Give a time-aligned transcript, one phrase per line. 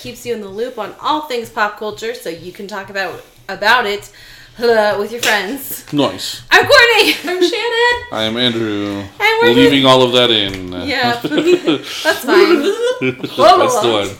[0.00, 3.22] keeps you in the loop on all things pop culture, so you can talk about
[3.48, 4.10] about it
[4.58, 5.92] uh, with your friends.
[5.92, 6.42] Nice.
[6.50, 7.14] I'm Courtney.
[7.30, 8.06] I'm Shannon.
[8.12, 9.04] I am Andrew.
[9.20, 10.72] And we're leaving all of that in.
[10.72, 12.62] Yeah, that's fine.
[13.00, 14.18] That's the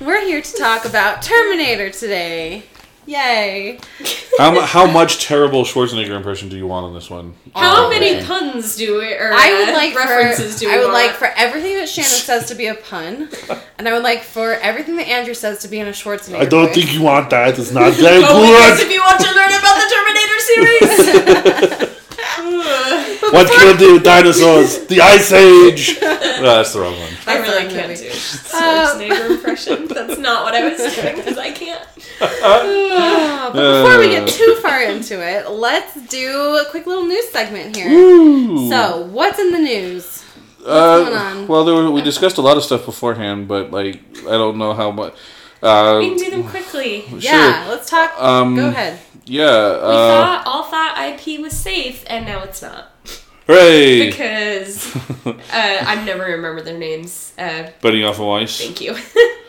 [0.00, 0.06] one.
[0.06, 2.64] We're here to talk about Terminator today.
[3.04, 3.78] Yay!
[4.38, 7.34] How, how much terrible Schwarzenegger impression do you want on this one?
[7.54, 8.24] How Oh, many okay.
[8.24, 10.94] puns do we, or I would uh, like references for do we I would want?
[10.94, 13.28] like for everything that Shannon says to be a pun,
[13.78, 16.36] and I would like for everything that Andrew says to be in a Schwarzenegger.
[16.36, 16.74] I don't voice.
[16.76, 17.58] think you want that.
[17.58, 18.80] It's not that good.
[18.86, 20.38] if you want to learn about the Terminator
[21.80, 21.92] series,
[23.32, 24.86] What killed the dinosaurs?
[24.86, 25.98] The Ice Age.
[26.02, 27.10] no, that's the wrong one.
[27.26, 28.04] I really can't movie.
[28.04, 29.88] do Schwarzenegger impression.
[29.88, 31.82] That's not what I was doing because I can't.
[32.20, 34.20] But before we Uh.
[34.20, 37.90] get too far into it, let's do a quick little news segment here.
[37.90, 38.68] Ooh.
[38.70, 40.22] So, what's in the news?
[40.64, 41.46] Uh, going on?
[41.48, 44.74] Well, there were, we discussed a lot of stuff beforehand, but like I don't know
[44.74, 45.14] how much.
[45.62, 47.04] Uh, We can do them quickly.
[47.18, 48.14] Yeah, let's talk.
[48.20, 48.98] Um, Go ahead.
[49.26, 49.70] Yeah.
[49.70, 52.90] We Uh, thought all thought IP was safe, and now it's not
[53.46, 54.06] hooray!
[54.10, 54.94] because
[55.26, 57.32] uh, I never remember their names.
[57.38, 58.58] Uh, Benioff and Weiss.
[58.58, 58.94] thank you.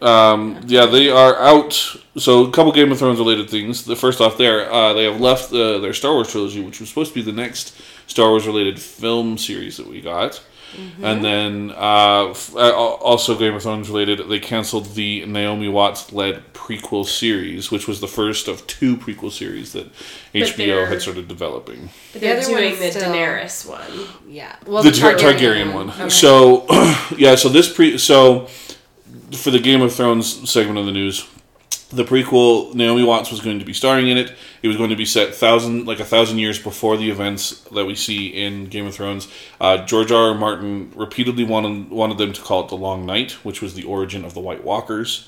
[0.00, 1.72] Um, yeah, they are out.
[2.16, 3.84] So, a couple Game of Thrones related things.
[3.84, 6.88] The first off, there uh, they have left uh, their Star Wars trilogy, which was
[6.88, 7.74] supposed to be the next
[8.06, 10.42] Star Wars related film series that we got.
[11.02, 16.12] And then uh, f- uh, also Game of Thrones related, they canceled the Naomi Watts
[16.12, 19.90] led prequel series, which was the first of two prequel series that
[20.34, 21.88] HBO had started developing.
[22.12, 24.08] But The they're other doing the still- Daenerys one.
[24.28, 24.56] Yeah.
[24.66, 25.88] Well, the Tar- Targaryen, one.
[25.88, 26.10] Okay.
[26.10, 26.66] So,
[27.16, 28.46] yeah, so this pre so
[29.32, 31.28] for the Game of Thrones segment of the news,
[31.90, 34.34] the prequel Naomi Watts was going to be starring in it.
[34.62, 37.86] It was going to be set thousand like a thousand years before the events that
[37.86, 39.26] we see in Game of Thrones.
[39.58, 40.28] Uh, George R.
[40.28, 40.34] R.
[40.34, 44.24] Martin repeatedly wanted wanted them to call it the Long Night, which was the origin
[44.24, 45.26] of the White Walkers.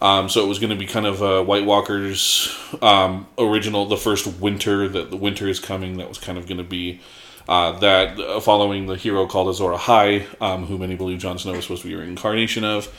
[0.00, 3.96] Um, so it was going to be kind of uh, White Walkers um, original, the
[3.96, 5.98] first winter that the winter is coming.
[5.98, 7.00] That was kind of going to be
[7.48, 11.52] uh, that uh, following the hero called Azor Ahai, um, who many believe Jon Snow
[11.52, 12.92] was supposed to be a reincarnation of.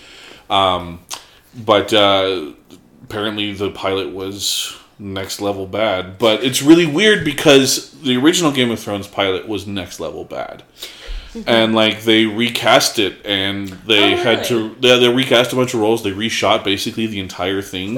[0.53, 0.99] Um,
[1.65, 2.51] but uh,
[3.03, 6.17] apparently the pilot was next level bad.
[6.17, 10.63] But it's really weird because the original Game of Thrones pilot was next level bad.
[11.47, 15.73] And like they recast it, and they Oh, had to they, they recast a bunch
[15.73, 16.03] of roles.
[16.03, 17.97] They reshot basically the entire thing,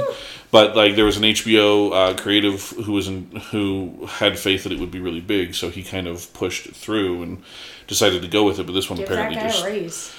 [0.52, 4.72] but like there was an HBO uh, creative who was in, who had faith that
[4.72, 7.44] it would be really big, so he kind of pushed it through and
[7.88, 8.66] decided to go with it.
[8.68, 9.66] But this one Give apparently just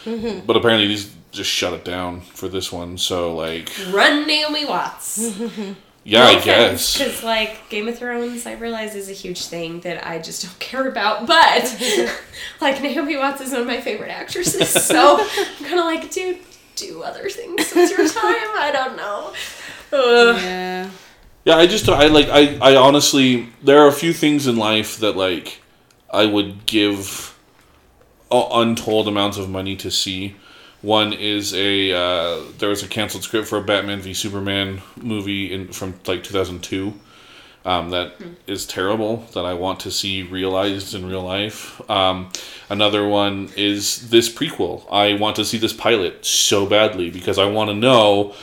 [0.47, 2.99] but apparently these just shut it down for this one.
[2.99, 5.39] So like, Run Naomi Watts.
[6.05, 6.97] yeah, I guess.
[6.97, 10.59] Because like Game of Thrones, I realize is a huge thing that I just don't
[10.59, 11.27] care about.
[11.27, 11.77] But
[12.61, 16.39] like Naomi Watts is one of my favorite actresses, so I'm kind of like, dude,
[16.77, 18.49] do other things with your time.
[18.59, 19.33] I don't know.
[19.93, 20.37] Ugh.
[20.43, 20.91] Yeah.
[21.45, 24.99] Yeah, I just I like I I honestly there are a few things in life
[24.99, 25.63] that like
[26.11, 27.39] I would give
[28.33, 30.35] uh, untold amounts of money to see.
[30.87, 35.53] One is a uh, there was a canceled script for a Batman v Superman movie
[35.53, 36.95] in from like 2002.
[37.65, 38.15] Um, that
[38.47, 41.81] is terrible that I want to see realized in real life.
[41.91, 42.31] Um,
[42.71, 44.87] another one is this prequel.
[44.89, 48.37] I want to see this pilot so badly because I want to know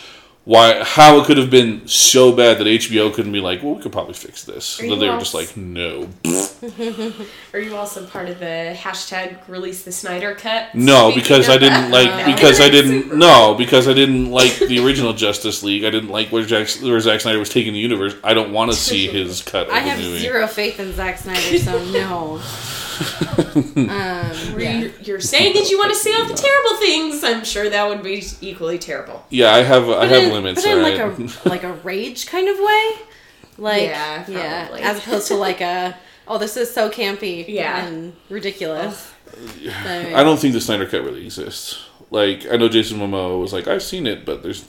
[0.45, 3.81] why how it could have been so bad that HBO couldn't be like, well, we
[3.81, 4.77] could probably fix this.
[4.77, 6.09] That they were just like, no,
[7.53, 10.73] Are you also part of the hashtag release the Snyder cut?
[10.75, 12.35] no, because I didn't like No.
[12.35, 15.83] because I didn't no because I didn't like the original Justice League.
[15.85, 18.15] I didn't like where Jack where Zack Snyder was taking the universe.
[18.23, 19.67] I don't want to see his cut.
[19.67, 20.19] Of I have movie.
[20.19, 22.41] zero faith in Zack Snyder, so no.
[23.55, 24.79] Um, Were yeah.
[24.79, 27.23] you, you're saying that you want to see all the terrible things.
[27.23, 29.25] I'm sure that would be equally terrible.
[29.29, 30.61] Yeah, I have I have in, limits.
[30.63, 32.91] But in like a like a rage kind of way,
[33.57, 35.97] like Yeah, yeah, as opposed to like a
[36.27, 37.85] oh this is so campy Yeah.
[37.85, 39.11] and ridiculous.
[39.35, 41.85] I don't think the Snyder cut really exists.
[42.11, 44.65] Like I know Jason Momoa was like, I've seen it, but there's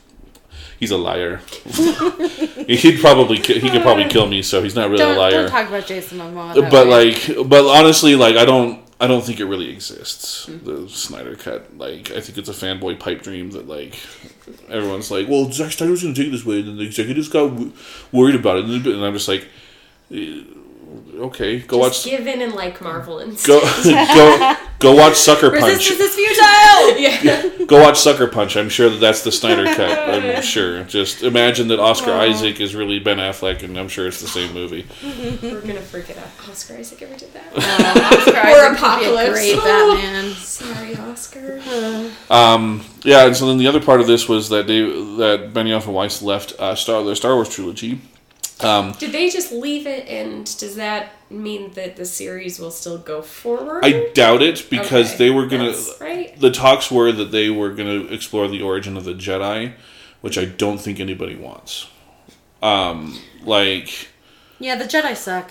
[0.85, 1.41] he's a liar.
[2.69, 5.31] He'd probably ki- he could probably kill me, so he's not really don't, a liar.
[5.31, 6.71] don't talk about Jason Momoa.
[6.71, 7.13] but way.
[7.15, 10.45] like, but honestly, like I don't I don't think it really exists.
[10.45, 10.65] Hmm.
[10.65, 13.99] The Snyder cut, like I think it's a fanboy pipe dream that like
[14.69, 16.85] everyone's like, well, Zack Snyder was going to take it this way, and then the
[16.85, 17.73] executives got w-
[18.13, 19.49] worried about it, and I'm just like.
[21.17, 22.17] Okay, go Just watch.
[22.17, 25.63] give in and like Marvel and Go, go, go watch Sucker Punch.
[25.91, 26.99] Resistance is futile.
[26.99, 27.65] yeah.
[27.67, 28.57] Go watch Sucker Punch.
[28.57, 30.09] I'm sure that that's the Snyder cut.
[30.09, 30.85] I'm sure.
[30.85, 34.53] Just imagine that Oscar Isaac is really Ben Affleck, and I'm sure it's the same
[34.55, 34.87] movie.
[35.43, 37.53] We're gonna freak it forget Oscar Isaac ever did that.
[37.55, 39.31] Uh, Oscar Or Isaac could be a Apocalypse.
[39.33, 40.33] great Batman.
[40.35, 41.61] Sorry, Oscar.
[42.31, 45.85] Um, yeah, and so then the other part of this was that they that Benioff
[45.87, 48.01] and Weiss left uh, Star their Star Wars trilogy.
[48.61, 52.99] Um, Did they just leave it, and does that mean that the series will still
[52.99, 53.85] go forward?
[53.85, 55.73] I doubt it because Okay, they were gonna.
[55.73, 56.39] that's right.
[56.41, 59.73] The talks were that they were gonna explore the origin of the Jedi,
[60.21, 61.89] which I don't think anybody wants.
[62.63, 64.09] Um, like,
[64.61, 65.51] Yeah, the Jedi suck.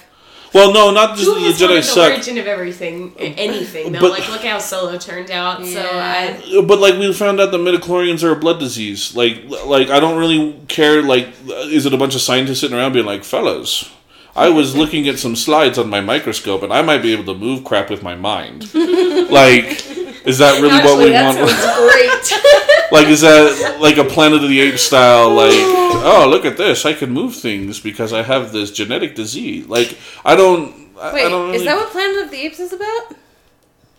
[0.54, 2.12] Well, no, not just Who that has the Jedi wanted the suck.
[2.14, 4.00] origin of everything, a- anything though?
[4.02, 5.66] But- like, look how Solo turned out.
[5.66, 9.16] So I, But like we found out the midichlorians are a blood disease.
[9.16, 11.02] Like like I don't really care.
[11.02, 13.90] Like is it a bunch of scientists sitting around being like, fellas,
[14.36, 17.40] I was looking at some slides on my microscope and I might be able to
[17.40, 18.74] move crap with my mind.
[19.30, 19.86] like,
[20.26, 21.50] is that really what actually, we that want?
[21.50, 22.92] sounds great.
[22.92, 25.30] like is that like a Planet of the Apes style?
[25.34, 29.68] Like oh look at this, I can move things because I have this genetic disease.
[29.68, 30.74] Like I don't.
[31.00, 33.16] I- I Wait, don't really, is that what Planet of the Apes is about?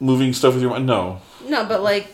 [0.01, 0.87] moving stuff with your mind?
[0.87, 1.21] No.
[1.47, 2.07] No, but like,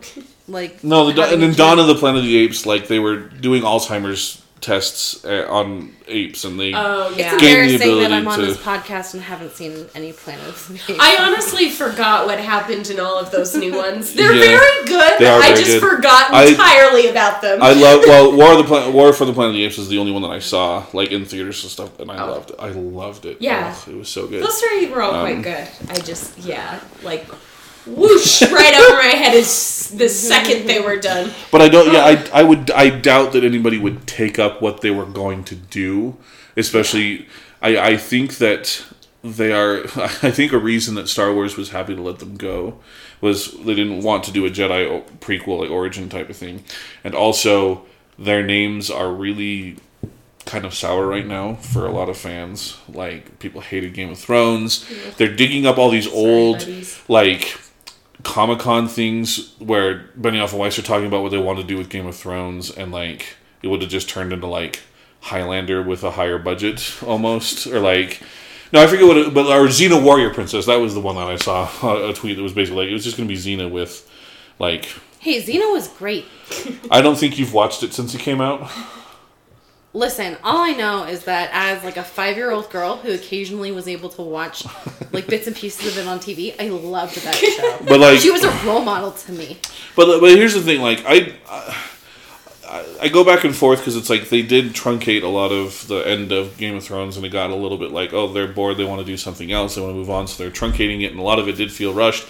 [0.48, 0.84] like.
[0.84, 1.56] No, the, and kid.
[1.56, 5.94] Dawn of the Planet of the Apes, like they were doing Alzheimer's tests uh, on
[6.08, 7.36] apes, and they Oh It's yeah.
[7.38, 10.46] Gain the embarrassing that I'm ability on to- this podcast and haven't seen any Planet
[10.48, 10.98] of the Apes.
[10.98, 14.14] I honestly forgot what happened in all of those new ones.
[14.14, 14.58] They're Yeah.
[14.58, 15.18] very good.
[15.18, 15.96] They are I very just good.
[15.96, 17.62] forgot I- entirely about them.
[17.62, 18.02] I love.
[18.06, 20.12] Well, War of the Plan- War for the Planet of the Apes is the only
[20.12, 22.30] one that I saw like in theaters and stuff, and I Oh.
[22.32, 22.56] loved it.
[22.58, 23.36] I loved it.
[23.40, 23.74] Yeah.
[23.76, 24.42] Ugh, it was so good.
[24.42, 25.68] Those three were all Um, quite good.
[25.90, 27.26] I just, yeah, like
[27.86, 31.30] whoosh right over my head is the second they were done.
[31.50, 31.92] But I don't.
[31.92, 32.70] Yeah, I, I would.
[32.70, 36.16] I doubt that anybody would take up what they were going to do.
[36.56, 37.26] Especially,
[37.62, 38.84] I, I think that
[39.22, 39.82] they are.
[39.96, 42.78] I think a reason that Star Wars was happy to let them go
[43.20, 46.64] was they didn't want to do a Jedi prequel, like origin type of thing,
[47.02, 47.84] and also
[48.18, 49.76] their names are really
[50.44, 52.78] kind of sour right now for a lot of fans.
[52.88, 54.88] Like people hated Game of Thrones.
[55.16, 57.00] They're digging up all these old buddies.
[57.08, 57.58] like
[58.26, 61.78] Comic Con things where Benioff and Weiss are talking about what they want to do
[61.78, 64.80] with Game of Thrones, and like it would have just turned into like
[65.20, 68.20] Highlander with a higher budget almost, or like.
[68.72, 70.66] No, I forget what it, but or Xena Warrior Princess.
[70.66, 71.70] That was the one that I saw
[72.08, 74.10] a tweet that was basically like it was just going to be Xena with,
[74.58, 74.88] like,
[75.20, 76.24] Hey, Xena was great.
[76.90, 78.70] I don't think you've watched it since it came out.
[79.96, 83.72] Listen, all I know is that as like a five year old girl who occasionally
[83.72, 84.62] was able to watch
[85.10, 87.78] like bits and pieces of it on TV, I loved that show.
[87.88, 89.58] But like, She was a role model to me.
[89.96, 91.32] But but here's the thing, like I
[92.68, 95.88] I, I go back and forth because it's like they did truncate a lot of
[95.88, 98.48] the end of Game of Thrones, and it got a little bit like oh they're
[98.48, 101.04] bored, they want to do something else, they want to move on, so they're truncating
[101.04, 102.26] it, and a lot of it did feel rushed.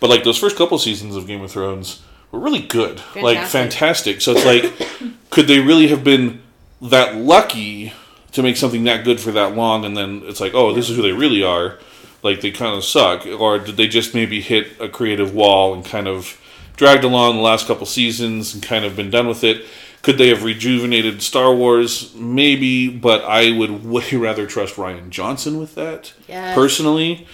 [0.00, 4.20] But like those first couple seasons of Game of Thrones were really good, like fantastic.
[4.20, 6.42] So it's like, could they really have been
[6.82, 7.92] that lucky
[8.32, 10.96] to make something that good for that long, and then it's like oh this is
[10.96, 11.78] who they really are,
[12.22, 15.84] like they kind of suck, or did they just maybe hit a creative wall and
[15.84, 16.40] kind of
[16.76, 19.64] dragged along the last couple seasons and kind of been done with it.
[20.02, 22.14] Could they have rejuvenated Star Wars?
[22.14, 26.54] Maybe, but I would way rather trust Rian Johnson with that Yes.
[26.54, 27.26] personally.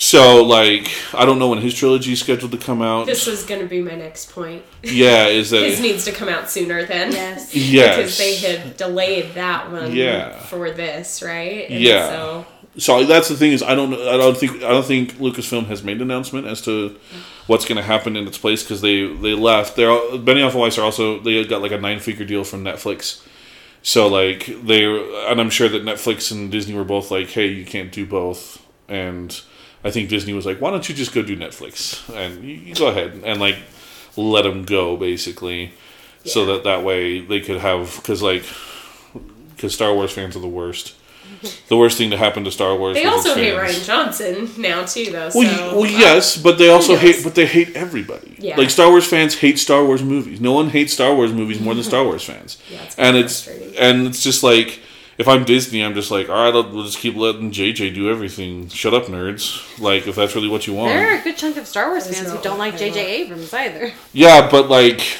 [0.00, 3.06] So, like, I don't know when his trilogy is scheduled to come out.
[3.06, 4.62] This was going to be my next point.
[4.84, 7.10] yeah, is that His needs to come out sooner then.
[7.10, 7.52] Yes.
[7.54, 7.96] yes?
[7.96, 10.38] Because they had delayed that one Yeah.
[10.38, 11.68] for this, right?
[11.68, 12.08] And Yeah.
[12.08, 15.66] So So that's the thing is I don't I don't think I don't think Lucasfilm
[15.66, 16.96] has made an announcement as to
[17.48, 19.74] what's going to happen in its place because they they left.
[19.74, 22.62] They're all, Benioff and Weiss are also they got like a nine figure deal from
[22.62, 23.20] Netflix.
[23.82, 24.84] So like they
[25.28, 28.64] and I'm sure that Netflix and Disney were both like, hey, you can't do both.
[28.88, 29.38] And
[29.88, 32.74] I think Disney was like, why don't you just go do Netflix and you, you
[32.74, 33.56] go ahead and like
[34.16, 35.72] let them go basically,
[36.24, 38.44] so that that way they could have because like
[39.56, 40.94] because Star Wars fans are the worst.
[41.68, 42.96] The worst thing to happen to Star Wars.
[42.96, 43.54] they also hate.
[43.54, 45.30] Rian Johnson now too, though.
[45.34, 48.34] Well, so well, yes, but they also hate, but they hate everybody.
[48.38, 48.56] Yeah.
[48.56, 50.40] Like Star Wars fans hate Star Wars movies.
[50.40, 52.60] No one hates Star Wars movies more than Star Wars fans.
[52.70, 53.46] Yeah, it's and it's
[53.78, 54.80] and it's just like
[55.18, 58.08] if I'm Disney, I'm just like, all right, I'll, we'll just keep letting JJ do
[58.08, 58.68] everything.
[58.68, 59.78] Shut up, nerds.
[59.80, 60.90] Like if that's really what you want.
[60.90, 63.22] There are a good chunk of Star Wars That is fans who don't like J.J.
[63.22, 63.92] Abrams either.
[64.12, 65.18] Yeah, but like,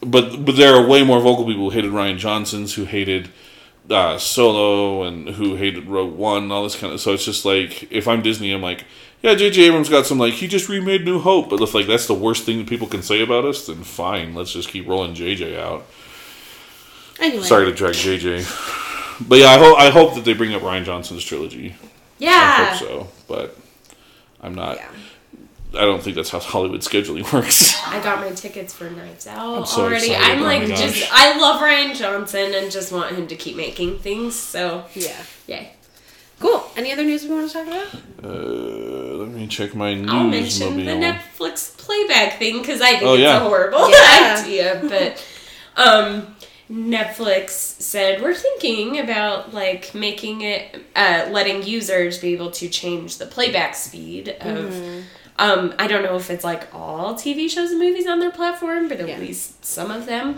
[0.00, 3.30] but but there are way more vocal people who hated Rian Johnson's, who hated
[3.88, 7.00] uh, Solo, and who hated Rogue One, and all this kind of.
[7.00, 8.84] So it's just like, if I'm Disney, I'm like,
[9.22, 9.62] yeah, J.J.
[9.62, 12.44] Abrams got some like he just remade New Hope, but if like that's the worst
[12.44, 15.56] thing that people can say about us, then fine, let's just keep rolling J.J.
[15.56, 15.86] out.
[17.20, 18.44] Anyway, Sorry to drag J.J.
[19.20, 21.74] But yeah, I hope I hope that they bring up Rian Johnson's trilogy
[22.18, 23.56] Yeah, I hope so, but
[24.40, 24.76] I'm not.
[24.76, 24.88] Yeah.
[25.74, 27.76] I don't think that's how Hollywood scheduling works.
[27.84, 30.06] I got my tickets for Knives Out I'm so already.
[30.12, 30.30] excited.
[30.38, 33.56] I'm Oh like my just I love Rian Johnson and just want him to keep
[33.56, 34.34] making things.
[34.34, 35.16] So Yeah.
[35.46, 35.72] yay.
[36.40, 36.64] Cool.
[36.76, 37.94] Any other news we want to talk about?
[38.22, 38.28] Uh,
[39.18, 40.92] let me check my news I'll mention the.
[40.92, 43.36] Netflix playback thing because I think Oh, it's yeah.
[43.38, 44.36] a horrible Yeah.
[44.44, 44.80] idea.
[44.88, 45.26] But
[45.76, 46.36] um,
[46.70, 53.18] Netflix said we're thinking about like making it, uh, letting users be able to change
[53.18, 54.72] the playback speed of.
[54.72, 55.00] Mm-hmm.
[55.40, 58.88] Um, I don't know if it's like all TV shows and movies on their platform,
[58.88, 59.18] but at Yeah.
[59.18, 60.36] least some of them.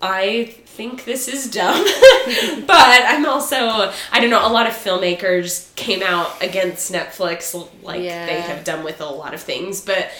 [0.00, 1.82] I think this is dumb,
[2.66, 4.46] but I'm also I don't know.
[4.46, 8.26] A lot of filmmakers came out against Netflix, like Yeah.
[8.26, 10.10] they have done with a lot of things, but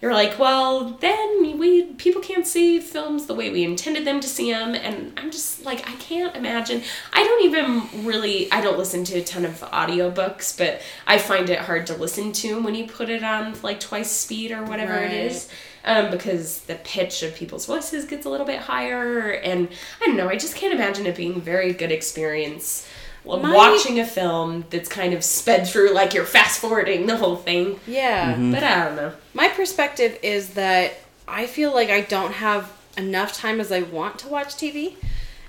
[0.00, 4.28] you're like, well, then we people can't see films the way we intended them to
[4.28, 6.82] see them, and I'm just like, I can't imagine.
[7.12, 11.50] I don't even really I don't listen to a ton of audiobooks, but I find
[11.50, 14.92] it hard to listen to when you put it on like twice speed or whatever
[14.92, 15.10] Right.
[15.10, 15.48] it is
[15.84, 19.68] um, because the pitch of people's voices gets a little bit higher, and
[20.00, 20.28] I don't know.
[20.28, 22.86] I just can't imagine it being a very good experience.
[23.24, 27.16] Well, My- Watching a film that's kind of sped through, like you're fast forwarding the
[27.16, 27.80] whole thing.
[27.86, 28.34] Yeah.
[28.34, 28.52] Mm-hmm.
[28.52, 29.12] But I don't know.
[29.34, 30.94] My perspective is that
[31.26, 34.96] I feel like I don't have enough time as I want to watch TV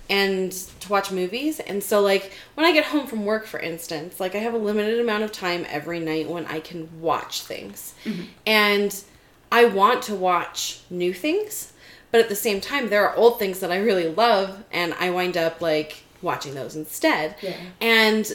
[0.10, 1.60] and to watch movies.
[1.60, 4.58] And so like when I get home from work for instance, like I have a
[4.58, 7.94] limited amount of time every night when I can watch things.
[8.06, 8.24] Mm-hmm.
[8.46, 9.04] And
[9.52, 11.74] I want to watch new things,
[12.12, 15.12] but at the same time there are old things that I really love and I
[15.12, 17.36] wind up like watching those instead.
[17.42, 17.58] Yeah.
[17.82, 18.32] And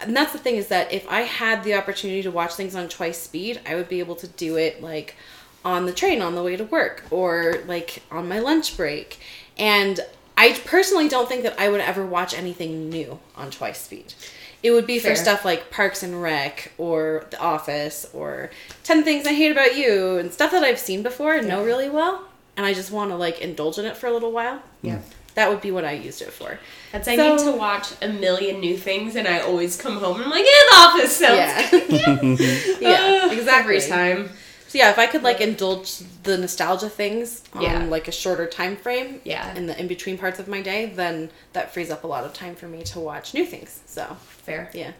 [0.00, 2.88] and that's the thing is that if I had the opportunity to watch things on
[2.88, 5.16] twice speed, I would be able to do it like
[5.64, 9.20] on the train on the way to work or like on my lunch break.
[9.56, 10.00] And
[10.36, 14.14] I personally don't think that I would ever watch anything new on twice speed.
[14.62, 18.50] It would be for stuff like Parks and Rec or The Office or
[18.84, 21.90] 10 Things I Hate About You and stuff that I've seen before and know really
[21.90, 22.28] well.
[22.56, 24.62] And I just want to like indulge in it for a little while.
[24.80, 25.00] Yeah.
[25.34, 26.60] That would be what I used it for.
[26.92, 30.16] That's I So- need to watch a million new things, and I always come home
[30.16, 31.70] and I'm like, yeah, The Office sounds Yeah.
[32.20, 32.40] good.
[32.80, 33.76] yeah, Uh, exactly.
[33.76, 34.30] Every time.
[34.68, 37.84] So yeah, if I could like indulge the nostalgia things on Yeah.
[37.84, 39.54] like a shorter time frame, Yeah.
[39.54, 42.32] in the in between parts of my day, then that frees up a lot of
[42.32, 43.80] time for me to watch new things.
[43.86, 44.70] So Fair.
[44.72, 44.92] yeah,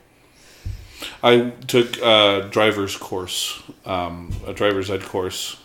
[1.22, 5.56] I took a driver's course, um, a driver's ed course,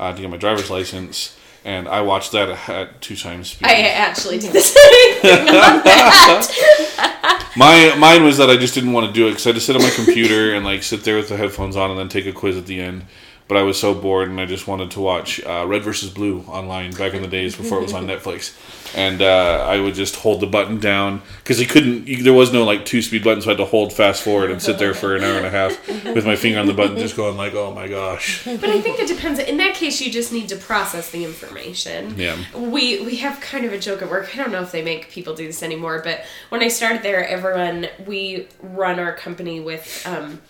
[0.00, 3.66] uh, to get my driver's license, and I watched that at two times speed.
[3.66, 7.52] I actually did the same thing on that.
[7.56, 9.60] My mine was that I just didn't want to do it because I had to
[9.60, 12.26] sit on my computer and like sit there with the headphones on and then take
[12.26, 13.04] a quiz at the end.
[13.46, 16.40] But I was so bored and I just wanted to watch uh, Red versus Blue
[16.48, 18.56] online back in the days before it was on Netflix,
[18.96, 22.08] and uh, I would just hold the button down because you couldn't.
[22.08, 24.50] You, there was no like two speed button, so I had to hold fast forward
[24.50, 26.96] and sit there for an hour and a half with my finger on the button,
[26.96, 29.38] just going like, "Oh my gosh." But I think it depends.
[29.38, 32.18] In that case, you just need to process the information.
[32.18, 32.36] Yeah.
[32.54, 34.30] We we have kind of a joke at work.
[34.32, 37.26] I don't know if they make people do this anymore, but when I started there,
[37.26, 40.40] everyone we run our company with um,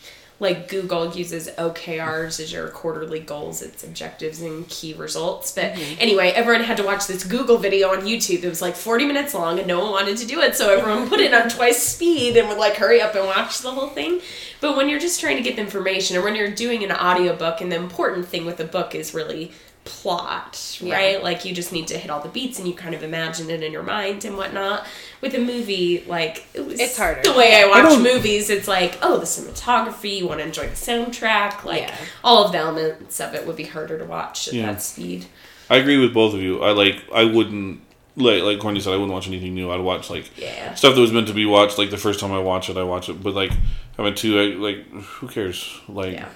[0.41, 5.53] like Google uses OKRs as your quarterly goals, its objectives and key results.
[5.53, 6.01] But mm-hmm.
[6.01, 8.43] anyway, everyone had to watch this Google video on YouTube.
[8.43, 10.57] It was like 40 minutes long and no one wanted to do it.
[10.57, 13.71] So everyone put it on twice speed and would like hurry up and watch the
[13.71, 14.21] whole thing.
[14.61, 17.61] But when you're just trying to get the information or when you're doing an audiobook
[17.61, 19.53] and the important thing with a book is really
[19.85, 20.95] plot, Yeah.
[20.95, 21.23] right?
[21.23, 23.63] Like you just need to hit all the beats and you kind of imagine it
[23.63, 24.87] in your mind and whatnot.
[25.21, 27.23] With a movie, like it was It's harder.
[27.23, 30.47] The way I I watch don't- movies, it's like, oh, the cinematography, you want to
[30.47, 31.95] enjoy the soundtrack, like Yeah.
[32.23, 34.67] all of the elements of it would be harder to watch at Yeah.
[34.67, 35.27] that speed.
[35.71, 36.63] I agree with both of you.
[36.63, 37.03] I like.
[37.15, 37.81] I wouldn't
[38.17, 38.93] like like Courtney said.
[38.93, 39.71] I wouldn't watch anything new.
[39.71, 40.75] I'd watch like Yeah.
[40.75, 41.79] stuff that was meant to be watched.
[41.79, 43.23] Like the first time I watch it, I watch it.
[43.23, 43.51] But like
[43.97, 45.81] having two, I, like who cares?
[45.89, 46.29] Like Yeah.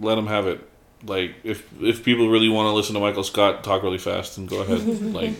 [0.00, 0.68] let them have it.
[1.04, 4.46] Like if if people really want to listen to Michael Scott talk really fast, then
[4.46, 4.80] go ahead.
[5.12, 5.34] like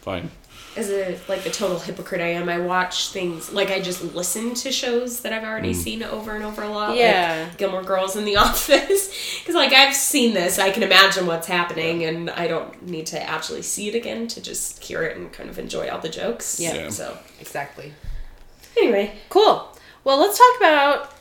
[0.00, 0.30] fine.
[0.76, 4.52] As a like the total hypocrite I am, I watch things like I just listen
[4.54, 5.76] to shows that I've already mm.
[5.76, 6.90] seen over and over a lot.
[6.90, 7.48] like Yeah.
[7.56, 12.04] Gilmore Girls in The Office, because like I've seen this, I can imagine what's happening,
[12.04, 15.48] and I don't need to actually see it again to just hear it and kind
[15.48, 16.60] of enjoy all the jokes.
[16.60, 16.74] Yeah.
[16.74, 16.90] Yeah.
[16.90, 17.94] So exactly.
[18.76, 19.72] anyway, Cool.
[20.04, 21.15] Well, let's talk about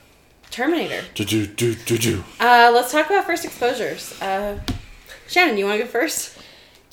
[0.52, 1.02] Terminator.
[1.16, 2.24] Do do do do do.
[2.40, 4.20] Uh, let's talk about first exposures.
[4.22, 4.60] Uh,
[5.28, 6.38] Shannon, you want to go first?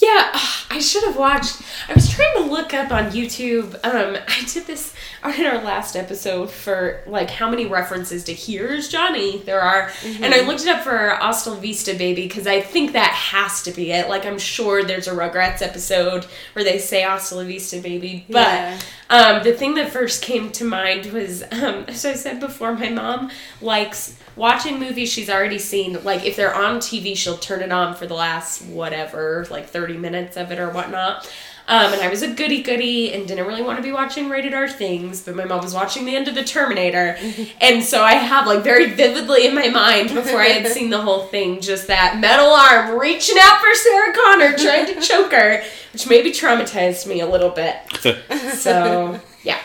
[0.02, 0.30] Yeah,
[0.68, 1.62] I should have watched.
[1.88, 3.75] I was trying to look up on YouTube.
[3.85, 4.92] Um, I did this
[5.25, 10.35] in our last episode for like how many references to "Here's Johnny" there are, and
[10.35, 13.71] I looked it up for "Hasta la Vista, Baby" because I think that has to
[13.71, 14.09] be it.
[14.09, 18.40] Like I'm sure there's a Rugrats episode where they say "Hasta la Vista, Baby," but
[18.49, 18.78] Yeah.
[19.09, 22.88] um, the thing that first came to mind was, um, as I said before, my
[22.88, 23.30] mom
[23.61, 26.02] likes watching movies she's already seen.
[26.04, 29.99] Like, if they're on TV, she'll turn it on for the last whatever, like 30
[30.00, 31.30] minutes of it or whatnot.
[31.68, 34.52] Um, and I was a goody goody and didn't really want to be watching rated
[34.52, 37.16] R things, but my mom was watching the end of The Terminator.
[37.61, 41.00] and so I have, like, very vividly in my mind before I had seen the
[41.00, 45.62] whole thing, just that metal arm reaching out for Sarah Connor, trying to choke her,
[45.92, 47.76] which maybe traumatized me a little bit.
[48.54, 49.58] So, yeah.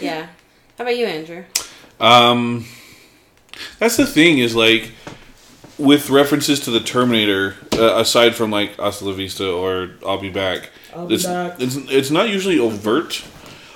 [0.00, 0.26] Yeah.
[0.76, 1.44] How about you, Andrew?
[2.00, 2.66] Um,
[3.78, 4.90] that's the thing is like
[5.78, 10.30] with references to the Terminator, uh, aside from like Hasta la Vista or I'll Be
[10.30, 10.70] Back,
[11.08, 11.56] be it's, back.
[11.58, 13.24] it's it's not usually overt.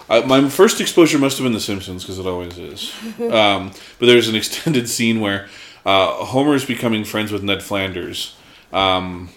[0.09, 2.93] Uh, my first exposure must have been The Simpsons because it always is.
[3.33, 5.49] Um, but there's an extended scene where
[5.85, 8.37] uh, Homer is becoming friends with Ned Flanders,
[8.73, 9.29] um,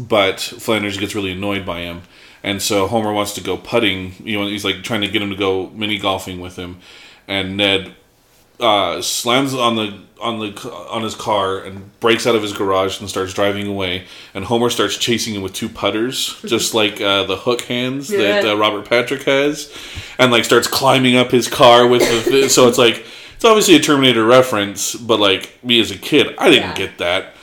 [0.00, 2.02] but Flanders gets really annoyed by him,
[2.42, 4.14] and so Homer wants to go putting.
[4.24, 6.78] You know, he's like trying to get him to go mini golfing with him,
[7.28, 7.94] and Ned
[8.60, 12.98] uh, slams on the on the on his car and breaks out of his garage
[13.00, 14.04] and starts driving away.
[14.34, 18.44] And Homer starts chasing him with two putters, just like uh, the hook hands that
[18.44, 19.72] uh, Robert Patrick has,
[20.18, 22.48] and like starts climbing up his car with the.
[22.50, 23.04] so it's like
[23.36, 26.74] it's obviously a Terminator reference, but like me as a kid, I didn't Yeah.
[26.74, 27.34] get that.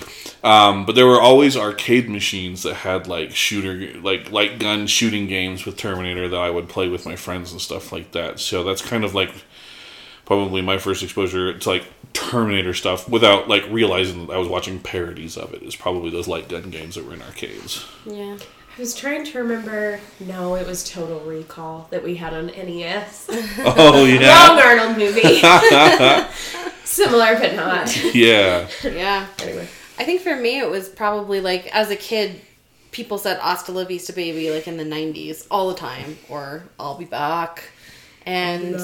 [0.44, 5.26] Um, but there were always arcade machines that had like shooter, like light gun shooting
[5.26, 8.40] games with Terminator that I would play with my friends and stuff like that.
[8.40, 9.32] So that's kind of like
[10.26, 14.80] probably my first exposure to like Terminator stuff without like realizing that I was watching
[14.80, 15.62] parodies of it.
[15.64, 17.86] Is probably those light gun games that were in arcades.
[18.06, 18.38] Yeah.
[18.78, 20.02] I was trying to remember.
[20.20, 23.30] No, it was Total Recall that we had on NES.
[23.60, 25.22] Oh Wrong yeah, Arnold movie.
[26.84, 28.14] Similar, but not.
[28.16, 28.68] yeah.
[28.84, 29.28] Yeah.
[29.42, 29.68] Anyway.
[29.98, 32.42] I think for me, it was probably like as a kid,
[32.92, 36.98] people said "Hasta la vista, baby" like in the '90s all the time, or "I'll
[36.98, 37.64] be back,"
[38.26, 38.76] and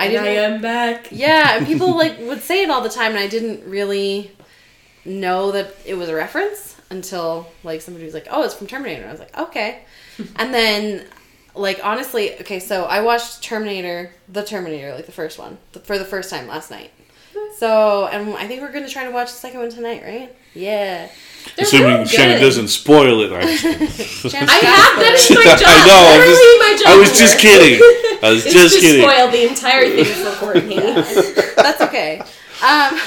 [0.00, 0.24] I didn't.
[0.24, 1.08] I am back.
[1.10, 4.32] yeah, and people like would say it all the time, and I didn't really
[5.04, 9.06] know that it was a reference until like somebody was like, "Oh, it's from Terminator."
[9.06, 9.82] I was like, "Okay,"
[10.36, 11.06] and then
[11.54, 15.98] like honestly, okay, so I watched Terminator, the Terminator, like the first one, th- for
[15.98, 16.90] the first time last night.
[17.36, 17.52] Hmm.
[17.56, 20.34] So, and I think we're going to try to watch the second one tonight, right?
[20.54, 21.08] Yeah.
[21.56, 23.32] They're Assuming real Shannon doesn't spoil it.
[23.32, 24.48] I'm just kidding.
[24.48, 25.60] I have that is my job.
[25.66, 26.02] I know.
[26.12, 27.80] I'm Literally my job I was just kidding.
[28.22, 29.02] I was It's just to kidding.
[29.02, 30.76] spoil the entire thing for Courtney.
[31.56, 32.20] That's okay.
[32.62, 32.98] Um,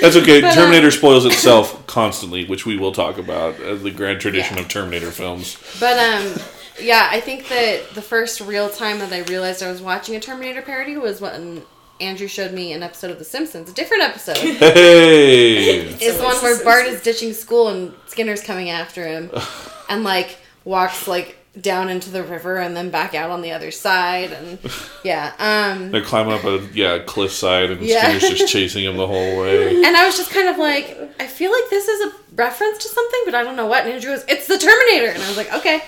[0.00, 0.40] That's okay.
[0.40, 4.56] But, um, Terminator spoils itself constantly, which we will talk about as the grand tradition
[4.56, 4.62] Yeah.
[4.62, 5.56] of Terminator films.
[5.78, 6.34] but um,
[6.80, 10.20] yeah, I think that the first real time that I realized I was watching a
[10.20, 11.62] Terminator parody was when
[12.02, 14.36] Andrew showed me an episode of The Simpsons, a different episode.
[14.82, 19.30] Hey, It's the one where Bart is ditching school and Skinner's coming after him,
[19.88, 23.70] and like walks like down into the river and then back out on the other
[23.70, 24.58] side, and
[25.04, 28.02] yeah, um, they're climbing up a yeah cliffside, and Yeah.
[28.18, 29.68] Skinner's just chasing him the whole way.
[29.84, 32.88] and I was just kind of like, I feel like this is a reference to
[32.88, 33.84] something, but I don't know what.
[33.84, 35.82] And Andrew goes, "It's the Terminator," and I was like, okay.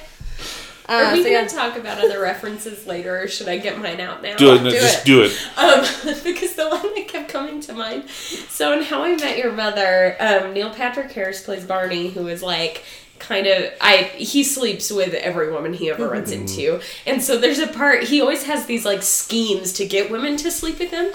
[0.86, 1.46] Uh, Are we so gonna yeah.
[1.46, 4.36] talk about other references later, or should I get mine out now?
[4.36, 5.06] Do it, no, Do just it.
[5.06, 5.32] do it.
[5.56, 5.80] Um,
[6.24, 8.10] because the one that kept coming to mind.
[8.10, 12.42] So in How I Met Your Mother, um, Neil Patrick Harris plays Barney, who is
[12.42, 12.84] like
[13.18, 16.42] kind of I he sleeps with every woman he ever runs mm-hmm.
[16.42, 16.80] into.
[17.06, 20.50] And so there's a part he always has these like schemes to get women to
[20.50, 21.06] sleep with him.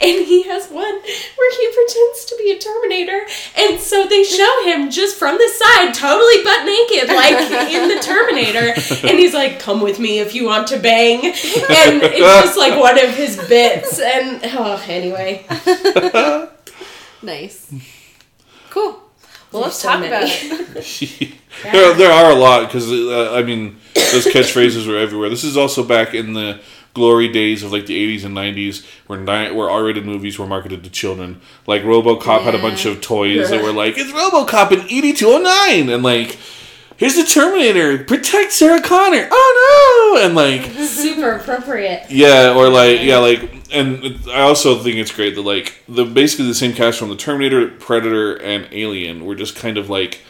[0.00, 3.26] And he has one where he pretends to be a Terminator.
[3.56, 8.00] And so they show him just from the side, totally butt naked, like in the
[8.02, 8.74] Terminator.
[9.06, 11.24] And he's like, Come with me if you want to bang.
[11.24, 13.98] And it's just like one of his bits.
[13.98, 15.46] And oh anyway.
[17.22, 17.72] Nice.
[18.70, 19.02] Cool.
[19.52, 20.08] Well, let's so talk many.
[20.08, 21.34] about it.
[21.62, 25.28] there, there are a lot because uh, I mean those catchphrases were everywhere.
[25.28, 26.60] This is also back in the
[26.94, 30.82] glory days of like the 80s and 90s where ni- where R-rated movies were marketed
[30.84, 31.40] to children.
[31.66, 36.02] Like RoboCop had a bunch of toys that were like it's RoboCop in ED-209 and
[36.02, 36.38] like
[36.98, 39.26] here's the Terminator protect Sarah Connor.
[39.30, 40.26] Oh no!
[40.26, 42.10] And like Super appropriate.
[42.10, 46.46] yeah, or like yeah, like, and I also think it's great that like the basically
[46.46, 50.20] the same cast from the Terminator, Predator, and Alien were just kind of like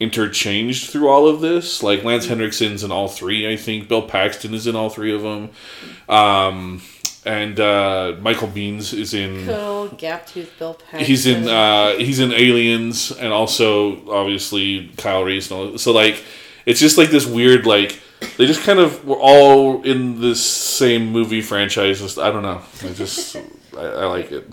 [0.00, 1.82] interchanged through all of this.
[1.82, 3.88] Like Lance Henriksen's in all three, I think.
[3.88, 5.50] Bill Paxton is in all three of them,
[6.08, 6.82] um,
[7.24, 9.46] and uh, Michael Biehn is in.
[9.46, 11.00] Good old gap tooth Bill Paxton.
[11.00, 15.50] He's in uh, he's in Aliens, and also obviously Kyle Reese.
[15.50, 16.22] And all, so like,
[16.66, 18.00] It's just like this weird like
[18.38, 22.00] they just kind of were all in this same movie franchise.
[22.00, 22.62] Just I don't know.
[22.82, 23.36] I just
[23.76, 24.48] I, I like it.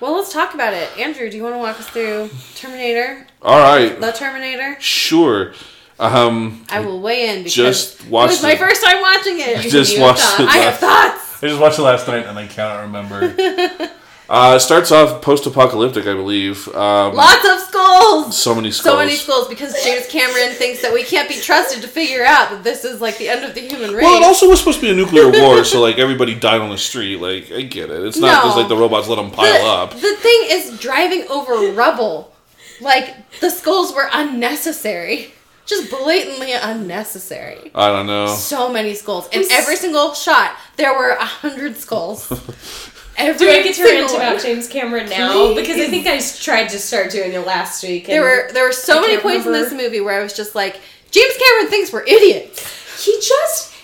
[0.00, 0.88] Well, let's talk about it.
[0.96, 3.26] Andrew, do you want to walk us through Terminator?
[3.42, 4.76] All right, The Terminator?
[4.80, 5.54] sure.
[5.98, 8.58] Um, I will weigh in because Just it watched was my it.
[8.60, 9.58] first time watching it.
[9.58, 10.46] I just watched it.
[10.48, 11.27] I have thoughts.
[11.40, 13.16] I just watched it last night and I cannot remember.
[14.28, 16.66] uh, it starts off post-apocalyptic, I believe.
[16.74, 18.36] Um, Lots of skulls.
[18.36, 18.92] so many skulls.
[18.94, 22.50] So many skulls because James Cameron thinks that we can't be trusted to figure out
[22.50, 24.02] that this is like the end of the human race.
[24.02, 26.70] Well, it also was supposed to be a nuclear war, so like everybody died on
[26.70, 27.20] the street.
[27.20, 28.04] Like I get it.
[28.04, 28.48] It's not No.
[28.48, 29.92] just like the robots let them the, pile up.
[29.92, 32.34] the thing is driving over rubble.
[32.80, 35.32] Like the skulls were unnecessary.
[35.68, 37.70] Just blatantly unnecessary.
[37.74, 38.26] I don't know.
[38.26, 39.28] So many skulls.
[39.32, 42.26] In every single shot, there were a hundred skulls.
[43.20, 44.22] Every Do I get to single rant one.
[44.22, 45.52] about James Cameron now?
[45.52, 48.06] Because I think I tried to start doing it last week.
[48.06, 50.32] There were there were so I many can't points in this movie where I was
[50.34, 53.04] just like, James Cameron thinks we're idiots.
[53.04, 53.74] he just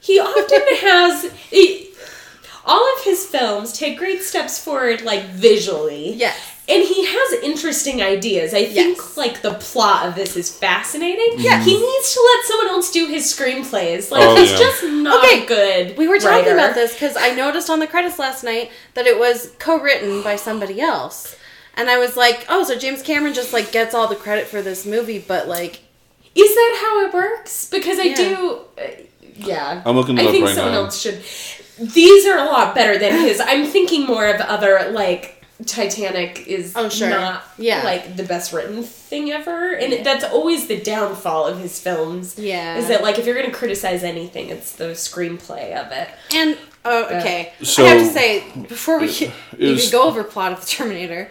[0.00, 1.90] he often has he,
[2.64, 6.57] all of his films take great steps forward like visually Yes.
[6.68, 9.16] And he has interesting ideas i think Yes.
[9.16, 11.64] like the plot of this is fascinating Yes.
[11.64, 14.58] he needs to let someone else do his screenplays like Oh, he's yeah.
[14.58, 16.54] just not Okay, good We were talking writer.
[16.54, 20.36] about this because I noticed on the credits last night that it was co-written by
[20.36, 21.36] somebody else,
[21.76, 24.60] and I was like, "Oh, so James Cameron just like gets all the credit for
[24.62, 25.80] this movie, but like,
[26.34, 28.16] is that how it works because i Yeah.
[28.16, 28.82] do uh,
[29.36, 30.80] yeah I'm looking it i up think right someone now.
[30.84, 31.20] else should
[31.94, 36.72] these are a lot better than his i'm thinking more of other like Titanic is
[36.76, 37.10] Oh, sure.
[37.10, 37.82] not Yeah.
[37.82, 40.02] like the best written thing ever, and Yeah.
[40.02, 42.34] that's always the downfall of his films.
[42.38, 46.08] yeah." Is that like if you're gonna criticize anything, it's the screenplay of it.
[46.34, 50.02] and oh, okay, So- I have to say before we uh, it even was- go
[50.02, 51.30] over plot of the Terminator,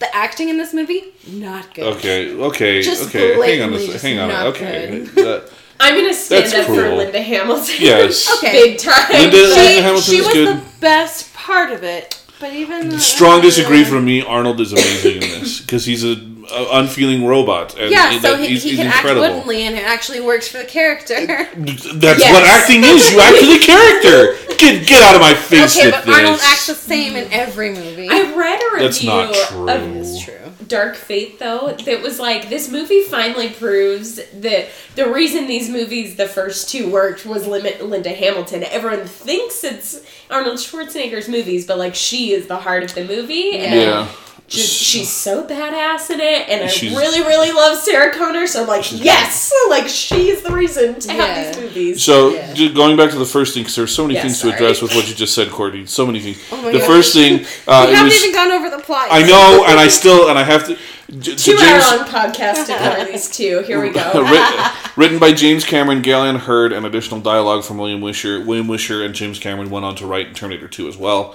[0.00, 1.84] the acting in this movie not good.
[1.84, 3.18] Okay, okay, Just okay.
[3.20, 3.92] Hang on a blatantly sec.
[3.92, 4.30] just Hang on.
[4.48, 4.98] Okay.
[5.14, 5.44] That-
[5.80, 6.96] I'm gonna stand That's up for.
[6.96, 7.76] Linda Hamilton.
[7.78, 8.28] Yes.
[8.38, 8.50] Okay.
[8.64, 9.12] big time.
[9.12, 10.48] Linda- She, Linda Hamilton's she was good.
[10.48, 14.22] the best part of it, but even Strong disagree from me.
[14.22, 16.12] Arnold is amazing in this because he's a,
[16.52, 17.76] a unfeeling robot.
[17.78, 19.24] And Yeah, and so he, he's, he can incredible.
[19.24, 21.14] act woodenly, and it actually works for the character.
[21.56, 22.32] That's Yes.
[22.32, 23.10] what acting is.
[23.12, 24.56] You act for the character.
[24.56, 26.14] Get get out of my face okay, with but this.
[26.16, 28.08] Arnold acts the same in every movie.
[28.10, 29.68] I read a review That's not true.
[29.70, 30.47] of It's true.
[30.68, 36.16] Dark Fate though that was like this movie finally proves that the reason these movies
[36.16, 38.62] the first two worked was limit Linda Hamilton.
[38.64, 40.00] Everyone thinks it's
[40.30, 44.08] Arnold Schwarzenegger's movies, but like she is the heart of the movie and yeah.
[44.48, 48.62] Just, she's so badass in it and I She's- really really love Sarah Connor so
[48.62, 51.24] I'm like She's yes like she's the reason to Yeah.
[51.26, 52.02] have these movies.
[52.02, 52.54] So Yeah.
[52.54, 54.52] ju- going back to the first thing, because there's so many Yeah, things sorry.
[54.52, 55.84] to address with what you just said, Courtney.
[55.84, 56.38] So many things.
[56.50, 56.86] Oh the gosh.
[56.86, 58.22] first thing, uh, we haven't was.
[58.24, 59.08] even gone over the plot.
[59.10, 60.76] I know, and I still, and I have to.
[61.18, 63.62] J- Two James- hour long podcast to cover these two.
[63.66, 64.12] Here we go.
[64.30, 64.64] written,
[64.96, 68.40] written by James Cameron, Gale Anne Hurd, and additional dialogue from William Wisher.
[68.44, 71.34] William Wisher and James Cameron went on to write Terminator 2 as well.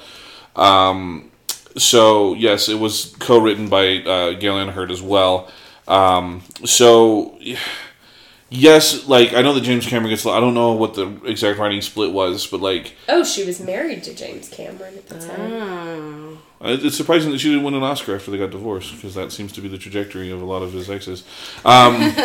[0.56, 1.32] Um,
[1.77, 5.51] so, yes, it was co written by uh, Gale Anne Hurd as well.
[5.88, 7.38] Um, so,
[8.49, 10.25] yes, like, I know that James Cameron gets.
[10.25, 14.03] I don't know what the exact writing split was, but, like, Oh, she was married
[14.03, 15.51] to James Cameron at the time.
[15.53, 16.39] Oh.
[16.62, 19.51] it's surprising that she didn't win an Oscar after they got divorced, because that seems
[19.53, 21.23] to be the trajectory of a lot of his exes.
[21.65, 21.95] Um,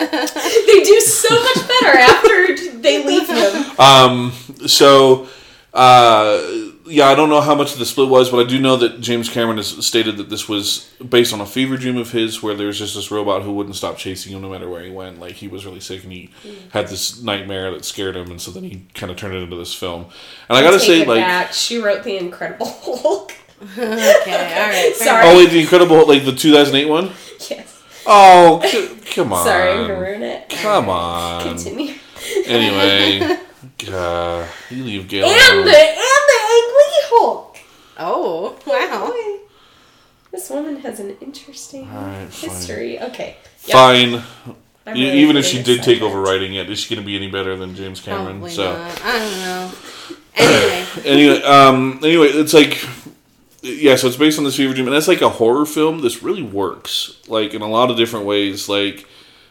[0.69, 3.81] They do so much better after they leave him.
[3.81, 4.33] Um,
[4.67, 5.27] so,
[5.75, 6.41] uh,
[6.89, 9.01] yeah, I don't know how much of the split was, but I do know that
[9.01, 12.55] James Cameron has stated that this was based on a fever dream of his, where
[12.55, 15.21] there was just this robot who wouldn't stop chasing him no matter where he went.
[15.21, 16.31] Like he was really sick and he
[16.73, 19.57] had this nightmare that scared him, and so then he kind of turned it into
[19.57, 20.07] this film.
[20.49, 21.53] And I gotta say, like, back.
[21.53, 23.33] she wrote the Incredible Hulk.
[23.77, 24.93] Okay, all right.
[24.95, 25.27] Sorry.
[25.27, 27.11] oh wait, the Incredible, like the 2008 one.
[27.51, 27.83] Yes.
[28.07, 30.49] Oh, c- come on, Sorry, I'm gonna ruin it.
[30.49, 31.43] come on.
[31.43, 31.95] Continue.
[32.47, 33.37] Anyway,
[33.93, 35.27] uh, you leave Gail.
[35.27, 36.28] And the and the Angry
[37.09, 37.59] Hulk.
[37.99, 39.07] Oh, wow.
[39.41, 39.45] Boy.
[40.31, 42.51] This woman has an interesting Alright, fine.
[42.51, 43.01] history.
[43.01, 43.37] Okay.
[43.65, 43.73] Yep.
[43.73, 44.23] Fine.
[44.87, 47.17] I'm really Even if she did take over writing it, is she going to be
[47.17, 48.39] any better than James Cameron?
[48.39, 49.05] Probably so not.
[49.05, 49.73] I don't know.
[50.39, 52.79] Anyway, anyway, um, anyway, it's like
[53.61, 56.01] yeah, so it's based on this fever dream, and it's like a horror film.
[56.01, 58.69] This really works, like in a lot of different ways.
[58.69, 59.05] Like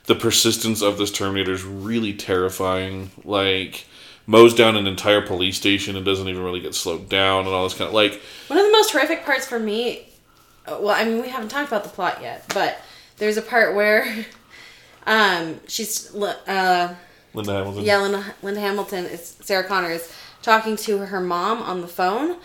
[0.05, 3.11] the persistence of this Terminator is really terrifying.
[3.25, 3.85] Like
[4.27, 7.63] mows down an entire police station and doesn't even really get slowed down, and all
[7.63, 10.07] this kind of like one of the most horrific parts for me.
[10.67, 12.79] uh, Well, I mean, we haven't talked about the plot yet, but
[13.17, 14.25] there's a part where,
[15.07, 16.95] um, she's uh,
[17.33, 17.83] Linda Hamilton.
[17.83, 20.13] yeah, Linda, Linda Hamilton is Sarah Connor is
[20.43, 22.37] talking to her mom on the phone,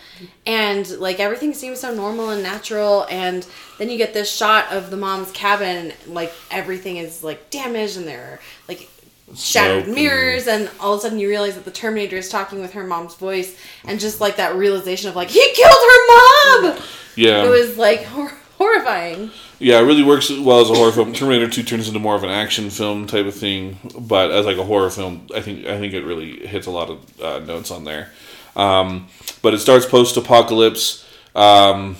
[0.45, 3.45] and like everything seems so normal and natural, and
[3.77, 7.97] then you get this shot of the mom's cabin, and like everything is like damaged,
[7.97, 8.89] and there are like
[9.35, 12.59] shattered and- mirrors, and all of a sudden you realize that the Terminator is talking
[12.61, 16.79] with her mom's voice, and just like that realization of like he killed her mom.
[17.15, 19.29] Yeah, It was like hor- horrifying.
[19.59, 21.13] yeah, it really works well as a horror film.
[21.13, 24.57] Terminator Two turns into more of an action film type of thing, but as like
[24.57, 27.69] a horror film, I think I think it really hits a lot of uh, notes
[27.71, 28.09] on there.
[28.55, 29.07] Um,
[29.41, 31.97] but it starts post apocalypse, um,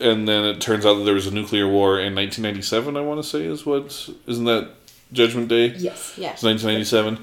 [0.00, 2.96] and then it turns out that there was a nuclear war in 1997.
[2.96, 4.70] I want to say is what isn't that
[5.12, 5.68] Judgment Day?
[5.68, 6.14] Yes.
[6.16, 6.34] Yes.
[6.34, 7.18] It's 1997.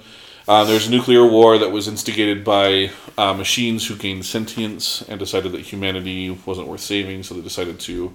[0.47, 5.19] Uh, there's a nuclear war that was instigated by uh, machines who gained sentience and
[5.19, 8.13] decided that humanity wasn't worth saving, so they decided to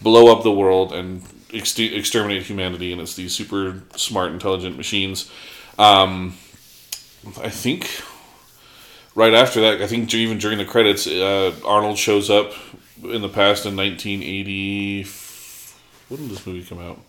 [0.00, 2.92] blow up the world and ex- exterminate humanity.
[2.92, 5.30] And it's these super smart, intelligent machines.
[5.78, 6.36] Um,
[7.42, 8.00] I think
[9.14, 12.52] right after that, I think even during the credits, uh, Arnold shows up
[13.02, 15.02] in the past in 1980.
[16.08, 17.00] When did this movie come out?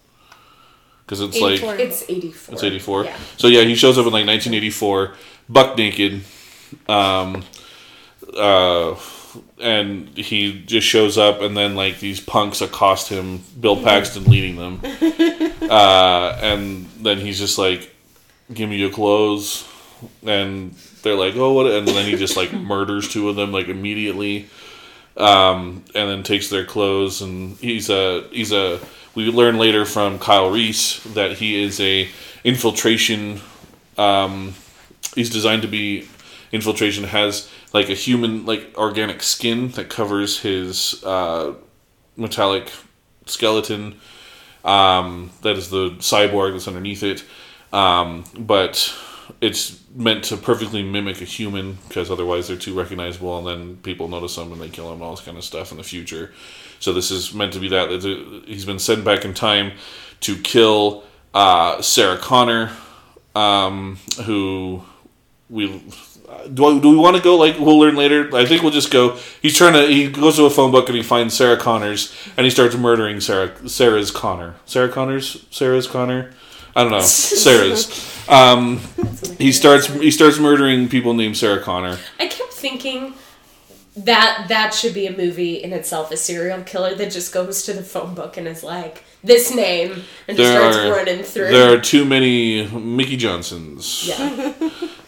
[1.07, 2.53] Because it's like It's 84.
[2.55, 3.05] it's 84.
[3.05, 3.17] Yeah.
[3.37, 5.13] So yeah, he shows up in like 1984,
[5.47, 6.21] buck naked.
[6.89, 7.45] Um,
[8.37, 8.95] uh,
[9.57, 14.57] and he just shows up, and then like these punks accost him, Bill Paxton leading
[14.57, 14.81] them.
[15.67, 17.93] Uh, and then he's just like,
[18.53, 19.67] "Give me your clothes,"
[20.25, 23.67] and they're like, "Oh, what?" And then he just like murders two of them like
[23.67, 24.47] immediately.
[25.17, 28.79] Um, and then takes their clothes, and he's a he's a.
[29.17, 32.07] We learn later from Kyle Reese that he is a
[32.43, 33.41] infiltration.
[33.97, 34.53] Um,
[35.15, 36.07] he's designed to be
[36.51, 41.55] infiltration has like a human like organic skin that covers his uh,
[42.15, 42.71] metallic
[43.25, 43.99] skeleton.
[44.63, 47.23] Um, that is the cyborg that's underneath it,
[47.73, 48.93] um, but
[49.41, 54.09] it's meant to perfectly mimic a human because otherwise they're too recognizable, and then people
[54.09, 56.31] notice them and they kill them all this kind of stuff in the future.
[56.79, 58.43] So this is meant to be that.
[58.45, 59.73] He's been sent back in time
[60.21, 62.71] to kill uh, Sarah Connor,
[63.35, 64.83] um, who
[65.49, 65.81] we
[66.53, 66.65] do.
[66.65, 67.37] I, do we want to go?
[67.37, 68.35] Like we'll learn later.
[68.35, 69.17] I think we'll just go.
[69.41, 69.87] He's trying to.
[69.87, 73.19] He goes to a phone book and he finds Sarah Connors and he starts murdering
[73.21, 73.69] Sarah.
[73.69, 74.55] Sarah's Connor.
[74.65, 75.45] Sarah Connors.
[75.51, 76.31] Sarah's Connor.
[76.75, 76.99] I don't know.
[77.01, 78.27] Sarah's.
[78.27, 78.81] Um,
[79.37, 79.87] he starts.
[79.87, 81.97] He starts murdering people named Sarah Connor.
[82.19, 83.13] I kept thinking
[83.97, 87.73] that that should be a movie in itself, a serial killer that just goes to
[87.73, 91.49] the phone book and is like, this name, and just starts are running through.
[91.49, 94.07] there are too many Mickey Johnsons.
[94.07, 94.53] yeah.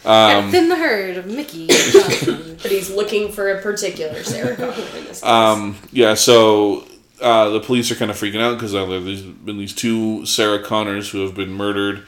[0.06, 1.68] Um, Thin the herd of Mickey.
[1.70, 2.58] Johnson.
[2.64, 5.24] But he's looking for a particular Sarah Connor in this case.
[5.24, 6.88] Um, yeah, so
[7.22, 11.10] uh, the police are kind of freaking out because there's been these two Sarah Connors
[11.10, 12.06] who have been murdered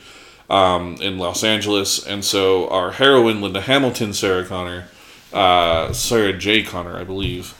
[0.49, 4.85] um, in Los Angeles, and so our heroine, Linda Hamilton, Sarah Connor,
[5.33, 6.63] uh, Sarah J.
[6.63, 7.53] Connor, I believe,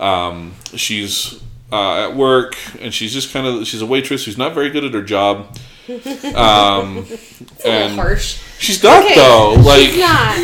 [0.00, 4.54] um, she's uh, at work and she's just kind of she's a waitress who's not
[4.54, 5.56] very good at her job.
[5.88, 8.40] Um, it's a and harsh.
[8.58, 9.54] she's not Okay, though.
[9.58, 10.36] Like She's not.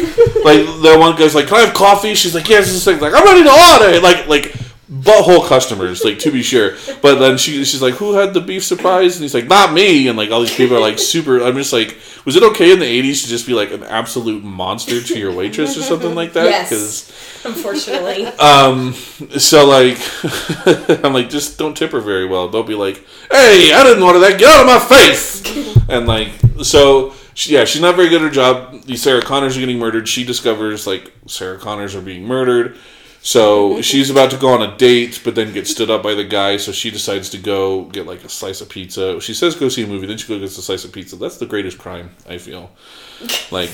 [0.45, 3.25] like the one guy's like, "Can I have coffee?" She's like, "Yes." Like, like I'm
[3.25, 4.01] ready to order.
[4.01, 4.55] Like like
[4.93, 6.77] butthole customers, like to be sure.
[7.01, 10.09] But then she she's like, "Who had the beef surprise?" And he's like, "Not me."
[10.09, 11.43] And like all these people are like super.
[11.43, 14.45] I'm just like, was it okay in the '80s to just be like an absolute
[14.45, 16.45] monster to your waitress or something like that?
[16.45, 17.11] Yes.
[17.45, 18.27] Unfortunately.
[18.27, 18.93] Um.
[19.39, 19.99] So like,
[21.05, 22.49] I'm like, just don't tip her very well.
[22.49, 22.97] Don't be like,
[23.31, 24.39] "Hey, I didn't order that.
[24.39, 25.43] Get out of my face!"
[25.89, 26.31] and like,
[26.63, 28.83] so she, yeah, she's not very good at her job.
[28.85, 30.07] These Sarah Connors are getting murdered.
[30.07, 32.77] She discovers like Sarah Connors are being murdered.
[33.25, 36.25] So she's about to go on a date, but then gets stood up by the
[36.25, 36.57] guy.
[36.57, 39.21] So she decides to go get like a slice of pizza.
[39.21, 41.15] She says go see a movie, then she goes gets a slice of pizza.
[41.17, 42.71] That's the greatest crime I feel.
[43.53, 43.71] Like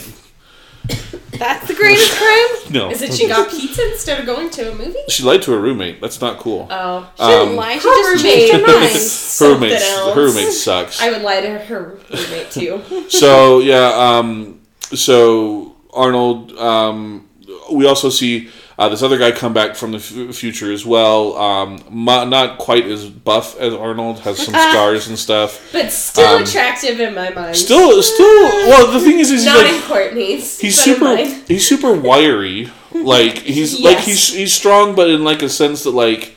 [1.38, 2.46] That's the greatest crime.
[2.72, 4.98] no, Is it she got pizza instead of going to a movie?
[5.08, 6.00] she lied to her roommate.
[6.02, 6.66] That's not cool.
[6.70, 7.10] Oh.
[7.16, 7.78] She didn't Um, lie.
[7.78, 8.50] She Her just roommate.
[8.50, 8.92] changed her mind.
[9.38, 10.14] her roommate, else.
[10.14, 11.00] her roommate sucks.
[11.00, 12.82] I would lie to her roommate too.
[13.08, 14.60] so yeah, um,
[14.94, 16.52] so Arnold.
[16.52, 17.24] Um,
[17.72, 21.36] we also see uh, this other guy come back from the f- future as well.
[21.36, 25.70] Um, mo- not quite as buff as Arnold, has some scars and stuff.
[25.72, 27.56] But still Um, attractive in my mind.
[27.56, 28.44] Still, still.
[28.68, 30.60] Well, the thing is, is he's Not in Courtney's.
[30.60, 31.16] he's super.
[31.16, 32.70] He's super wiry.
[32.92, 36.36] Like he's like he's he's strong, but in like a sense that like.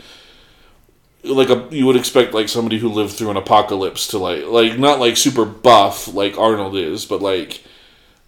[1.23, 4.80] Like a, you would expect like somebody who lived through an apocalypse to like like
[4.80, 7.63] not like super buff like Arnold is, but like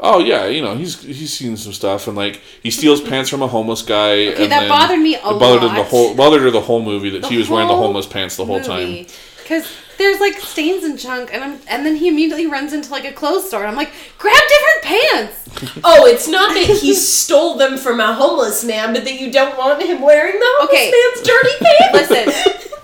[0.03, 3.41] oh yeah, you know he's he's seen some stuff and like he steals pants from
[3.41, 4.27] a homeless guy.
[4.27, 6.61] Okay, and that then bothered me a it bothered him the whole bothered her the
[6.61, 9.05] whole movie that The he was wearing the homeless pants the whole time.
[9.37, 13.05] Because there's like stains and junk, and I'm, and then he immediately runs into like
[13.05, 15.39] a clothes store, and I'm like, grab different pants.
[15.83, 19.55] Oh, it's not that he stole them from a homeless man, but that you don't
[19.57, 20.91] want him wearing the homeless Okay.
[20.91, 22.09] man's dirty pants.
[22.09, 22.79] Listen,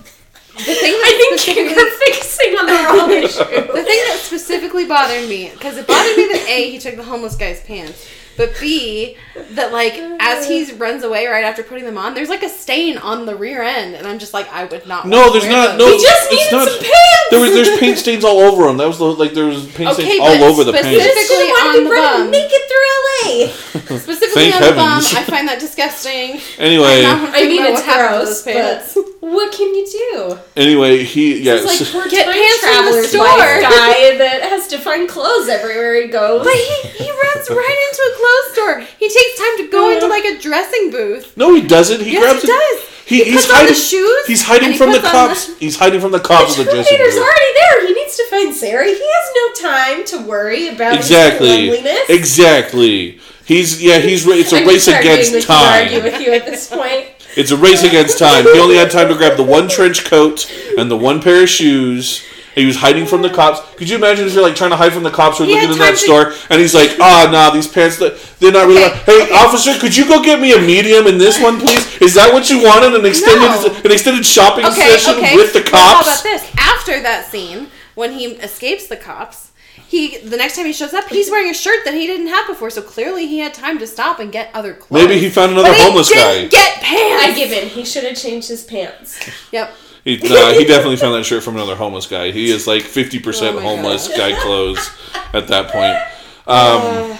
[0.65, 3.67] the thing I think you're fixing on the wrong issue.
[3.67, 7.03] The thing that specifically bothered me, because it bothered me that A, he took the
[7.03, 8.05] homeless guy's pants,
[8.39, 9.15] but B,
[9.51, 12.97] that like as he runs away right after putting them on, there's like a stain
[12.97, 15.07] on the rear end, and I'm just like, I would not.
[15.07, 15.77] No, there's wear not.
[15.77, 16.01] No, those.
[16.01, 16.67] He just it's needed not.
[16.69, 17.29] some pants.
[17.29, 18.77] There was there's paint stains all over him.
[18.77, 21.15] That was the like there was paint Okay, stains all over the specific- pants.
[21.15, 22.31] Just didn't on the running bum.
[22.31, 23.47] naked through LA.
[23.99, 25.13] Specifically Thank on the bum, heavens.
[25.15, 26.39] I find that disgusting.
[26.59, 28.93] Anyway, I'm not I mean, it's what happened gross, those pants.
[28.95, 30.37] but what can you do?
[30.57, 31.55] anyway, he yeah.
[31.55, 33.61] It's like so- poor Get time pants from the store.
[33.63, 36.43] guy that has to find clothes everywhere he goes.
[36.43, 38.79] But he, he runs right into a clothes store.
[38.99, 41.35] He takes time to go into like a dressing booth.
[41.37, 42.01] no, he doesn't.
[42.01, 42.51] He Yes, grabs he it.
[42.51, 42.89] does.
[43.09, 43.75] He, He he's puts on the hiding.
[43.75, 45.47] shoes, He's hiding from the cops.
[45.47, 47.87] the- He's hiding from the the cops with the dressing Terminator's already there.
[47.87, 48.85] He needs to find Sarah.
[48.85, 51.47] He has no time to worry about Exactly.
[51.69, 52.09] his cleanliness.
[52.09, 53.19] Exactly.
[53.45, 53.97] He's yeah.
[53.99, 56.03] He's it's a I'm race against with you, argue time.
[56.03, 57.07] with you at this point.
[57.35, 58.43] It's a race against time.
[58.43, 61.49] He only had time to grab the one trench coat and the one pair of
[61.49, 62.23] shoes.
[62.55, 63.59] He was hiding from the cops.
[63.75, 65.71] Could you imagine if you're like trying to hide from the cops or He looking
[65.71, 68.83] in that to- store and he's like, ah, nah, these pants, they're not really.
[68.83, 69.33] Okay, Hey, okay.
[69.33, 72.01] officer, could you go get me a medium in this one, please?
[72.01, 72.95] Is that what you wanted?
[72.95, 73.81] An extended, No.
[73.85, 75.35] an extended shopping Okay, session okay.
[75.35, 76.43] with the But how about this?
[76.57, 79.51] After that scene, when he escapes the cops,
[79.87, 82.45] he the next time he shows up, he's wearing a shirt that he didn't have
[82.47, 82.69] before.
[82.69, 85.01] So clearly, he had time to stop and get other clothes.
[85.07, 86.57] Maybe he found another But he homeless didn't guy.
[86.57, 87.23] Get pants.
[87.25, 87.69] I give in.
[87.69, 89.19] He should have changed his pants.
[89.51, 89.71] Yep.
[90.17, 92.31] He, nah, he definitely found that shirt from another homeless guy.
[92.31, 94.17] He is like fifty percent Oh homeless God.
[94.17, 94.89] guy clothes
[95.33, 95.97] at that point.
[96.49, 97.15] Um,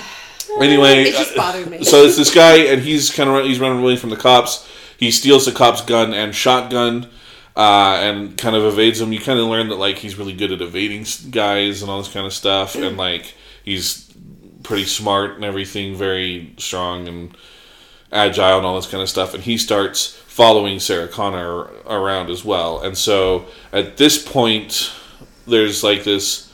[0.59, 1.83] anyway, It just bothered me.
[1.83, 4.67] so it's this guy, and he's kind of he's running away from the cops.
[4.97, 7.07] He steals the cop's gun and shotgun,
[7.55, 9.13] uh, and kind of evades them.
[9.13, 12.11] You kind of learn that like he's really good at evading guys and all this
[12.11, 14.11] kind of stuff, and like he's
[14.63, 17.37] pretty smart and everything, very strong and
[18.11, 19.35] agile and all this kind of stuff.
[19.35, 22.81] And he starts following Sarah Connor around as well.
[22.81, 24.93] And so at this point,
[25.47, 26.53] there's like this.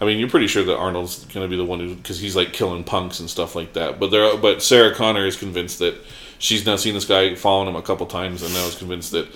[0.00, 2.36] I mean, you're pretty sure that Arnold's going to be the one who, because he's
[2.36, 3.98] like killing punks and stuff like that.
[3.98, 5.96] But there, but Sarah Connor is convinced that
[6.38, 9.26] she's now seen this guy following him a couple times, and now is convinced that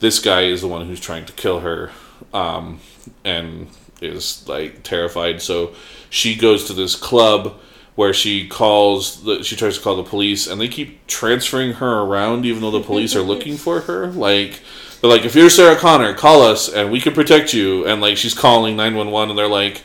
[0.00, 1.92] this guy is the one who's trying to kill her,
[2.34, 2.80] um,
[3.24, 3.68] and
[4.02, 5.40] is like terrified.
[5.40, 5.72] So
[6.10, 7.60] she goes to this club
[7.96, 12.02] where she calls the she tries to call the police and they keep transferring her
[12.02, 14.06] around even though the police are looking for her.
[14.08, 14.60] Like
[15.00, 17.86] they're like if you're sarah connor call us and we can protect you.
[17.86, 19.82] And like she's calling 911 and they're like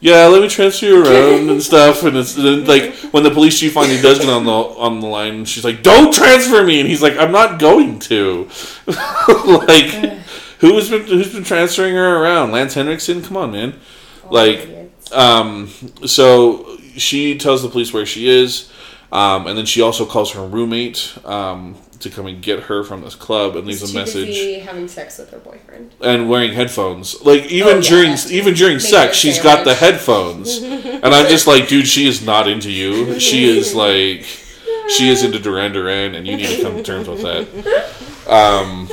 [0.00, 2.04] yeah let me transfer you around and stuff.
[2.04, 5.08] And it's and like when the police chief finally does get on the on the
[5.08, 6.78] line she's like don't transfer me.
[6.78, 8.48] And he's like i'm not going to.
[9.68, 9.90] Like
[10.60, 12.52] who's been who's been transferring her around?
[12.52, 13.22] Lance henriksen?
[13.22, 13.78] Come on man.
[14.30, 14.78] Like
[15.12, 15.68] um,
[16.06, 18.70] so she tells the police where she is,
[19.12, 23.00] um, and then she also calls her roommate um, to come and get her from
[23.02, 25.92] this club and leaves a message having sex with her boyfriend.
[26.00, 27.20] and wearing headphones.
[27.24, 31.46] Like even Oh, yeah, during even during sex, she's got the headphones, and I'm just
[31.46, 33.18] like, dude, she is not into you.
[33.20, 34.24] She is like.
[34.96, 37.46] She is into Duran Duran, and you need to come to terms with that.
[38.26, 38.88] Um,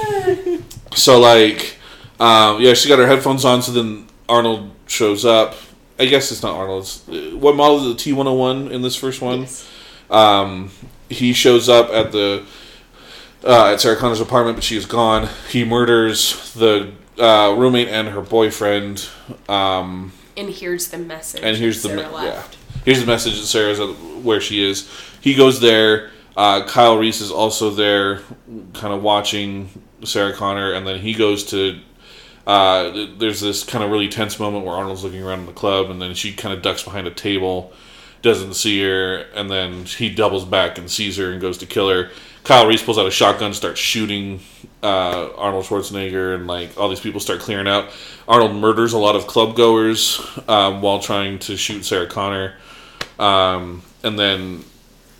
[0.94, 1.78] so like,
[2.20, 3.62] um, yeah, she got her headphones on.
[3.62, 5.56] So then Arnold shows up.
[5.98, 7.04] I guess it's not Arnold's.
[7.08, 9.42] What model is the T one hundred one in this first one?
[9.42, 9.68] Yes.
[10.10, 10.72] Um,
[11.10, 12.44] he shows up at the
[13.44, 15.30] uh, at Sarah Connor's apartment, but she is gone.
[15.50, 19.08] He murders the uh, roommate and her boyfriend.
[19.48, 21.42] Um, And here's the message.
[21.44, 22.54] and here's the Sarah me- left.
[22.56, 22.82] yeah.
[22.84, 23.90] Here's the message that Sarah's at
[24.22, 24.88] where she is.
[25.22, 26.12] He goes there.
[26.38, 28.20] Uh, Kyle Reese is also there,
[28.74, 29.70] kind of watching
[30.04, 31.80] Sarah Connor, and then he goes to.
[32.46, 35.90] Uh, there's this kind of really tense moment where Arnold's looking around in the club,
[35.90, 37.74] and then she kind of ducks behind a table,
[38.22, 41.90] doesn't see her, and then he doubles back and sees her and goes to kill
[41.90, 42.12] her.
[42.44, 44.40] Kyle Reese pulls out a shotgun, starts shooting
[44.84, 47.90] uh, Arnold Schwarzenegger, and like all these people start clearing out.
[48.28, 52.54] Arnold murders a lot of club goers um, while trying to shoot Sarah Connor,
[53.18, 54.64] um, and then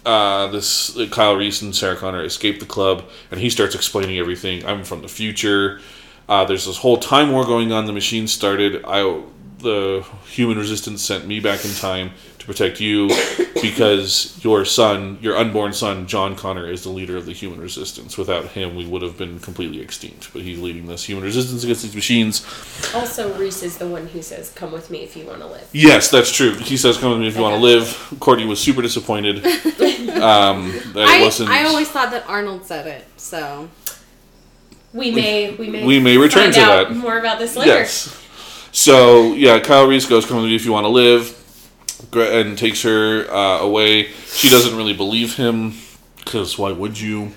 [0.06, 4.64] uh, this Kyle Reese and Sarah Connor escape the club, and he starts explaining everything.
[4.64, 5.82] I'm from the future.
[6.28, 7.86] Uh, there's this whole time war going on.
[7.86, 8.84] The machine started.
[8.86, 9.22] I,
[9.60, 13.10] the human resistance sent me back in time to protect you
[13.62, 18.18] because your son, your unborn son, John Connor, is the leader of the human resistance.
[18.18, 20.32] Without him, we would have been completely extinct.
[20.34, 22.46] But he's leading this human resistance against these machines.
[22.94, 25.68] Also, Reese is the one who says, "Come with me if you want to live."
[25.74, 26.56] Yes, that's true.
[26.56, 30.72] He says, "Come with me if you want to live." Courtney was super disappointed um,
[30.94, 31.50] that it I, wasn't.
[31.50, 33.06] I always thought that Arnold said it.
[33.18, 33.70] So
[34.96, 36.96] We may, we may, we may return to that.
[36.96, 37.70] more about this later.
[37.70, 38.18] Yes.
[38.72, 41.36] So yeah, Kyle Reese goes, "Come with me if you want to live,"
[42.14, 44.04] and takes her uh, away.
[44.28, 45.74] She doesn't really believe him
[46.16, 47.34] because why would you?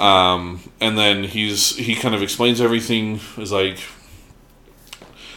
[0.00, 3.20] Um, and then he's he kind of explains everything.
[3.36, 3.78] Is like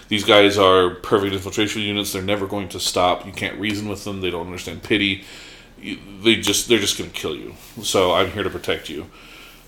[0.07, 2.11] these guys are perfect infiltration units.
[2.11, 3.23] They're never going to stop.
[3.23, 4.21] You can't reason with them.
[4.21, 5.25] They don't understand pity.
[5.79, 7.53] You, they just they're just going to kill you.
[7.83, 9.05] So I'm here to protect you,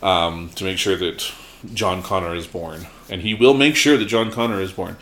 [0.01, 1.31] um, to make sure that
[1.73, 4.95] John Connor is born, and he will make sure that John Connor is born.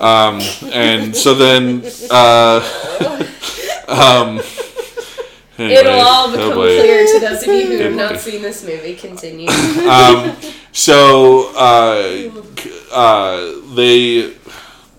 [0.00, 0.40] Um,
[0.72, 2.60] and so then, uh,
[3.88, 4.40] um,
[5.58, 6.78] anyway, It'll all oh become boy.
[6.80, 8.94] clear to those of you who have not seen this movie.
[8.94, 9.48] Continue.
[9.88, 10.36] um,
[10.72, 12.30] so uh,
[12.92, 14.34] uh, they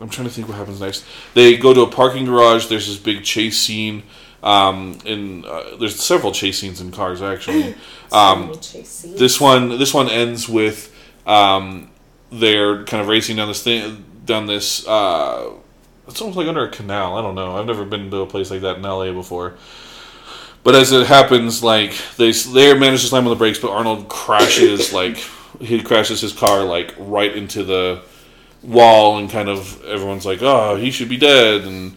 [0.02, 2.98] i'm trying to think what happens next they go to a parking garage there's this
[2.98, 4.04] big chase scene
[4.44, 7.76] um, and uh, there's several chase scenes in cars actually
[8.12, 10.94] um, this one this one ends with
[11.26, 11.90] um,
[12.32, 15.52] they're kind of racing down this thing down this uh,
[16.08, 18.50] it's almost like under a canal i don't know i've never been to a place
[18.52, 19.56] like that in la before
[20.66, 24.10] but as it happens, like they they manage to slam on the brakes, but Arnold
[24.10, 25.18] crashes like
[25.62, 28.02] he crashes his car like right into the
[28.64, 31.96] wall, and kind of everyone's like, "Oh, he should be dead." And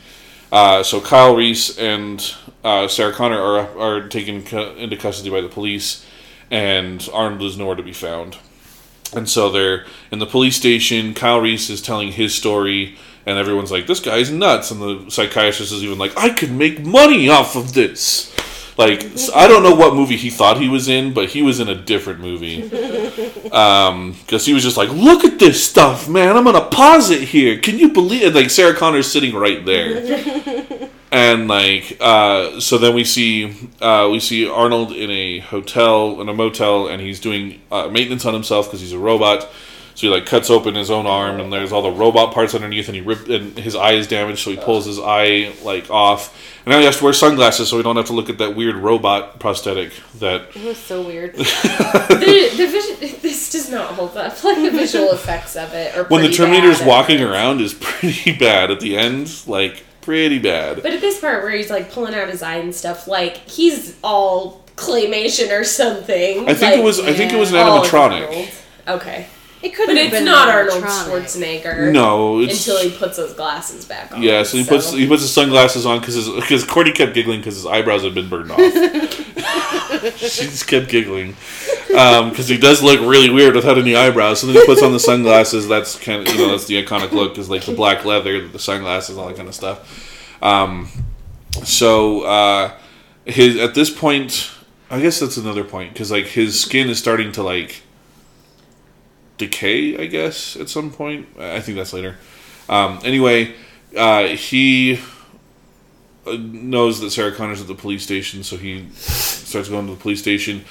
[0.53, 2.23] uh, so Kyle Reese and
[2.63, 6.05] uh, Sarah Connor are are taken into custody by the police,
[6.51, 8.37] and Arnold is nowhere to be found.
[9.15, 11.15] And so they're in the police station.
[11.15, 15.73] Kyle Reese is telling his story, and everyone's like, "This guy's nuts." And the psychiatrist
[15.73, 18.35] is even like, "I could make money off of this."
[18.79, 19.05] Like
[19.35, 21.75] I don't know what movie he thought he was in, but he was in a
[21.75, 22.71] different movie.
[23.49, 26.37] Um, because he was just like, "Look at this stuff, man!
[26.37, 27.59] I'm gonna pause it here.
[27.59, 30.03] Can you believe it?" Like Sarah Connor's sitting right there,
[31.11, 36.29] and like, uh, so then we see uh, we see Arnold in a hotel in
[36.29, 39.49] a motel, and he's doing uh, maintenance on himself because he's a robot.
[39.95, 42.87] So he like cuts open his own arm, and there's all the robot parts underneath,
[42.89, 46.33] and he rip and his eye is damaged, so he pulls his eye like off,
[46.65, 48.55] and now he has to wear sunglasses so we don't have to look at that
[48.55, 51.35] weird robot prosthetic that It was so weird.
[51.35, 54.37] the, the vision, this does not hold up.
[54.45, 56.87] Like the visual effects of it are when the pretty Terminator's bad.
[56.87, 60.83] walking around is pretty bad at the end, like pretty bad.
[60.83, 63.95] But at this part where he's like pulling out his eye and stuff, like he's
[64.03, 66.49] all claymation or something.
[66.49, 68.51] I think like, it was I think it was an animatronic.
[68.87, 69.27] Oh, okay,
[69.61, 70.85] It could but have it's been not Arnold.
[70.85, 71.93] Schwarzenegger.
[71.93, 74.23] No, it's until he puts those glasses back on.
[74.23, 74.45] yeah.
[74.45, 77.67] So he puts he puts his sunglasses on because because Courtney kept giggling because his
[77.67, 78.61] eyebrows had been burned off.
[80.17, 81.35] she just kept giggling
[81.89, 84.41] because he does look really weird without any eyebrows.
[84.41, 85.67] So then he puts on the sunglasses.
[85.67, 88.61] That's kind of you know that's the iconic look is like the black leather, the
[88.61, 90.41] sunglasses, all that kind of stuff.
[90.41, 90.89] Um,
[91.65, 92.75] so uh,
[93.25, 94.53] his at this point,
[94.89, 97.83] I guess that's another point because like his skin is starting to like
[99.39, 99.97] decay.
[99.97, 101.29] I guess at some point.
[101.39, 102.17] I think that's later.
[102.69, 103.55] Um, anyway,
[103.97, 105.01] uh, he
[106.27, 110.01] uh, knows that Sarah Connor's at the police station, so he starts going to the
[110.01, 110.65] police station.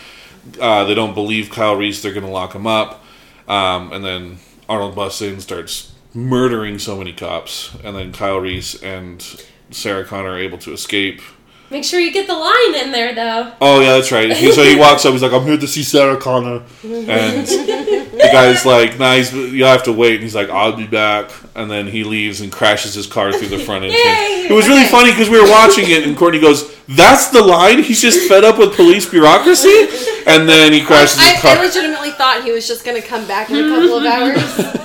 [0.62, 3.04] Uh, they don't believe Kyle Reese; they're going to lock him up.
[3.48, 4.38] Um, and then
[4.70, 9.24] Arnold busts in, starts murdering so many cops, and then Kyle Reese and
[9.72, 11.22] Sarah Connor are able to escape.
[11.70, 13.52] Make sure you get the line in there though.
[13.60, 14.32] Oh yeah, that's right.
[14.32, 15.12] He, so he walks up.
[15.12, 19.68] He's like, "I'm here to see Sarah Connor," and the guy's like, "Nah, he's, you'll
[19.68, 22.94] have to wait." And he's like, "I'll be back." And then he leaves and crashes
[22.94, 24.02] his car through the front entrance.
[24.02, 24.48] Yay!
[24.50, 27.84] It was really funny because we were watching it, and Courtney goes, "That's the line."
[27.84, 29.90] He's just fed up with police bureaucracy,
[30.26, 31.58] and then he crashes his I, car.
[31.58, 34.78] I legitimately thought he was just gonna come back in a couple of hours.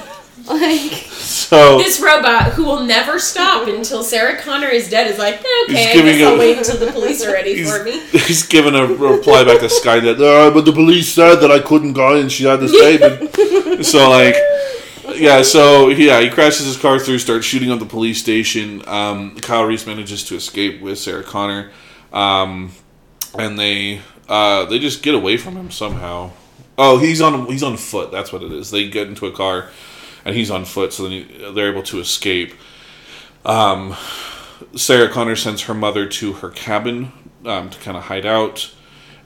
[0.49, 1.12] like,
[1.53, 5.91] so This robot who will never stop until Sarah Connor is dead is like, okay,
[5.91, 8.01] I giving guess I'll a- wait until the police are ready for me.
[8.11, 10.15] he's given a reply back to Skynet.
[10.15, 12.73] Uh, but the police said that I couldn't go, and she had this.
[12.73, 14.37] But so like.
[15.15, 18.83] Yeah, so yeah, he crashes his car through, starts shooting up the police station.
[18.89, 21.71] Um, Kyle Reese manages to escape with Sarah Connor,
[22.15, 22.73] um,
[23.39, 26.31] and they uh, they just get away from him somehow.
[26.79, 28.11] Oh, he's on he's on foot.
[28.11, 28.71] That's what it is.
[28.71, 29.69] They get into a car,
[30.25, 32.55] and he's on foot, so then he, they're able to escape.
[33.45, 33.97] Um,
[34.77, 37.13] Sarah Connor sends her mother to her cabin
[37.45, 38.73] um, to kind of hide out,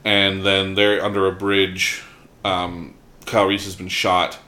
[0.05, 2.03] and then they're under a bridge.
[2.45, 2.95] Um,
[3.27, 4.39] Kyle Reese has been shot,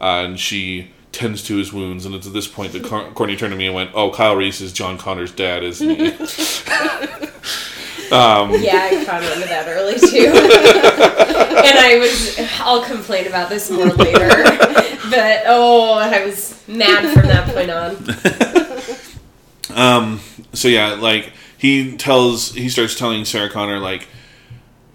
[0.00, 2.06] uh, and she tends to his wounds.
[2.06, 4.36] And it's at this point that Cor- Courtney turned to me and went, "Oh, Kyle
[4.36, 6.10] Reese is John Connor's dad, isn't he?"
[8.62, 10.32] Yeah, I caught on to that early too.
[11.68, 14.28] and I was, I'll complain about this more later.
[15.10, 18.94] But oh, I was mad from that point on.
[19.78, 20.20] Um,
[20.52, 24.08] so yeah, like he tells, he starts telling Sarah Connor like,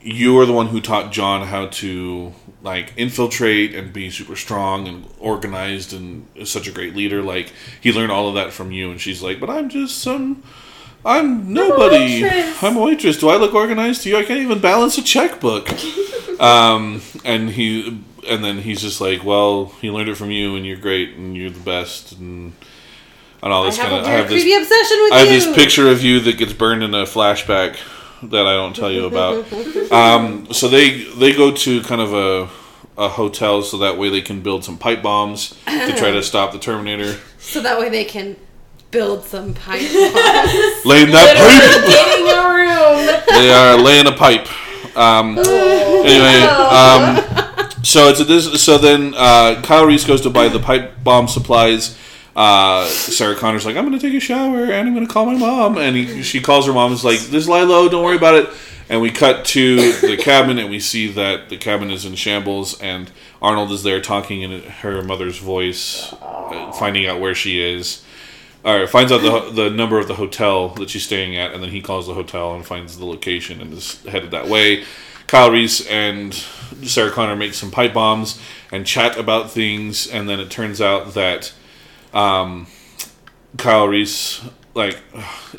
[0.02, 4.88] you are the one who taught John how to like infiltrate and be super strong
[4.88, 7.22] and organized and is such a great leader.
[7.22, 10.44] Like he learned all of that from you, and she's like, but I'm just some.
[11.06, 12.24] I'm nobody.
[12.24, 13.18] waitress." I'm a waitress.
[13.18, 14.18] Do I look organized to you?
[14.18, 15.70] I can't even balance a checkbook.
[16.42, 20.66] um, and he, and then he's just like, well, he learned it from you, and
[20.66, 22.54] you're great, and you're the best, and
[23.42, 24.06] and all I this have kind of.
[24.08, 24.42] I have this.
[24.44, 25.34] creepy obsession with I have you.
[25.40, 27.78] this picture of you that gets burned in a flashback
[28.24, 29.52] that I don't tell you about.
[29.92, 32.50] um, so they they go to kind of a
[32.96, 36.52] a hotel so that way they can build some pipe bombs to try to stop
[36.52, 37.20] the Terminator.
[37.40, 38.36] So that way they can
[38.92, 40.86] build some pipe bombs.
[40.86, 41.90] Laying that pipe.
[41.90, 43.40] Getting a room.
[43.42, 44.48] they are laying a pipe.
[44.96, 47.43] Um, anyway, um,
[47.84, 48.64] so it's this.
[48.64, 51.98] So then uh, Kyle Reese goes to buy the pipe bomb supplies.
[52.36, 55.78] Uh, Sarah Connor's like, I'm gonna take a shower and I'm gonna call my mom.
[55.78, 56.92] And he, she calls her mom.
[56.92, 57.90] and is like, This is Lilo.
[57.90, 58.50] Don't worry about it.
[58.90, 62.80] And we cut to the cabin and we see that the cabin is in shambles
[62.82, 63.12] and
[63.42, 68.04] Arnold is there talking in her mother's voice, uh, finding out where she is.
[68.66, 71.70] Or finds out the the number of the hotel that she's staying at, and then
[71.70, 74.86] he calls the hotel and finds the location and is headed that way.
[75.28, 76.34] Kyle Reese and
[76.84, 78.40] Sarah Connor make some pipe bombs
[78.72, 81.54] and chat about things, and then it turns out that
[82.14, 82.68] um,
[83.58, 84.42] Kyle Reese,
[84.74, 85.00] like,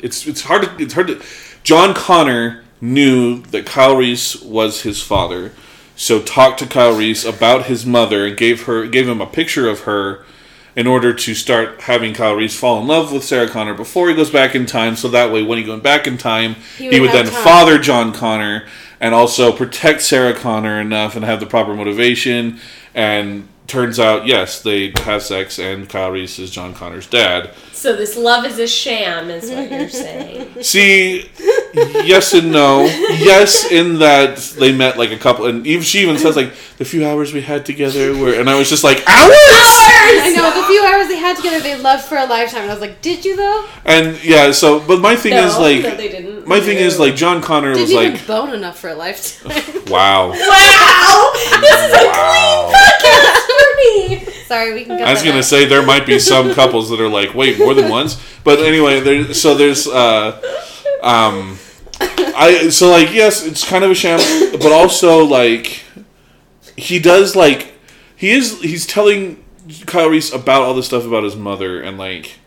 [0.01, 1.21] it's it's hard to it's hard to.
[1.63, 5.51] John Connor knew that Kyle Reese was his father,
[5.95, 9.67] so talked to Kyle Reese about his mother and gave her gave him a picture
[9.69, 10.25] of her
[10.75, 14.15] in order to start having Kyle Reese fall in love with Sarah Connor before he
[14.15, 16.99] goes back in time, so that way when he goes back in time, he He
[16.99, 17.43] would, would then time.
[17.43, 18.67] father John Connor
[19.05, 22.59] and also protect Sarah Connor enough and have the proper motivation.
[22.95, 27.51] And turns out, yes, they have sex, and Kyle Reese is John Connor's dad.
[27.71, 30.63] So this love is a sham, is what you're saying.
[30.63, 31.29] See,
[31.73, 32.85] yes and no.
[32.85, 36.85] Yes, in that they met like a couple, and even she even says like the
[36.85, 39.29] few hours we had together were, and I was just like hours.
[39.29, 40.21] hours!
[40.23, 42.61] I know the few hours they had together, they loved for a lifetime.
[42.63, 43.67] And I was like, did you though?
[43.83, 46.34] And yeah, so but my thing No, is like no, they didn't.
[46.45, 49.51] My thing is like John Connor was Didn't even like bone enough for a lifetime.
[49.87, 51.31] wow, Wow!
[51.59, 52.71] This is a wow.
[52.73, 54.25] podcast for me.
[54.45, 55.01] Sorry, we can.
[55.01, 57.89] I was gonna say there might be some couples that are like wait more than
[57.89, 60.39] once, but anyway, there so there's uh
[61.01, 61.57] um
[61.99, 64.19] I so like yes, it's kind of a sham,
[64.51, 65.83] but also like
[66.75, 67.73] he does like
[68.15, 69.43] he is he's telling
[69.85, 72.39] Kyle Reese about all this stuff about his mother and like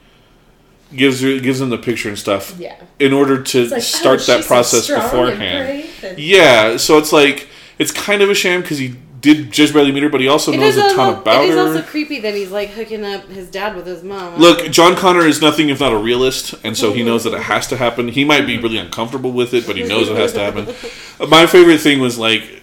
[0.94, 2.76] gives her gives him the picture and stuff Yeah.
[2.98, 5.66] in order to like, oh, start oh, that so process and beforehand.
[5.66, 9.72] brave and- Yeah, so it's like it's kind of a sham because he did just
[9.72, 11.60] barely meet her, but he also knows a ton also, about it is her.
[11.62, 14.36] also creepy that he's like hooking up his dad with his mom.
[14.38, 17.08] Look, John Connor is nothing if not a realist, and so he mm-hmm.
[17.08, 18.08] knows that it has to happen.
[18.08, 20.66] He might be really uncomfortable with it, but he knows it has to happen.
[21.28, 22.57] My favorite thing was like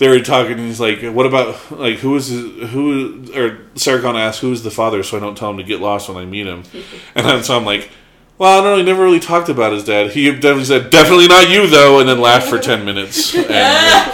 [0.00, 4.00] they were talking, and he's like, "What about like who is his, who?" Or Sarah
[4.02, 6.18] Connor asked, "Who is the father?" So I don't tell him to get lost when
[6.18, 6.64] I meet him,
[7.14, 7.90] and then so I'm like.
[8.38, 8.76] Well, I don't know.
[8.78, 10.12] He never really talked about his dad.
[10.12, 13.34] He definitely said, "Definitely not you, though," and then laughed for ten minutes.
[13.36, 13.46] And,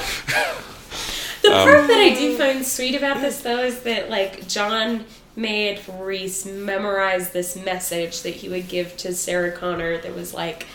[1.42, 5.04] The Um, part that I do find sweet about this, though, is that like John
[5.36, 9.98] made Reese memorize this message that he would give to Sarah Connor.
[9.98, 10.66] That was like,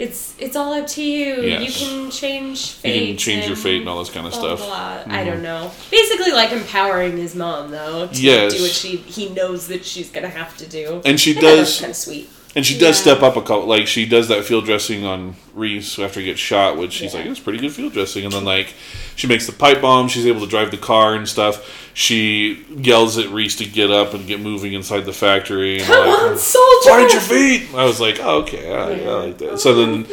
[0.00, 1.42] "It's it's all up to you.
[1.42, 1.80] Yes.
[1.80, 3.00] You can change fate.
[3.02, 4.68] you can change your fate and all this kind of blah, blah, stuff.
[5.02, 5.12] Mm-hmm.
[5.12, 5.70] I don't know.
[5.90, 8.54] Basically, like empowering his mom, though, to Yes.
[8.56, 11.02] do what she he knows that she's gonna have to do.
[11.04, 12.30] And she I thought that was does kind of sweet.
[12.56, 13.02] And she does Yeah.
[13.12, 16.40] step up a couple, like she does that field dressing on Reese after he gets
[16.40, 17.20] shot, which she's Yeah.
[17.20, 18.24] like, it's pretty good field dressing.
[18.24, 18.74] And then like
[19.14, 21.79] she makes the pipe bomb, she's able to drive the car and stuff.
[22.00, 25.80] She yells at Reese to get up and get moving inside the factory.
[25.80, 26.88] And Come like, on, soldier!
[26.88, 27.74] Find your feet.
[27.74, 29.60] I was like, oh, okay, I, I like that.
[29.60, 30.06] So then,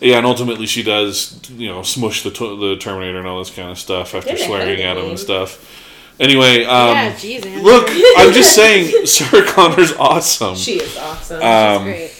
[0.00, 3.70] yeah, and ultimately she does, you know, smush the the Terminator and all this kind
[3.70, 5.10] of stuff after Get ahead swearing at him game.
[5.10, 5.60] and stuff.
[6.18, 7.62] Anyway, um, yeah, jeez, Andrew.
[7.64, 10.54] look, I'm just saying, Sarah Connor's awesome.
[10.56, 11.42] She is awesome.
[11.42, 12.12] Um, great.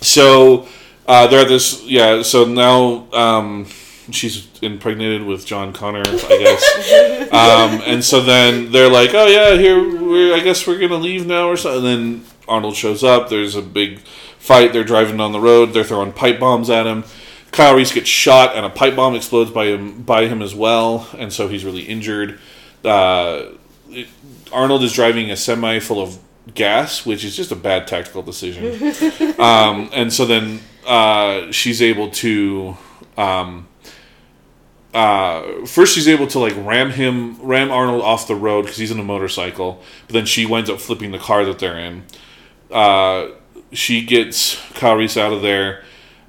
[0.00, 0.66] So
[1.06, 2.22] uh, they're at this, yeah.
[2.22, 3.66] So now um,
[4.10, 7.32] she's impregnated with John Connor, I guess.
[7.32, 11.26] um, and so then they're like, "Oh yeah, here, we're, I guess we're gonna leave
[11.26, 11.84] now," or something.
[11.84, 13.28] And then Arnold shows up.
[13.28, 14.00] There's a big
[14.38, 14.72] fight.
[14.72, 15.72] They're driving down the road.
[15.72, 17.04] They're throwing pipe bombs at him.
[17.52, 21.08] Kyle Reese gets shot, and a pipe bomb explodes by him by him as well,
[21.16, 22.38] and so he's really injured.
[22.84, 23.44] Uh,
[23.90, 24.08] it-
[24.52, 26.18] Arnold is driving a semi full of
[26.54, 28.66] gas, which is just a bad tactical decision.
[29.40, 32.76] um, and so then uh, she's able to.
[33.16, 33.68] Um,
[34.94, 38.90] uh, first, she's able to like ram him, ram Arnold off the road because he's
[38.90, 39.82] in a motorcycle.
[40.06, 42.04] But then she winds up flipping the car that they're in.
[42.70, 43.28] Uh,
[43.72, 45.82] she gets Kyle Reese out of there,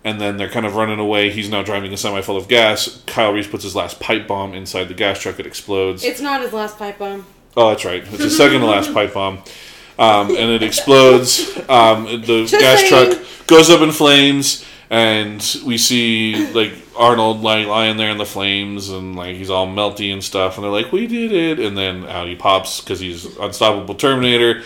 [0.03, 1.29] and then they're kind of running away.
[1.29, 3.03] He's now driving a semi full of gas.
[3.05, 5.39] Kyle Reese puts his last pipe bomb inside the gas truck.
[5.39, 6.03] It explodes.
[6.03, 7.25] It's not his last pipe bomb.
[7.55, 8.01] Oh, that's right.
[8.03, 9.43] It's the second to last pipe bomb.
[9.97, 11.55] Um, and it explodes.
[11.69, 13.13] Um, the Just gas saying.
[13.13, 18.25] truck goes up in flames, and we see like Arnold like lying there in the
[18.25, 20.57] flames, and like he's all melty and stuff.
[20.57, 24.63] And they're like, "We did it!" And then out he pops because he's unstoppable Terminator.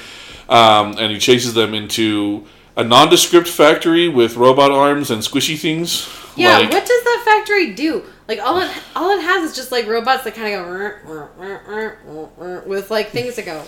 [0.50, 2.46] um, and he chases them into
[2.76, 6.08] a nondescript factory with robot arms and squishy things.
[6.36, 8.04] Yeah, like, what does that factory do?
[8.28, 11.04] Like all it all it has is just like robots that kind of go "Rrr,
[11.04, 13.64] rrr, rrr, rrr, rrr, rrr," with like things that go.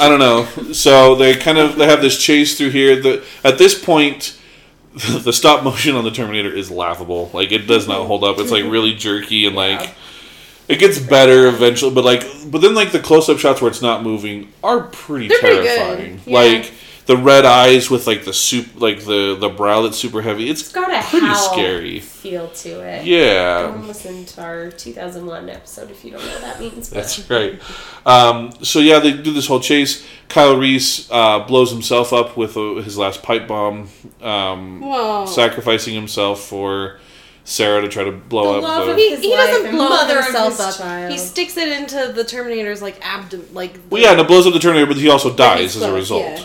[0.00, 0.72] I don't know.
[0.72, 3.00] So they kind of they have this chase through here.
[3.00, 4.36] The at this point,
[5.22, 7.30] the stop motion on the Terminator is laughable.
[7.32, 8.38] Like it does not hold up.
[8.38, 9.94] It's like really jerky and like
[10.68, 11.94] it gets better eventually.
[11.94, 15.28] But like but then like the close up shots where it's not moving are pretty
[15.28, 16.20] They're pretty terrifying.
[16.26, 16.38] yeah.
[16.38, 16.72] Like
[17.10, 20.48] the red eyes with like the soup like the the brow that's super heavy.
[20.48, 21.98] It's It's got a pretty HAL scary.
[21.98, 22.98] feel to it.
[22.98, 23.74] Go Yeah.
[23.74, 26.88] and listen to our 2001 episode if you don't know what that means.
[26.88, 27.60] But That's right.
[28.06, 30.06] Um, so yeah, they do this whole chase.
[30.28, 33.88] Kyle Reese uh, blows himself up with uh, his last pipe bomb,
[34.22, 35.26] um, Whoa.
[35.26, 37.00] sacrificing himself for
[37.42, 38.62] Sarah to try to blow The up.
[38.62, 40.76] love the, of He, his he life doesn't blow mother of himself up.
[40.76, 41.10] child.
[41.10, 44.46] He sticks it into the Terminator's like abdomen, like the- well, yeah, and it blows
[44.46, 46.22] up the Terminator, but he also dies as a result.
[46.22, 46.44] yeah.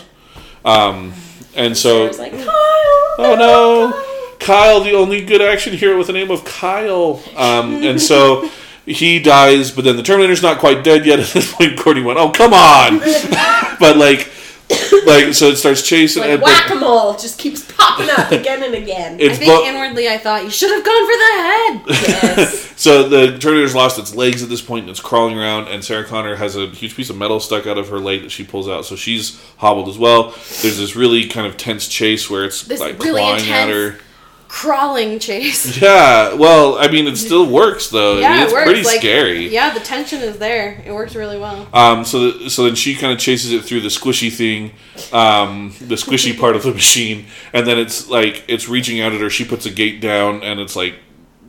[0.66, 1.14] Um,
[1.54, 2.46] and so, like, Kyle!
[3.18, 7.22] oh no, Kyle, the only good action hero with the name of Kyle.
[7.36, 8.50] Um, and so
[8.84, 11.18] he dies, but then the Terminator's not quite dead yet.
[11.20, 12.98] At this point, Courtney went, "Oh come on!"
[13.80, 14.28] but like,
[15.06, 16.22] like so it starts chasing.
[16.22, 19.14] Like whack a mole just keeps popping up again and again.
[19.14, 21.82] I think bo- inwardly I thought you should have gone for the head.
[22.38, 22.66] yes.
[22.76, 26.04] So the Terminator's lost its legs at this point and it's crawling around, and Sarah
[26.04, 28.68] Connor has a huge piece of metal stuck out of her leg that she pulls
[28.68, 30.24] out, so she's hobbled as well.
[30.60, 33.98] There's this really kind of tense chase where it's This like really clawing at her.
[34.48, 35.80] Crawling chase.
[35.82, 38.18] Yeah, well, I mean, it still works though.
[38.18, 38.64] I Yeah, mean, it it's works.
[38.66, 39.48] pretty like, scary.
[39.48, 40.82] Yeah, the tension is there.
[40.86, 41.68] It works really well.
[41.72, 44.72] Um, so th- so then she kind of chases it through the squishy thing,
[45.12, 49.20] um, the squishy part of the machine, and then it's like it's reaching out at
[49.20, 49.28] her.
[49.30, 50.94] She puts a gate down, and it's like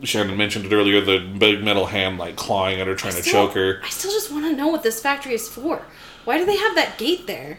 [0.02, 3.54] Shannon mentioned it earlier, the big metal hand like clawing at her, trying to choke
[3.54, 3.80] her.
[3.84, 5.82] I still just want to know what this factory is for.
[6.24, 7.58] Why do they have that gate there?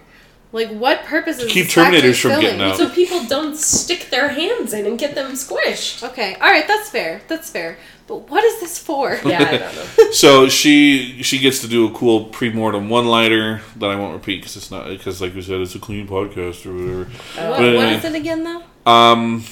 [0.52, 2.46] Like, what purpose is keep this Terminators from filling?
[2.46, 2.76] getting out.
[2.78, 6.02] So people don't stick their hands in and get them squished.
[6.10, 7.22] Okay, all right, that's fair.
[7.28, 7.78] That's fair.
[8.08, 9.20] But what is this for?
[9.24, 10.12] Yeah, I don't know.
[10.12, 14.58] So she she gets to do a cool pre-mortem one-liner that I won't repeat because
[14.58, 17.04] it's not because like we said it's a clean podcast or whatever.
[17.06, 17.94] What, But what anyway.
[17.94, 18.64] is it again, though?
[18.92, 19.44] Um.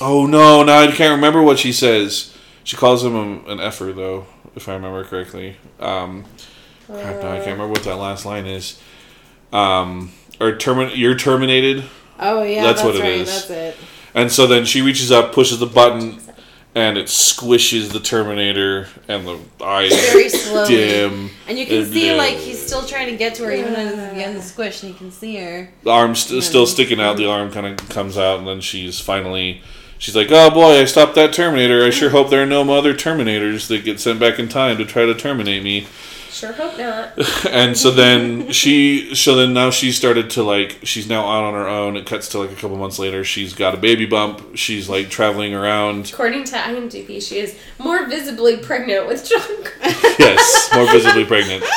[0.00, 0.62] Oh no!
[0.62, 2.36] Now I can't remember what she says.
[2.62, 5.56] She calls him a, an effer though, if I remember correctly.
[5.80, 6.24] Um.
[6.86, 8.80] crap, now I can't remember what that last line is.
[9.52, 10.12] Um.
[10.40, 11.84] Or termin- you're terminated.
[12.18, 13.20] Oh yeah, That's that's, what it right.
[13.20, 13.28] is.
[13.48, 13.76] That's it.
[14.14, 16.18] And so then she reaches up, pushes the button,
[16.74, 20.68] and it squishes the Terminator, and the eyes Very slowly.
[20.68, 21.30] dim.
[21.46, 23.74] And you can And, see uh, like he's still trying to get to her, even
[23.74, 25.70] as he's getting squished, and you can see her.
[25.82, 27.16] The arm's st- still sticking out.
[27.18, 29.60] The arm kind of comes out, and then she's finally.
[29.98, 31.84] She's like, "Oh boy, I stopped that Terminator.
[31.84, 34.84] I sure hope there are no other Terminators that get sent back in time to
[34.86, 35.86] try to terminate me."
[36.30, 37.12] Sure hope not.
[37.50, 41.54] And so then she, so then now she started to like, she's now out on
[41.54, 41.96] her own.
[41.96, 43.24] It cuts to like a couple months later.
[43.24, 44.56] She's got a baby bump.
[44.56, 46.10] She's like traveling around.
[46.12, 49.40] According to IMDb, she is more visibly pregnant with John.
[50.20, 51.64] Yes, more visibly pregnant.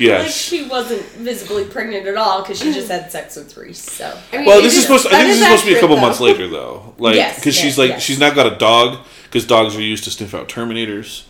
[0.00, 3.80] Like she wasn't visibly pregnant at all because she just had sex with Reese.
[3.82, 5.08] So I mean, Well, this is is- supposed.
[5.08, 6.02] To, I think this is is supposed to be a couple though.
[6.02, 6.94] months later, though.
[6.98, 8.02] Like, Yes, because she's like, yes.
[8.02, 11.24] she's now got a dog because dogs are used to sniff out Terminators.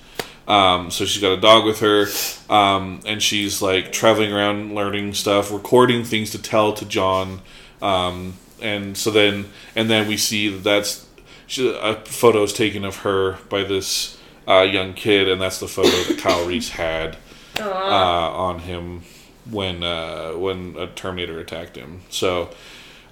[0.49, 2.07] Um, so she's got a dog with her,
[2.49, 7.43] um, and she's like traveling around, learning stuff, recording things to tell to John,
[7.83, 11.07] um, and so then and then we see that that's
[11.47, 14.19] she, a photo's taken of her by this
[14.49, 17.19] uh, young kid, and that's the photo that Kyle Reese had
[17.61, 19.03] uh, on him
[19.51, 22.01] when uh, when a Terminator attacked him.
[22.09, 22.49] So,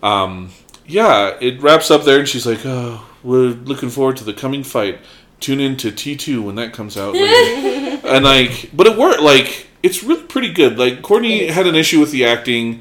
[0.02, 0.52] um,
[0.86, 4.62] yeah, it wraps up there, and she's like, "Oh, we're looking forward to the coming
[4.62, 5.00] fight.
[5.40, 9.20] Tune in to T two when that comes out." and like, but it worked.
[9.20, 10.78] Like, it's really pretty good.
[10.78, 12.80] Like, Courtney had an issue with the acting.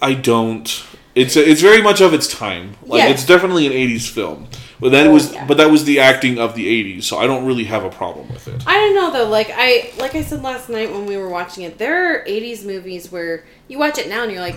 [0.00, 0.84] I don't.
[1.14, 2.76] It's it's very much of its time.
[2.84, 3.08] Like, Yeah.
[3.10, 4.48] it's definitely an '80s film.
[4.80, 5.46] But that Oh, was, yeah.
[5.46, 8.28] but that was the acting of the '80s, so I don't really have a problem
[8.28, 8.62] with it.
[8.66, 9.28] I don't know though.
[9.30, 12.64] Like I like I said last night when we were watching it, there are '80s
[12.64, 14.56] movies where you watch it now and you're like,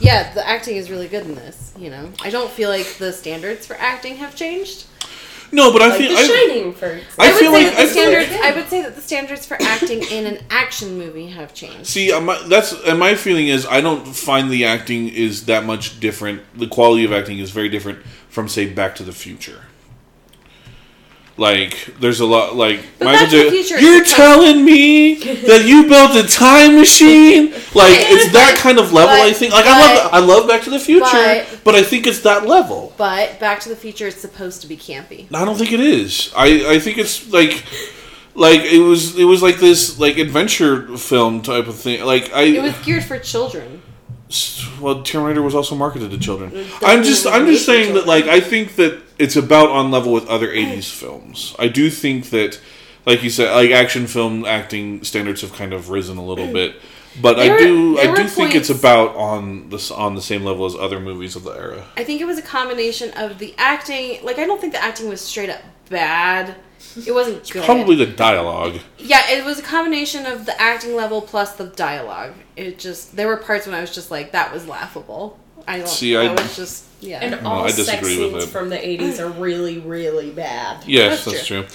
[0.00, 1.72] yeah, the acting is really good in this.
[1.78, 4.86] You know, I don't feel like the standards for acting have changed.
[5.54, 7.14] No, but I like feel The I, Shining, for example.
[7.18, 8.94] I I would feel say like- that the I feel like- I would say that
[8.96, 11.86] the standards for acting in an action movie have changed.
[11.86, 12.10] See,
[12.48, 16.42] that's and my feeling is I don't find the acting is that much different.
[16.58, 19.62] The quality of acting is very different from say Back to the Future.
[21.36, 23.80] Like, there's a lot like But Michael Back to the J.
[23.80, 25.14] You're telling me
[25.48, 27.50] that you built a time machine?
[27.74, 29.14] Like, it's that kind of level.
[29.16, 29.52] I think.
[29.52, 32.46] Like, I love I love Back to the Future, but- but I think it's that
[32.46, 32.94] level.
[32.96, 35.26] But Back to the Future is supposed to be campy.
[35.34, 36.32] I don't think it is.
[36.36, 37.64] I I think it's like.
[38.36, 42.04] like it was it was like this like adventure film type of thing.
[42.04, 43.80] Like I It was geared for children.
[44.80, 46.50] well Terminator was also marketed to children.
[46.82, 50.26] I'm just I'm just saying that like I think that it's about on level with
[50.26, 51.54] other 80s films.
[51.58, 52.60] I do think that
[53.06, 56.52] like you said like action film acting standards have kind of risen a little mm.
[56.52, 56.76] bit.
[57.20, 60.14] But I There were- do there I were do think it's about on this on
[60.14, 61.84] the same level as other movies of the era.
[61.96, 64.24] I think it was a combination of the acting.
[64.24, 66.56] Like, I don't think the acting was straight up bad.
[67.06, 67.64] It wasn't good.
[67.64, 68.78] Probably the dialogue.
[68.98, 72.32] Yeah, it was a combination of the acting level plus the dialogue.
[72.56, 75.38] It just there were parts when I was just like, that was laughable.
[75.66, 75.88] I don't.
[75.88, 77.18] See, I I- was just yeah.
[77.20, 78.48] And No, all I sex disagree with scenes it.
[78.48, 80.84] from the 80s are really, really bad.
[80.86, 81.66] Yes, That's that's, true.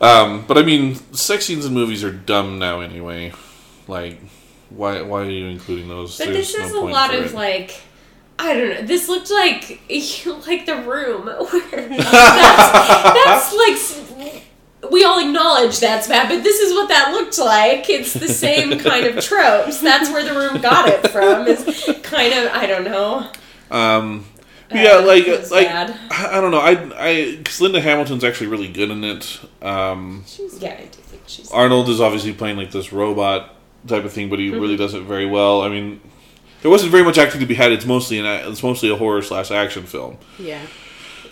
[0.00, 3.32] Um, but I mean, sex scenes in movies are dumb now anyway.
[3.88, 4.20] Like,
[4.70, 6.16] why why are you including those?
[6.18, 7.34] But There's this is no a lot of it.
[7.34, 7.80] like
[8.38, 8.82] I don't know.
[8.82, 9.80] This looked like
[10.46, 14.42] like the room where that's, that's like s-
[14.90, 17.88] we all acknowledge that's bad, but this is what that looked like.
[17.90, 19.80] It's the same kind of tropes.
[19.80, 21.46] That's where the room got it from.
[21.46, 21.64] Is
[22.02, 23.30] kind of I don't know.
[23.70, 24.24] Um,
[24.70, 25.96] yeah, Uh, like like bad.
[26.10, 26.60] I, don't know.
[26.60, 29.40] I I because Linda Hamilton's actually really good in it.
[29.62, 31.50] Um, she's Yeah, I do think she's.
[31.50, 33.54] Arnold is obviously playing like this robot
[33.86, 34.60] type of thing, but he Mm-hmm.
[34.60, 35.62] really does it very well.
[35.62, 36.00] I mean,
[36.62, 37.72] there wasn't very much acting to be had.
[37.72, 40.18] It's mostly an it's mostly a horror slash action film.
[40.38, 40.60] yeah.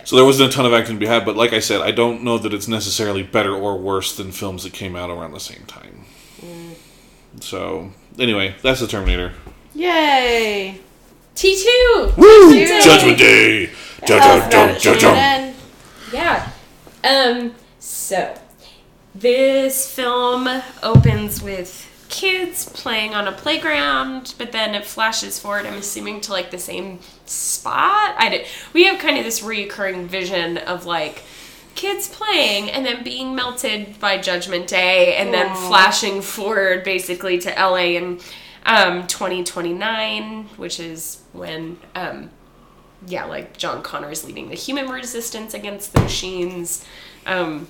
[0.07, 1.91] So there wasn't a ton of acting to be had, but like I said, I
[1.91, 5.41] don't know that it's necessarily better or worse than films that came out around the
[5.41, 6.05] same time.
[7.41, 9.33] So anyway, that's the Terminator.
[9.75, 10.81] Yay!
[11.35, 12.13] T two.
[12.17, 12.53] Woo!
[12.53, 12.81] Day.
[12.85, 13.71] Judgment Day.
[16.13, 16.51] Yeah.
[17.03, 18.39] Um, so
[19.13, 25.79] this film opens with kids playing on a playground, but then it flashes forward, I'm
[25.79, 28.15] assuming, to like the same spot.
[28.19, 31.23] I did we have kind of this reoccurring vision of like
[31.75, 37.51] kids playing and then being melted by Judgment Day and then flashing forward basically to
[37.51, 38.21] LA in
[38.65, 42.31] um 2029, which is when um
[43.07, 46.85] yeah, like John Connor is leading the human resistance against the machines,
[47.27, 47.69] um,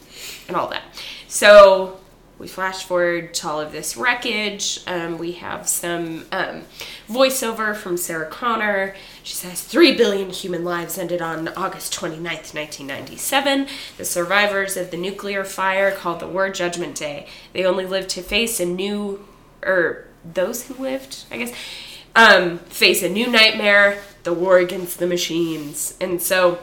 [0.48, 0.82] and all that.
[1.28, 1.98] So
[2.38, 4.80] we flash forward to all of this wreckage.
[4.86, 6.62] Um, we have some um,
[7.08, 8.94] voiceover from Sarah Connor.
[9.22, 13.68] She says, 3 billion human lives ended on August 29th, 1997.
[13.96, 17.26] The survivors of the nuclear fire called the War Judgment Day.
[17.54, 19.26] They only lived to face a new,
[19.62, 21.52] or those who lived, I guess,
[22.14, 25.96] um, face a new nightmare, the war against the machines.
[26.00, 26.58] And so,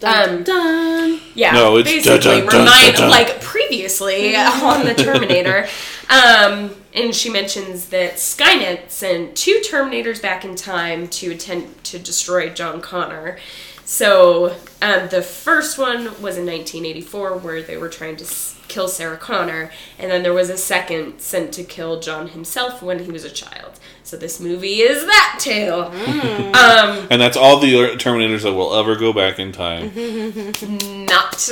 [0.00, 1.20] dun, Um, dun, dun.
[1.34, 3.10] yeah, No, it's basically dun, dun, dun, remind dun, dun.
[3.10, 5.66] like previously on the Terminator.
[6.08, 11.98] Um, and she mentions that Skynet sent two Terminators back in time to attempt to
[11.98, 13.38] destroy John Connor.
[13.84, 18.88] So um, the first one was in 1984, where they were trying to s- kill
[18.88, 23.12] Sarah Connor, and then there was a second sent to kill John himself when he
[23.12, 23.78] was a child.
[24.06, 25.72] So this movie is that too.
[25.72, 29.92] Um, And that's all the Terminators that will ever go back in time.
[31.06, 31.50] not.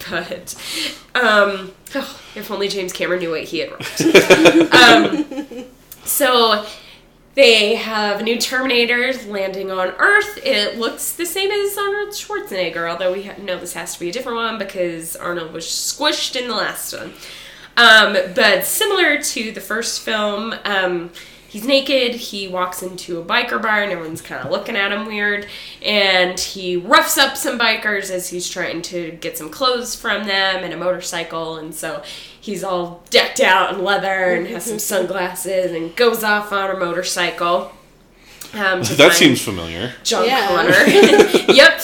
[0.10, 0.56] but
[1.14, 4.00] um, oh, if only James Cameron knew what he had wrote.
[4.74, 5.66] um,
[6.04, 6.66] so
[7.36, 10.40] they have new Terminators landing on Earth.
[10.44, 14.12] It looks the same as Arnold Schwarzenegger, although we know this has to be a
[14.12, 17.12] different one because Arnold was squished in the last one.
[17.76, 21.10] Um, but similar to the first film, um,
[21.48, 22.14] he's naked.
[22.14, 25.46] He walks into a biker bar, and everyone's kind of looking at him weird.
[25.82, 30.64] And he roughs up some bikers as he's trying to get some clothes from them
[30.64, 31.56] and a motorcycle.
[31.56, 32.02] And so
[32.40, 36.78] he's all decked out in leather and has some sunglasses and goes off on a
[36.78, 37.72] motorcycle.
[38.54, 39.92] Um, That seems familiar.
[40.04, 40.46] John Yeah.
[40.48, 41.52] Connor.
[41.52, 41.80] yep.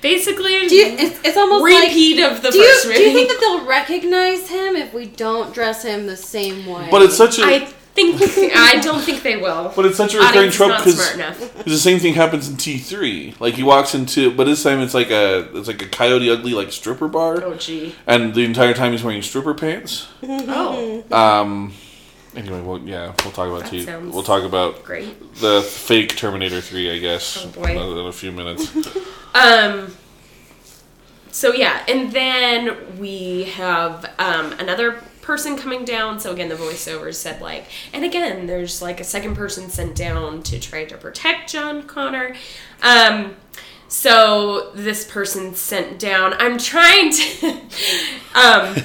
[0.00, 1.88] Basically, Do you, it's, it's almost like.
[1.88, 2.98] repeat of the Do you, first movie.
[2.98, 6.88] do you think that they'll recognize him if we don't dress him the same way?
[6.90, 7.58] But it's such a I
[7.94, 8.20] think
[8.54, 9.72] I don't think they will.
[9.74, 11.64] but it's such a recurring Audience trope because smart enough.
[11.64, 13.34] the same thing happens in T three.
[13.40, 16.52] Like he walks into, but this time it's like a it's like a Coyote Ugly
[16.52, 17.96] like stripper bar, Oh gee.
[18.06, 20.06] and the entire time he's wearing stripper pants.
[20.22, 21.72] Oh, Um.
[22.38, 23.84] Anyway, well, yeah, we'll talk about That T.
[24.10, 25.34] We'll talk about great.
[25.36, 27.70] the fake Terminator three, I guess, Oh, boy.
[28.00, 28.72] in a few minutes.
[29.34, 29.94] Um.
[31.30, 36.18] So yeah, and then we have um, another person coming down.
[36.18, 40.42] So again, the voiceover said like, and again, there's like a second person sent down
[40.44, 42.34] to try to protect John Connor.
[42.82, 43.36] Um.
[43.88, 46.34] So this person sent down.
[46.38, 47.50] I'm trying to.
[48.34, 48.76] um.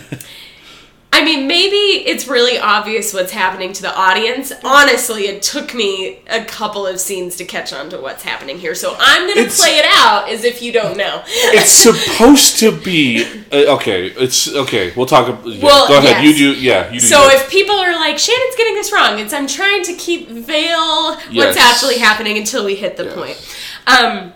[1.16, 1.76] I mean, maybe
[2.10, 4.52] it's really obvious what's happening to the audience.
[4.64, 8.74] Honestly, it took me a couple of scenes to catch on to what's happening here.
[8.74, 11.22] So I'm going to play it out as if you don't know.
[11.56, 14.08] It's supposed to be uh, okay.
[14.08, 14.92] It's okay.
[14.96, 15.28] We'll talk.
[15.46, 16.24] Yeah, Well, go ahead.
[16.24, 16.40] yes.
[16.40, 16.60] You do.
[16.60, 17.06] Yeah, you do.
[17.06, 17.36] So that.
[17.36, 21.36] if people are like, Shannon's getting this wrong, it's I'm trying to keep veil Yes.
[21.36, 23.14] what's actually happening until we hit the Yes.
[23.16, 23.38] point.
[23.86, 24.34] Um,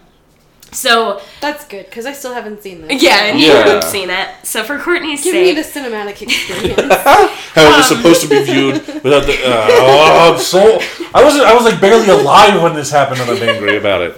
[0.72, 3.02] so That's good because I still haven't seen this.
[3.02, 3.64] yeah, and you Yeah.
[3.66, 4.28] haven't seen it.
[4.44, 6.94] So for Courtney's Give me the cinematic experience.
[6.94, 9.34] how it was supposed to be viewed without the.
[9.44, 10.80] Uh, oh, I'm so.
[11.14, 11.46] I wasn't.
[11.46, 14.18] I was like barely alive when this happened, and I'm angry about it.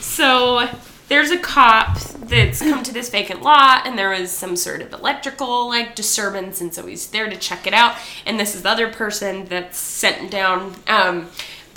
[0.00, 0.68] So
[1.08, 4.92] there's a cop that's come to this vacant lot, and there was some sort of
[4.92, 7.96] electrical like disturbance, and so he's there to check it out.
[8.26, 10.74] And this is the other person that's sent down.
[10.86, 11.28] Um,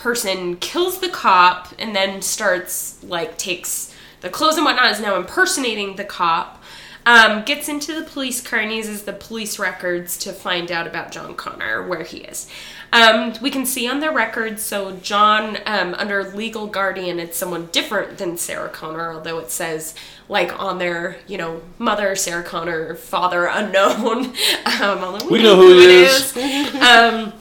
[0.04, 5.16] person kills the cop and then starts like takes the clothes and whatnot is now
[5.16, 6.62] impersonating the cop.
[7.06, 11.12] Um, gets into the police car and uses the police records to find out about
[11.12, 12.50] John Connor, where he is.
[12.94, 17.68] Um, we can see on the records, so John, um, under legal guardian, it's someone
[17.74, 19.96] different than Sarah Connor, although it says,
[20.30, 24.28] like, on their, you know, mother, Sarah Connor, father, unknown.
[24.82, 26.38] um, although We know who it is.
[26.78, 27.34] um,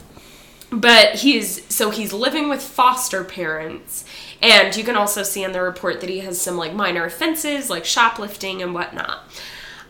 [0.73, 4.05] but he's so he's living with foster parents.
[4.41, 7.69] And you can also see in the report that he has some like minor offenses
[7.69, 9.23] like shoplifting and whatnot.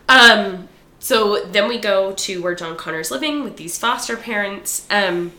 [0.09, 0.67] Um
[0.99, 4.85] so then we go to where john connor's living with these foster parents.
[4.89, 5.31] Um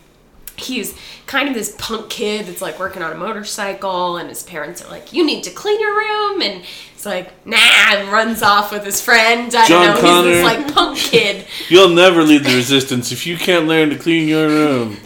[0.56, 4.84] he's kind of this punk kid that's like working on a motorcycle and his parents
[4.84, 6.62] are like you need to clean your room and
[7.06, 9.54] like nah and runs off with his friend.
[9.54, 11.46] I John don't know he's this like punk kid.
[11.68, 14.96] You'll never lead the resistance if you can't learn to clean your room.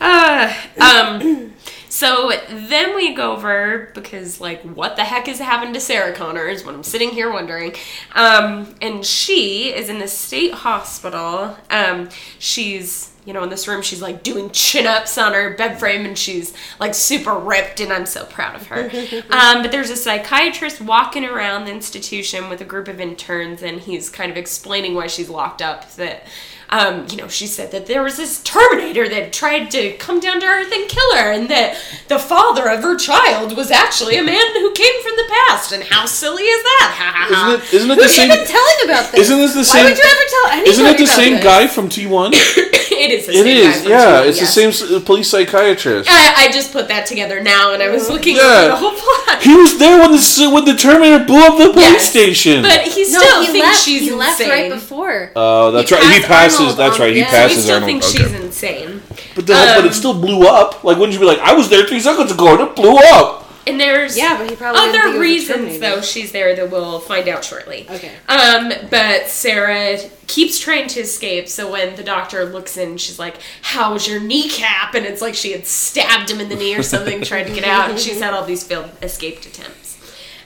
[0.00, 1.54] Uh, um,
[1.92, 6.46] so then we go over because like what the heck is happened to Sarah Connor
[6.46, 7.74] is what I'm sitting here wondering.
[8.14, 11.54] Um, and she is in the state hospital.
[11.68, 15.78] Um, she's you know in this room she's like doing chin ups on her bed
[15.78, 18.84] frame and she's like super ripped and I'm so proud of her.
[19.30, 23.78] um, but there's a psychiatrist walking around the institution with a group of interns and
[23.78, 26.26] he's kind of explaining why she's locked up that
[26.72, 30.40] um, you know, she said that there was this Terminator that tried to come down
[30.40, 31.76] to Earth and kill her, and that
[32.08, 35.72] the father of her child was actually a man who came from the past.
[35.72, 36.94] And how silly is that?
[36.96, 37.54] Ha ha ha.
[37.54, 37.74] Isn't it?
[37.74, 38.30] Isn't it the Who's same?
[38.32, 39.20] even telling about this?
[39.28, 39.84] Isn't this the Why same?
[39.84, 41.44] would you ever tell anybody Isn't it the about same this?
[41.44, 42.30] guy from T1?
[42.92, 44.54] it is the It same guy from Yeah, TV, it's yes.
[44.54, 46.08] the same police psychiatrist.
[46.10, 48.42] I, I just put that together now, and I was looking Yeah.
[48.42, 49.42] over the whole plot.
[49.42, 52.62] He was there when the s- when the Terminator blew up the police Yes, station.
[52.62, 53.84] But he No, still he thinks left.
[53.84, 54.18] she's he insane.
[54.18, 55.32] left right before.
[55.36, 56.14] Oh, that's He right.
[56.14, 56.76] He passed passes.
[56.76, 57.12] That's right.
[57.12, 57.30] He yeah.
[57.30, 57.88] So he passes still Arnold.
[57.90, 58.24] thinks Okay.
[58.24, 59.02] she's insane.
[59.34, 60.84] But the, but Um, it still blew up.
[60.84, 63.40] Like, wouldn't you be like, I was there three seconds ago and it blew up?
[63.64, 66.68] And there's Yeah, but he probably didn't think it other reasons though she's there that
[66.70, 67.86] we'll find out shortly.
[67.88, 68.10] Okay.
[68.28, 71.46] Um, but Sarah keeps trying to escape.
[71.48, 75.52] So when the doctor looks in, she's like, "How's your kneecap?" And it's like she
[75.52, 77.88] had stabbed him in the knee or something, trying to get out.
[77.88, 79.96] And she's had all these failed escape attempts.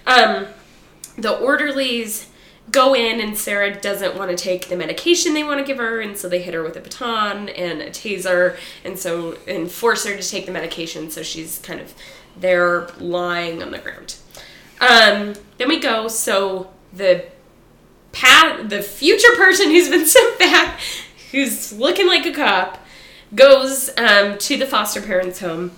[0.06, 0.48] Um,
[1.16, 2.26] the orderlies
[2.76, 6.00] go in, and Sarah doesn't want to take the medication they want to give her,
[6.00, 10.04] and so they hit her with a baton and a taser, and so and force
[10.04, 11.10] her to take the medication.
[11.10, 11.94] So she's kind of
[12.36, 14.16] there lying on the ground.
[14.78, 16.08] Um, then we go.
[16.08, 17.24] So the
[18.12, 20.78] pat the future person who's been sent back,
[21.32, 22.84] who's looking like a cop,
[23.34, 25.72] goes um, to the foster parents' home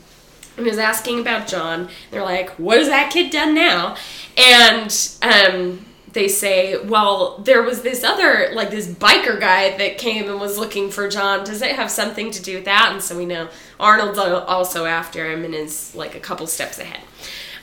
[0.56, 1.90] and is asking about John.
[2.10, 3.96] They're like, "What has that kid done now?"
[4.36, 4.90] And
[5.22, 10.40] um, they say, "Well, there was this other, like this biker guy that came and
[10.40, 11.44] was looking for John.
[11.44, 13.48] Does it have something to do with that?" And so we know
[13.78, 17.00] Arnold's also after him and is like a couple steps ahead.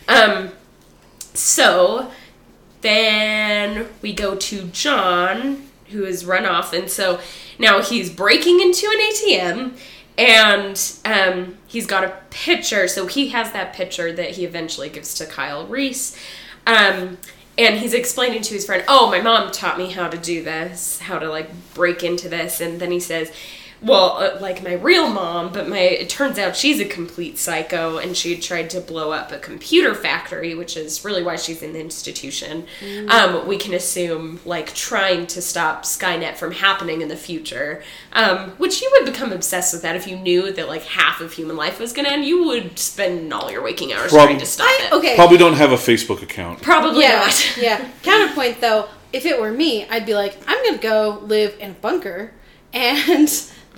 [0.07, 0.51] Um,
[1.33, 2.11] so
[2.81, 7.19] then we go to John, who has run off, and so
[7.57, 9.77] now he's breaking into an ATM,
[10.17, 12.87] and um, he's got a picture.
[12.87, 16.17] So he has that picture that he eventually gives to Kyle Reese,
[16.67, 17.17] um,
[17.57, 20.99] and he's explaining to his friend, "Oh, my mom taught me how to do this,
[20.99, 23.31] how to like break into this," and then he says.
[23.82, 27.97] Well, uh, like my real mom, but my it turns out she's a complete psycho,
[27.97, 31.73] and she tried to blow up a computer factory, which is really why she's in
[31.73, 32.65] the institution.
[33.09, 38.51] Um, we can assume like trying to stop Skynet from happening in the future, um,
[38.51, 41.57] which you would become obsessed with that if you knew that like half of human
[41.57, 42.26] life was gonna end.
[42.26, 44.93] You would spend all your waking hours Prob- trying to stop I, it.
[44.93, 45.15] okay.
[45.15, 46.61] Probably don't have a Facebook account.
[46.61, 47.57] Probably yeah, not.
[47.61, 47.89] yeah.
[48.03, 51.73] Counterpoint though, if it were me, I'd be like, I'm gonna go live in a
[51.73, 52.32] bunker
[52.73, 53.30] and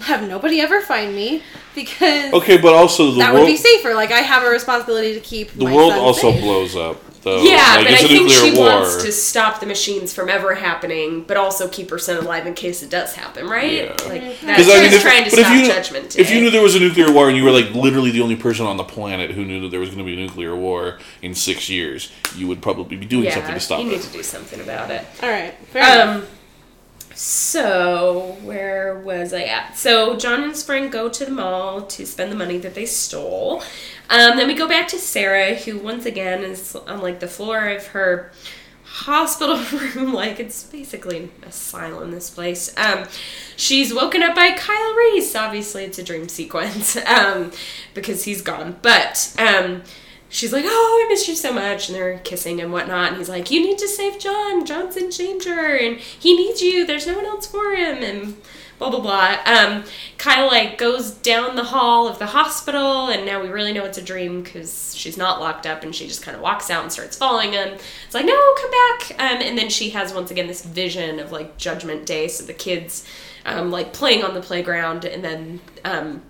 [0.01, 1.41] have nobody ever find me
[1.75, 3.93] because Okay, but also the that world would be safer.
[3.93, 6.41] Like I have a responsibility to keep the my world son also safe.
[6.41, 7.01] blows up.
[7.23, 7.41] though.
[7.43, 8.67] Yeah, Like, but it's I a think she war.
[8.67, 12.53] wants to stop the machines from ever happening, but also keep her son alive in
[12.53, 13.71] case it does happen, right?
[13.71, 13.95] Yeah.
[14.07, 14.39] Like Mhm.
[14.41, 16.21] that's Because I mean, if, trying to but if stop you knew, Judgment Day.
[16.21, 18.35] if you knew there was a nuclear war and you were like literally the only
[18.37, 20.99] person on the planet who knew that there was going to be a nuclear war
[21.21, 23.91] in six years, you would probably be doing yeah, something to stop you it.
[23.93, 25.03] need to do something about it.
[25.21, 25.53] All right.
[25.73, 26.23] Fair enough.
[27.17, 29.75] So where was I at?
[29.75, 32.85] So John and his friend go to the mall to spend the money that they
[32.85, 33.63] stole.
[34.07, 37.69] Um, then we go back to Sarah, who once again is on like the floor
[37.69, 38.31] of her
[38.83, 42.11] hospital room, like it's basically an asylum.
[42.11, 42.71] This place.
[42.77, 43.05] Um,
[43.55, 45.35] she's woken up by Kyle Reese.
[45.35, 47.51] Obviously, it's a dream sequence um,
[47.95, 49.33] because he's gone, but.
[49.39, 49.81] Um,
[50.29, 53.09] she's like, "Oh, I miss you so much," and they're kissing and whatnot.
[53.09, 54.65] And he's like, "You need to save John.
[54.65, 56.85] John's in danger, and he needs you.
[56.85, 58.37] There's no one else for him." And
[58.79, 59.37] blah blah blah.
[59.45, 59.83] Um,
[60.17, 63.97] Kyle like goes down the hall of the hospital, and now we really know it's
[63.97, 66.91] a dream because she's not locked up, and she just kind of walks out and
[66.91, 67.77] starts following him.
[68.05, 71.31] It's like, "No, come back!" Um, and then she has once again this vision of
[71.31, 73.05] like Judgment Day, so the kids.
[73.45, 76.21] Um, like playing on the playground, and then um,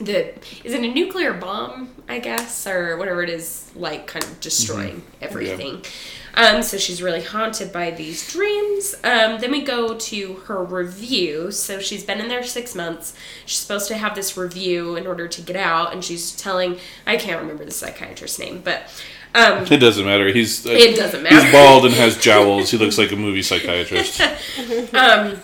[0.00, 0.34] the
[0.64, 5.02] is it a nuclear bomb i guess or whatever it is like kind of destroying
[5.20, 5.82] everything?
[6.34, 8.94] Um, so she's really haunted by these dreams.
[9.02, 11.50] Um, then we go to her review.
[11.50, 13.12] So she's been in there six months.
[13.44, 17.16] She's supposed to have this review in order to get out and she's telling i
[17.16, 18.82] can't remember the psychiatrist's name but
[19.34, 20.28] um, It doesn't matter.
[20.32, 21.42] He's uh, it doesn't matter.
[21.42, 22.70] he's bald and has jowls.
[22.70, 24.20] He looks like a movie psychiatrist.
[24.94, 25.38] Um,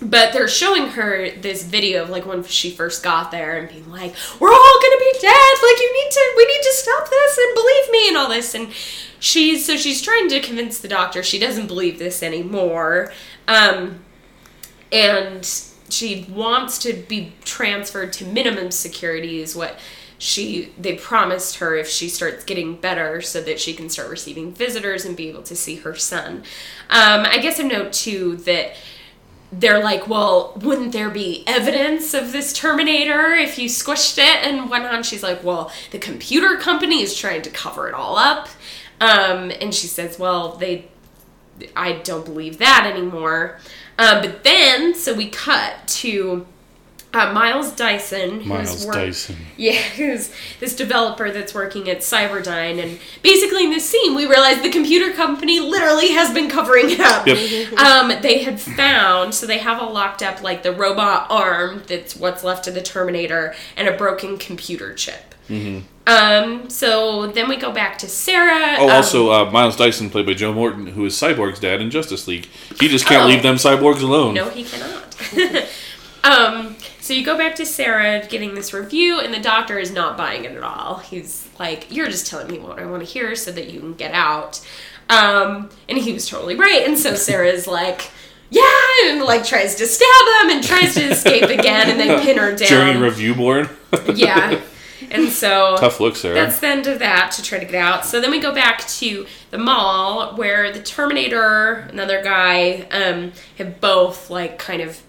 [0.00, 3.90] but they're showing her this video of like when she first got there and being
[3.90, 5.54] like, "We're all gonna be dead.
[5.62, 8.54] Like you need to, we need to stop this and believe me and all this."
[8.54, 8.68] And
[9.18, 13.12] she's so she's trying to convince the doctor she doesn't believe this anymore,
[13.48, 14.00] um,
[14.92, 15.44] and
[15.90, 19.78] she wants to be transferred to minimum security is what
[20.18, 24.52] she they promised her if she starts getting better so that she can start receiving
[24.52, 26.38] visitors and be able to see her son
[26.90, 28.72] um, i guess a note too that
[29.50, 34.68] they're like well wouldn't there be evidence of this terminator if you squished it and
[34.68, 35.02] went on?
[35.02, 38.48] she's like well the computer company is trying to cover it all up
[39.00, 40.88] um, and she says well they
[41.74, 43.58] I don't believe that anymore.
[43.98, 46.46] Um, but then, so we cut to
[47.14, 49.36] uh, Miles Dyson, Miles work- Dyson.
[49.56, 50.30] yeah, who's
[50.60, 55.12] this developer that's working at Cyberdyne, and basically in this scene, we realize the computer
[55.14, 57.26] company literally has been covering it up.
[57.26, 57.38] Yep.
[57.78, 62.14] Um, they had found, so they have all locked up like the robot arm that's
[62.16, 65.34] what's left of the Terminator and a broken computer chip.
[65.48, 65.86] Mm-hmm.
[66.06, 68.76] Um, so then we go back to Sarah.
[68.78, 71.90] Oh, um, also uh, Miles Dyson, played by Joe Morton, who is Cyborg's dad in
[71.90, 72.48] Justice League.
[72.78, 73.26] He just can't Oh.
[73.26, 74.34] leave them cyborgs alone.
[74.34, 75.04] No, he cannot.
[76.24, 76.76] um,
[77.08, 80.44] so you go back to Sarah getting this review, and the doctor is not buying
[80.44, 80.96] it at all.
[80.98, 83.94] He's like, "You're just telling me what I want to hear so that you can
[83.94, 84.60] get out."
[85.08, 86.86] Um, and he was totally right.
[86.86, 88.10] And so Sarah's like,
[88.50, 88.62] "Yeah,"
[89.04, 92.50] and like tries to stab him and tries to escape again, and then pin her
[92.54, 92.68] down.
[92.68, 93.70] Journey review board.
[94.14, 94.60] yeah.
[95.10, 96.34] And so Tough look, Sarah.
[96.34, 98.04] that's the end of that to try to get out.
[98.04, 103.80] So then we go back to the mall where the Terminator, another guy, um, have
[103.80, 105.00] both like kind of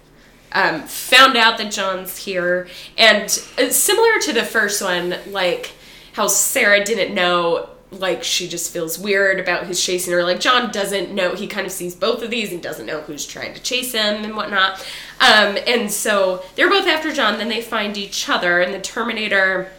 [0.52, 3.26] um, found out that John's here, and
[3.58, 5.72] uh, similar to the first one, like
[6.14, 7.70] how Sarah didn't know.
[7.92, 10.24] Like she just feels weird about who's chasing her.
[10.24, 11.34] Like John doesn't know.
[11.34, 14.24] He kind of sees both of these and doesn't know who's trying to chase him
[14.24, 14.80] and whatnot.
[15.20, 17.40] Um, and so they're both after John.
[17.40, 19.72] Then they find each other, and the Terminator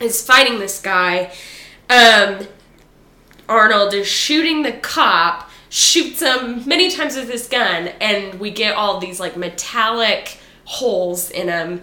[0.00, 1.32] is fighting this guy.
[1.88, 2.48] Um,
[3.48, 8.76] Arnold is shooting the cop, shoots him many times with his gun, and we get
[8.76, 11.82] all these like metallic holes in him.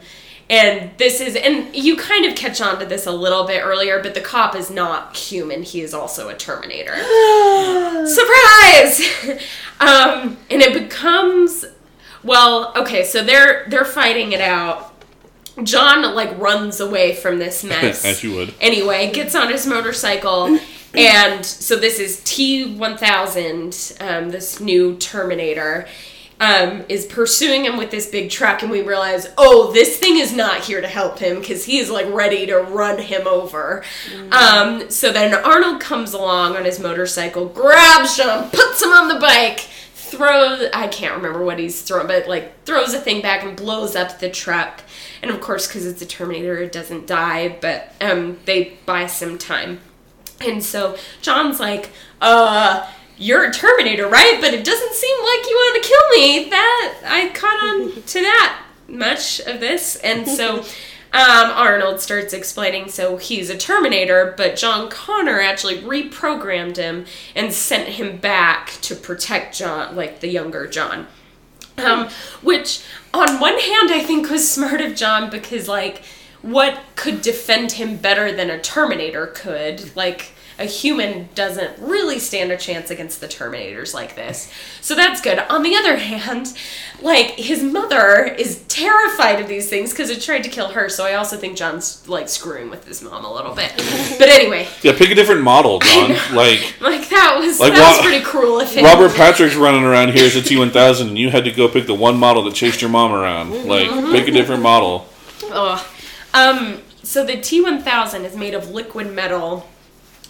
[0.49, 4.01] And this is, and you kind of catch on to this a little bit earlier,
[4.01, 5.63] but the cop is not human.
[5.63, 6.95] He is also a Terminator.
[8.05, 9.01] Surprise!
[9.81, 11.65] um, and it becomes,
[12.23, 14.93] well, okay, so they're they're fighting it out.
[15.63, 18.05] John like runs away from this mess.
[18.05, 18.53] As you would.
[18.61, 20.57] Anyway, gets on his motorcycle,
[20.93, 25.87] and so this is T one thousand, um, this new Terminator,
[26.39, 30.33] um, is pursuing him with this big truck, and we realize, oh, this thing is
[30.33, 33.83] not here to help him because he is like ready to run him over.
[34.31, 39.19] Um, so then Arnold comes along on his motorcycle, grabs him, puts him on the
[39.19, 39.67] bike.
[39.93, 43.95] Throws, I can't remember what he's throwing, but like throws a thing back and blows
[43.95, 44.81] up the truck.
[45.21, 49.37] And of course, because it's a Terminator, it doesn't die, but um, they buy some
[49.37, 49.79] time.
[50.45, 54.37] And so John's like, uh, you're a Terminator, right?
[54.41, 56.49] But it doesn't seem like you want to kill me.
[56.49, 59.95] That I caught on to that much of this.
[59.97, 60.59] And so
[61.13, 67.53] um, Arnold starts explaining so he's a Terminator, but John Connor actually reprogrammed him and
[67.53, 71.07] sent him back to protect John, like the younger John.
[71.77, 72.09] Um,
[72.41, 72.83] which,
[73.13, 76.03] on one hand, I think was smart of John because, like,
[76.41, 79.95] what could defend him better than a Terminator could?
[79.95, 84.51] Like, a human doesn't really stand a chance against the Terminators like this.
[84.79, 85.39] So that's good.
[85.39, 86.55] On the other hand,
[87.01, 90.87] like, his mother is terrified of these things because it tried to kill her.
[90.87, 93.71] So I also think John's, like, screwing with his mom a little bit.
[94.19, 96.11] But anyway, Yeah, pick a different model, John.
[96.35, 98.85] Like like, that was, Like, that was pretty cruel of him.
[98.85, 101.95] Robert Patrick's running around here as a T1000, and you had to go pick the
[101.95, 103.65] one model that chased your mom around.
[103.65, 105.07] Like, pick a different model.
[105.51, 105.83] Ugh.
[106.33, 109.67] Um, so the T1000 is made of liquid metal.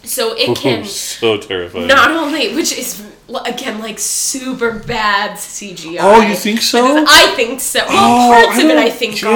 [0.04, 1.86] So it can so terrifying.
[1.86, 3.06] not only, which is
[3.46, 5.98] again like super bad CGI.
[6.00, 7.04] Oh, you think so?
[7.06, 7.84] I think so.
[7.86, 9.28] Well, Oh, parts I of it I think yeah,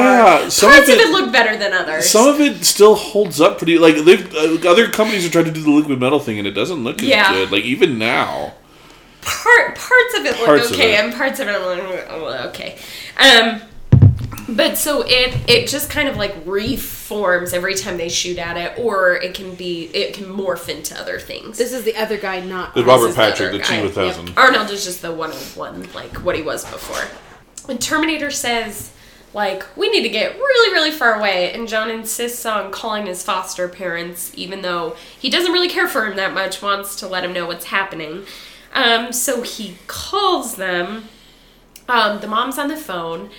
[0.45, 0.51] are.
[0.51, 2.11] some parts of of it, it- look better than others.
[2.11, 3.79] Some of it still holds up pretty.
[3.79, 6.53] Like they've uh, other companies are trying to do the liquid metal thing, and it
[6.53, 7.33] doesn't look as Yeah.
[7.33, 7.53] good.
[7.53, 8.55] Like even now.
[9.23, 11.05] part parts of it look Parts of okay it.
[11.05, 12.77] and parts of it look oh, okay
[13.19, 13.61] um
[14.49, 18.79] but so it it just kind of like reforms every time they shoot at it
[18.79, 22.41] or it can be it can morph into other things This is the other guy,
[22.41, 23.65] not The Robert is the Patrick, the guy.
[23.65, 24.29] T1000.
[24.29, 24.39] Yep.
[24.39, 27.05] Arnold is just the one of one, like what he was before.
[27.67, 28.93] When Terminator says,
[29.35, 33.23] like, we need to get really, really far away, and John insists on calling his
[33.23, 37.25] foster parents, even though he doesn't really care for him that much, wants to let
[37.25, 38.25] him know what's happening.
[38.73, 41.07] Um, so he calls them.
[41.89, 43.31] Um, the mom's on the phone.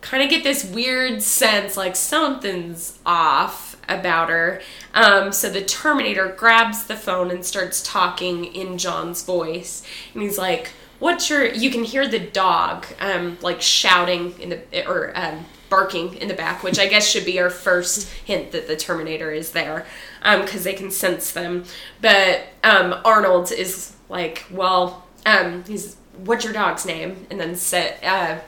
[0.00, 4.60] Kind of get this weird sense like something's off about her.
[4.94, 9.82] Um, so the Terminator grabs the phone and starts talking in John's voice,
[10.14, 14.86] and he's like, "What's your?" You can hear the dog um, like shouting in the
[14.86, 18.68] or um, barking in the back, which I guess should be our first hint that
[18.68, 19.84] the Terminator is there,
[20.22, 21.64] because they can sense them.
[22.00, 28.02] But um, Arnold is like, "Well, um, he's what's your dog's name?" And then set.
[28.04, 28.38] Uh,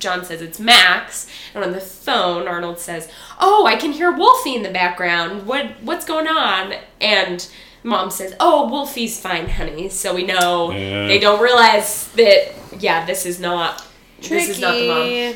[0.00, 4.56] John says it's Max, and on the phone, Arnold says, "Oh, I can hear Wolfie
[4.56, 5.46] in the background.
[5.46, 7.46] What what's going on?" And
[7.84, 11.06] Mom says, "Oh, Wolfie's fine, honey." So we know Yeah.
[11.06, 12.52] they don't realize that.
[12.78, 13.86] Yeah, this is not.
[14.20, 15.34] This is not the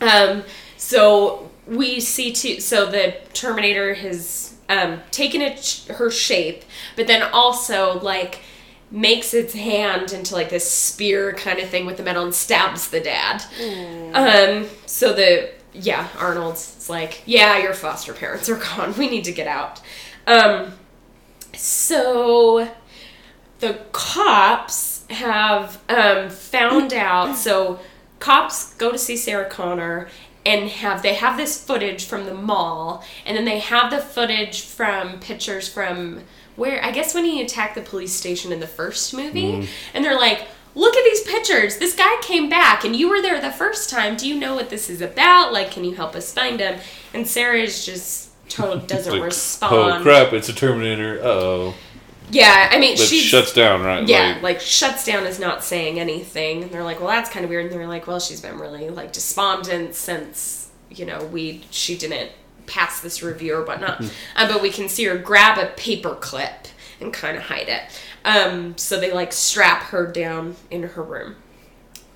[0.00, 0.10] mom.
[0.10, 0.44] Um,
[0.76, 2.60] so we see too.
[2.60, 6.64] So the Terminator has um, taken it her shape,
[6.96, 8.40] but then also like
[8.96, 12.88] makes its hand into like this spear kind of thing with the metal and stabs
[12.88, 13.44] the dad.
[14.14, 18.94] Um, so the yeah Arnold's like, yeah, your foster parents are gone.
[18.96, 19.82] We need to get out.
[20.26, 20.72] Um,
[21.54, 22.68] so
[23.60, 27.36] the cops have um, found out.
[27.36, 27.78] So
[28.18, 30.08] cops go to see Sarah Connor
[30.46, 34.62] and have they have this footage from the mall, and then they have the footage
[34.62, 36.22] from pictures from
[36.56, 39.70] where I guess when he attacked the police station in the first movie, mm-hmm.
[39.94, 40.48] and they're like.
[40.78, 41.78] Look at these pictures.
[41.78, 44.14] This guy came back and you were there the first time.
[44.14, 45.50] Do you know what this is about?
[45.50, 46.78] Like, can you help us find him?
[47.14, 49.74] And Sarah is just told doesn't Like, respond.
[49.74, 50.34] oh crap!
[50.34, 51.18] It's a Terminator.
[51.22, 51.74] Oh,
[52.30, 54.06] Yeah, I mean, she shuts down, right?
[54.06, 56.64] yeah, Like, like, shuts down is not saying anything.
[56.64, 57.64] And they're like, well, that's kind of weird.
[57.64, 62.32] And they're like, well, she's been really like despondent since you know we she didn't
[62.66, 64.02] pass this review or whatnot.
[64.36, 66.68] uh, but we can see her grab a paper clip
[67.00, 67.82] and kind of hide it.
[68.24, 71.36] Um, so they like strap her down in her room.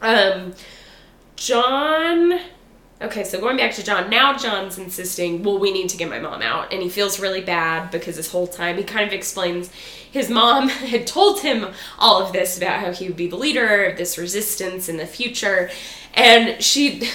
[0.02, 0.54] Um,
[1.36, 2.40] John.
[3.02, 6.18] Okay, so going back to John, now John's insisting, well, we need to get my
[6.18, 6.70] mom out.
[6.70, 9.70] And he feels really bad because this whole time he kind of explains
[10.10, 13.84] his mom had told him all of this about how he would be the leader
[13.84, 15.70] of this resistance in the future.
[16.12, 17.08] And she,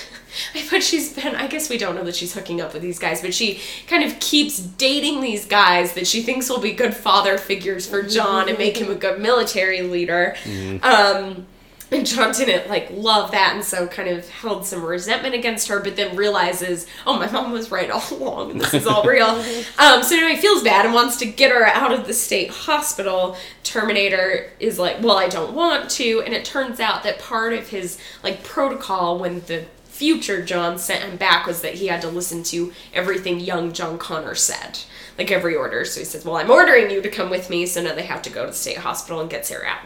[0.72, 3.22] but she's been, I guess we don't know that she's hooking up with these guys,
[3.22, 7.38] but she kind of keeps dating these guys that she thinks will be good father
[7.38, 10.36] figures for John and make him a good military leader.
[10.84, 11.48] Um,
[11.92, 15.80] and John didn't like love that and so kind of held some resentment against her,
[15.80, 19.26] but then realizes, oh, my mom was right all along and this is all real.
[19.80, 23.38] um, so anyway, feels bad and wants to get her out of the state hospital.
[23.64, 26.22] Terminator is like, well, I don't want to.
[26.26, 29.66] And it turns out that part of his like protocol when the
[29.96, 33.98] future John sent him back was that he had to listen to everything young John
[33.98, 34.80] Connor said.
[35.18, 35.86] Like every order.
[35.86, 38.22] So he says, Well, I'm ordering you to come with me, so now they have
[38.24, 39.80] to go to the state hospital and get Sarah out.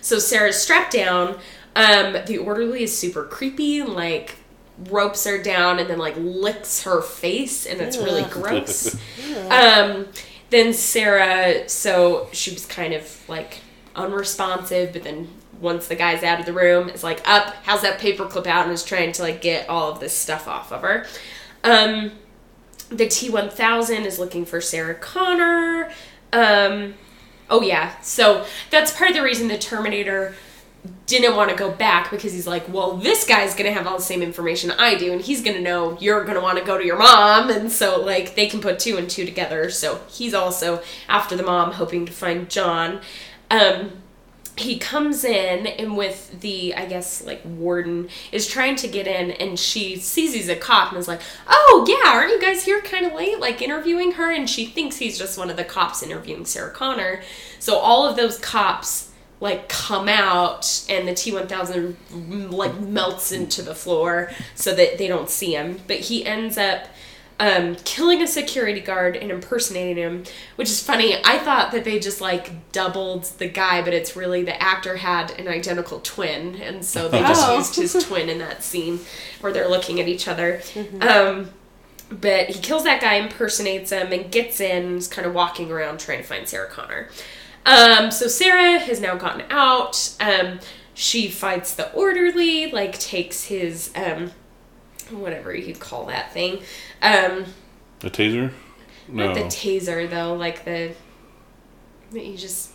[0.00, 1.38] So Sarah's strapped down.
[1.76, 4.36] Um, the orderly is super creepy and like
[4.90, 8.30] ropes her down and then like licks her face and it's really Ugh.
[8.32, 8.94] gross.
[9.50, 10.08] um,
[10.50, 13.60] then Sarah, so she was kind of like
[13.94, 15.28] unresponsive, but then
[15.60, 18.72] once the guy's out of the room, is like up, how's that paperclip out, and
[18.72, 21.06] is trying to like get all of this stuff off of her.
[21.64, 22.12] Um,
[22.88, 25.90] the T one thousand is looking for Sarah Connor.
[26.32, 26.94] Um,
[27.50, 30.34] oh yeah, so that's part of the reason the Terminator
[31.06, 34.02] didn't want to go back because he's like, well, this guy's gonna have all the
[34.02, 36.98] same information I do, and he's gonna know you're gonna want to go to your
[36.98, 39.70] mom, and so like they can put two and two together.
[39.70, 43.00] So he's also after the mom, hoping to find John.
[43.50, 43.92] Um,
[44.56, 49.30] he comes in and with the i guess like warden is trying to get in
[49.32, 52.80] and she sees he's a cop and is like oh yeah aren't you guys here
[52.80, 54.30] kind of late like interviewing her?
[54.30, 57.22] And she thinks he's just one of the cops interviewing sarah connor.
[57.58, 63.74] So all of those cops like come out and the t1000 like melts into the
[63.74, 65.80] floor so that they don't see him.
[65.86, 66.88] But he ends up
[67.38, 70.24] um, killing a security guard and impersonating him,
[70.56, 71.16] which is funny.
[71.24, 75.32] I thought that they just like doubled the guy, but it's really the actor had
[75.32, 77.58] an identical twin, and so they just Oh.
[77.58, 79.00] used his twin in that scene
[79.40, 80.62] where they're looking at each other.
[81.00, 81.50] Um,
[82.10, 85.98] but he kills that guy, impersonates him, and gets in, is kind of walking around
[86.00, 87.08] trying to find Sarah Connor.
[87.66, 90.14] Um, so Sarah has now gotten out.
[90.20, 90.60] Um,
[90.94, 94.30] she fights the orderly, like takes his um,
[95.10, 96.58] whatever you call that thing.
[97.02, 97.44] Um,
[98.02, 98.52] A taser?
[99.08, 99.26] No.
[99.26, 100.92] not the taser though, like the
[102.12, 102.70] that you just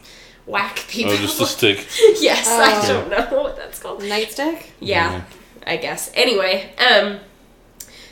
[0.46, 1.12] whack people.
[1.14, 1.78] oh, just a stick.
[2.20, 2.88] yes, I Oh.
[2.88, 4.02] don't know what that's called.
[4.02, 4.64] Nightstick?
[4.80, 5.24] Yeah,
[5.68, 6.12] I guess.
[6.16, 7.20] Anyway, um,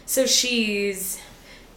[0.06, 1.20] so she's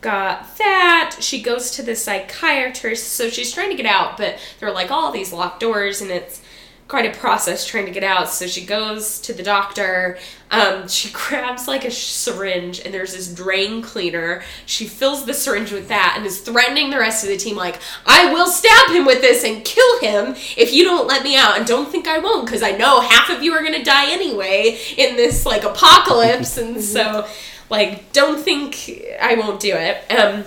[0.00, 1.16] got that.
[1.20, 4.90] She goes to the psychiatrist, so she's trying to get out, but there are like
[4.90, 6.41] all these locked doors, and it's
[6.88, 8.28] quite a process trying to get out.
[8.28, 10.18] So she goes to the doctor.
[10.50, 14.42] Um, she grabs like a syringe, and there's this drain cleaner.
[14.66, 17.80] She fills the syringe with that and is threatening the rest of the team, like,
[18.04, 21.56] I will stab him with this and kill him if you don't let me out.
[21.56, 24.12] And don't think I won't, because I know half of you are going to die
[24.12, 26.58] anyway in this like apocalypse.
[26.58, 27.26] and so,
[27.70, 28.90] like, don't think
[29.20, 30.10] I won't do it.
[30.12, 30.44] Um,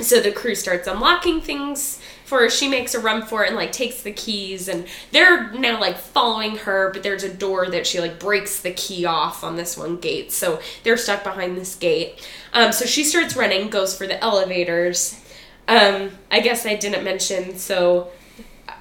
[0.00, 2.00] so the crew starts unlocking things
[2.32, 2.48] for.
[2.48, 5.98] She makes a run for it and like takes the keys and they're now like
[5.98, 9.76] following her, but there's a door that she like breaks the key off on this
[9.76, 10.32] one gate.
[10.32, 12.26] So they're stuck behind this gate.
[12.54, 15.22] Um, so she starts running, goes for the elevators.
[15.68, 18.10] Um, I guess I didn't mention so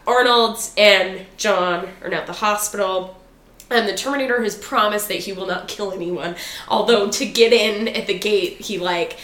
[0.08, 3.18] Arnold and John are now at the hospital.
[3.70, 6.36] And the Terminator has promised that he will not kill anyone.
[6.70, 9.18] Although to get in at the gate, he like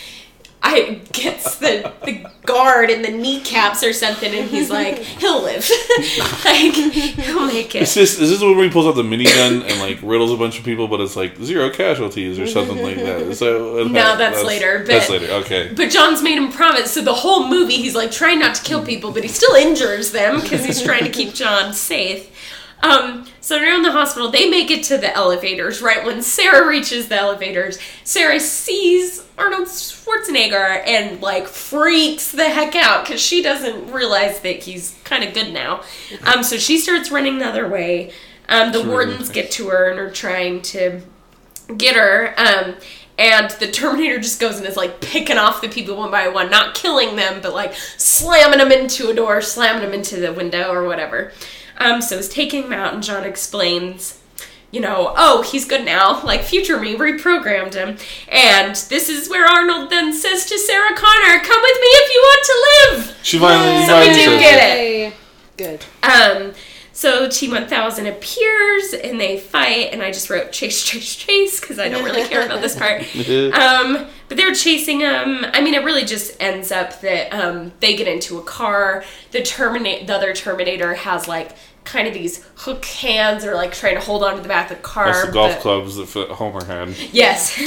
[0.63, 5.69] I gets the the guard in the kneecaps or something, and he's like, he'll live,
[6.45, 7.99] like he'll make Is it.
[7.99, 10.65] this is this where he pulls out the minigun and like riddles a bunch of
[10.65, 13.35] people, but it's like zero casualties or something like that?
[13.35, 15.31] So No, that's later, but- that's later.
[15.33, 15.71] Okay.
[15.75, 18.83] But John's made him promise, so the whole movie he's like trying not to kill
[18.83, 22.31] people, but he still injures them because he's trying to keep John safe.
[22.81, 24.29] Um, so they're in the hospital.
[24.29, 25.81] They make it to the elevators.
[25.81, 32.75] Right when Sarah reaches the elevators, Sarah sees Arnold Schwarzenegger and like freaks the heck
[32.75, 35.83] out because she doesn't realize that he's kind of good now.
[36.23, 38.11] Um, so she starts running the other way.
[38.49, 41.01] Um, the wardens get to her and are trying to
[41.75, 42.33] get her.
[42.37, 42.75] Um,
[43.17, 46.49] and the Terminator just goes and is like picking off the people one by one,
[46.51, 50.71] not killing them, but like slamming them into a door, slamming them into the window
[50.71, 51.31] or whatever.
[51.79, 54.19] Um, so he's taking them out, and John explains,
[54.71, 56.21] you know, oh, he's good now.
[56.25, 57.97] Like future me reprogrammed him,
[58.29, 62.19] and this is where Arnold then says to Sarah Connor, "Come with me if you
[62.21, 64.79] want to live." She finally, So we do get it.
[64.79, 65.13] it.
[65.57, 65.85] Good.
[66.03, 66.53] Um,
[66.97, 71.89] so T1000 appears and they fight, and I just wrote chase, chase, chase because I
[71.89, 73.03] don't really care about this part.
[73.53, 75.45] Um, but they're chasing him.
[75.53, 79.03] I mean, it really just ends up that um, they get into a car.
[79.29, 83.93] The terminate, the other Terminator has like kind of these hook hands or like trying
[83.93, 85.05] to hold on to the back of the car.
[85.05, 86.97] That's the golf but- clubs that F- Homer had.
[87.13, 87.61] Yes.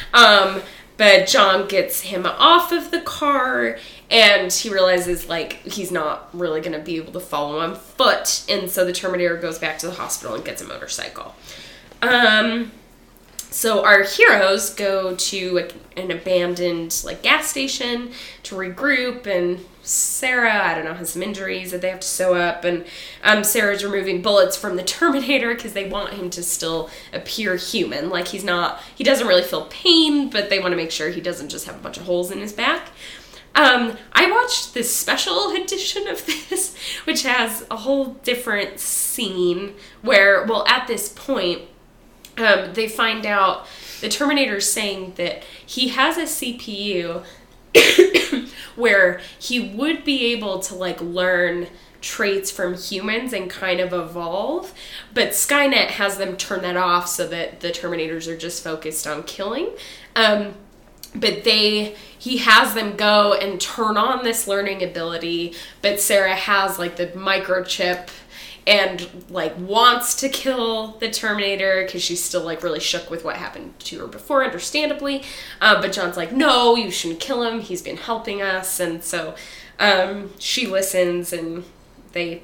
[0.14, 0.62] um,
[0.96, 3.76] but John gets him off of the car
[4.12, 8.44] and he realizes like he's not really going to be able to follow on foot
[8.48, 11.34] and so the Terminator goes back to the hospital and gets a motorcycle.
[12.02, 12.70] Um
[13.50, 18.12] so our heroes go to an abandoned like gas station
[18.44, 22.34] to regroup and Sarah, I don't know, has some injuries that they have to sew
[22.34, 22.84] up and
[23.24, 28.08] um, Sarah's removing bullets from the Terminator because they want him to still appear human.
[28.08, 31.20] Like he's not he doesn't really feel pain, but they want to make sure he
[31.20, 32.90] doesn't just have a bunch of holes in his back.
[33.54, 40.44] Um, I watched this special edition of this, which has a whole different scene where,
[40.44, 41.62] well, at this point,
[42.38, 43.66] um, they find out
[44.00, 47.24] the Terminator's saying that he has a CPU
[48.76, 51.68] where he would be able to like learn
[52.00, 54.74] traits from humans and kind of evolve,
[55.14, 59.22] but Skynet has them turn that off so that the Terminators are just focused on
[59.22, 59.70] killing.
[60.16, 60.54] Um,
[61.14, 66.78] but they he has them go and turn on this learning ability but sarah has
[66.78, 68.08] like the microchip
[68.66, 73.36] and like wants to kill the terminator because she's still like really shook with what
[73.36, 75.22] happened to her before understandably.
[75.60, 77.60] Uh, but john's like no you shouldn't kill him.
[77.60, 78.78] He's been helping us.
[78.78, 79.34] And so
[79.78, 81.64] um, she listens and
[82.12, 82.42] they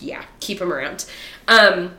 [0.00, 1.04] yeah keep him around.
[1.46, 1.96] Um,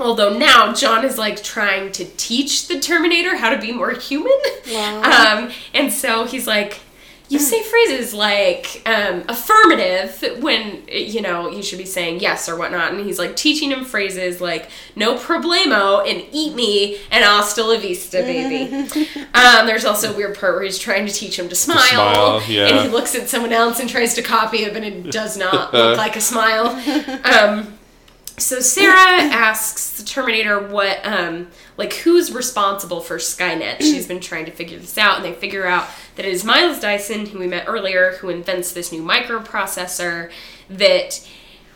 [0.00, 4.32] Although now John is like trying to teach the Terminator how to be more human.
[4.70, 5.02] Wow.
[5.44, 6.80] Um, and so he's like,
[7.30, 12.56] you say phrases like um, affirmative when, you know, you should be saying yes or
[12.56, 12.92] whatnot.
[12.92, 17.78] And he's like teaching him phrases like no problemo and eat me and hasta la
[17.78, 18.74] vista, baby.
[19.34, 21.86] um, there's also a weird part where he's trying to teach him to smile.
[21.86, 22.66] smile, yeah.
[22.66, 25.72] And he looks at someone else and tries to copy it, but it does not
[25.72, 26.76] look like a smile.
[27.20, 27.78] Um,
[28.40, 33.80] so Sarah asks the Terminator what, um, like, who's responsible for Skynet.
[33.80, 36.80] She's been trying to figure this out, and they figure out that it is Miles
[36.80, 40.30] Dyson, who we met earlier, who invents this new microprocessor
[40.68, 41.28] that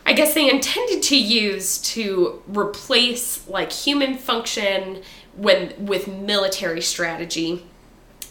[0.05, 5.01] I guess they intended to use to replace like human function
[5.35, 7.65] when with military strategy.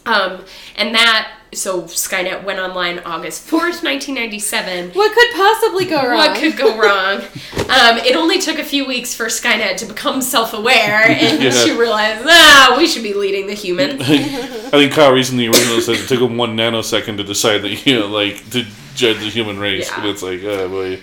[0.05, 0.45] Um,
[0.75, 4.91] and that so Skynet went online August fourth, nineteen ninety seven.
[4.91, 6.17] What could possibly go wrong?
[6.17, 7.21] What could go wrong?
[7.69, 11.49] Um, it only took a few weeks for Skynet to become self-aware and Yeah.
[11.49, 14.01] to realize, ah, we should be leading the humans.
[14.03, 17.61] I think Kyle Reese in the original says it took him one nanosecond to decide
[17.63, 18.65] that you know, like to
[18.95, 20.01] judge the human race, Yeah.
[20.01, 20.99] and it's like, oh boy.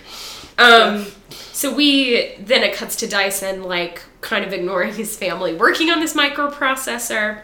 [0.58, 5.90] Um, so we then it cuts to Dyson like kind of ignoring his family, working
[5.90, 7.42] on this microprocessor.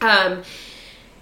[0.00, 0.42] Um,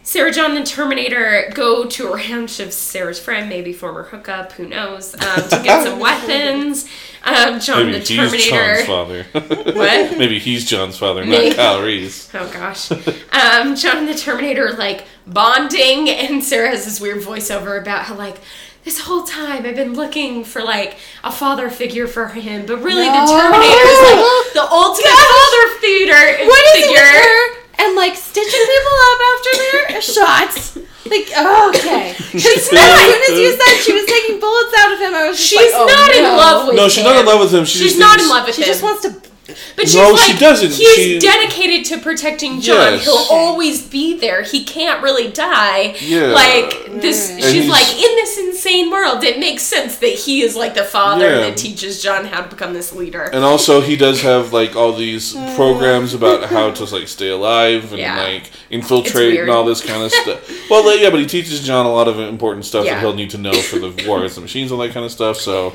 [0.09, 4.67] Sarah John and Terminator go to a ranch of Sarah's friend, maybe former hookup, who
[4.67, 6.87] knows, um, to get some weapons.
[7.25, 9.25] Um, John Maybe the he's John's father.
[9.35, 10.17] What?
[10.17, 11.49] Maybe he's John's father, Maybe.
[11.49, 12.31] not Kyle Reese.
[12.35, 12.91] Oh gosh.
[12.91, 18.15] Um, John and the Terminator like bonding, and Sarah has this weird voiceover about how
[18.15, 18.39] like
[18.85, 23.05] this whole time I've been looking for like a father figure for him, but really
[23.09, 23.27] No.
[23.27, 26.47] the Terminator is like the ultimate father figure.
[26.47, 27.03] What is it figure.
[27.03, 30.77] with her and like stitching people up after their shots?
[31.09, 32.13] Like, oh, okay.
[32.19, 35.39] Because as soon as you said she was taking bullets out of him, I was
[35.39, 36.77] just She's like, oh, not in love with him.
[36.77, 36.91] No, him.
[36.91, 37.65] she's not in love with him.
[37.65, 38.67] She She's just not thinks- in love with She him.
[38.67, 39.28] She just wants to.
[39.77, 40.73] But she's No, like, she doesn't.
[40.73, 42.93] He's She- dedicated to protecting John.
[42.95, 43.05] Yes.
[43.05, 44.43] He'll always be there.
[44.43, 45.97] He can't really die.
[46.01, 46.27] Yeah.
[46.33, 47.35] Like this, mm.
[47.35, 49.25] And she's he's- like in this insane world.
[49.25, 51.39] It makes sense that he is like the father Yeah.
[51.41, 53.23] that teaches John how to become this leader.
[53.23, 55.57] And also, he does have like all these mm.
[55.57, 58.21] programs about how to like stay alive and Yeah.
[58.23, 60.69] like infiltrate and all this kind of stuff.
[60.71, 62.95] Well, like, yeah, but he teaches John a lot of important stuff Yeah.
[62.95, 65.07] that he'll need to know for the war against the machines and all that kind
[65.07, 65.39] of stuff.
[65.39, 65.75] So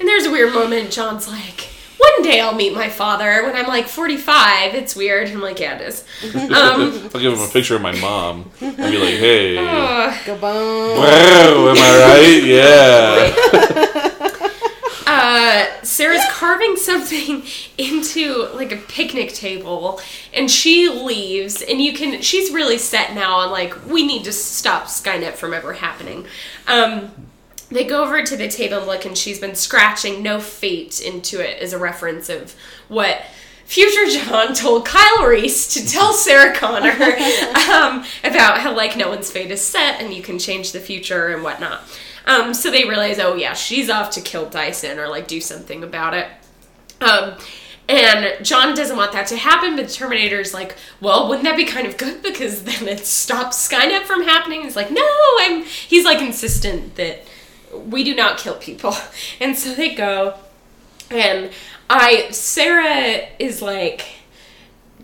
[0.00, 0.90] And there's a weird moment.
[0.90, 1.68] John's like,
[2.14, 5.28] "One day I'll meet my father." When I'm like 45, it's weird.
[5.28, 6.04] I'm like, "Yeah, it is."
[6.34, 9.54] Um, I'll give him a picture of my mom and be like, "Hey,
[10.26, 10.98] Go boom.
[10.98, 12.42] wow, am I right?
[12.44, 14.50] Yeah."
[15.06, 17.42] uh, Sarah's carving something
[17.78, 20.00] into like a picnic table
[20.32, 24.32] and she leaves and you can she's really set now on like we need to
[24.32, 26.26] stop Skynet from ever happening.
[26.66, 27.10] Um
[27.74, 31.40] they go over to the table and look and she's been scratching no fate into
[31.40, 32.54] it as a reference of
[32.88, 33.22] what
[33.64, 36.90] Future John told Kyle Reese to tell Sarah Connor
[37.72, 41.28] um, about how like no one's fate is set and you can change the future
[41.28, 41.82] and whatnot.
[42.26, 45.82] Um, so they realize, oh yeah, she's off to kill Dyson or like do something
[45.82, 46.28] about it.
[47.00, 47.34] Um,
[47.88, 51.86] and John doesn't want that to happen, but Terminator's like, well, wouldn't that be kind
[51.86, 54.62] of good because then it stops Skynet from happening?
[54.62, 55.06] He's like, no,
[55.40, 55.64] I'm.
[55.64, 57.24] He's like insistent that
[57.78, 58.94] we do not kill people,
[59.40, 60.34] and so they go,
[61.10, 61.50] and
[61.88, 64.06] I Sarah is like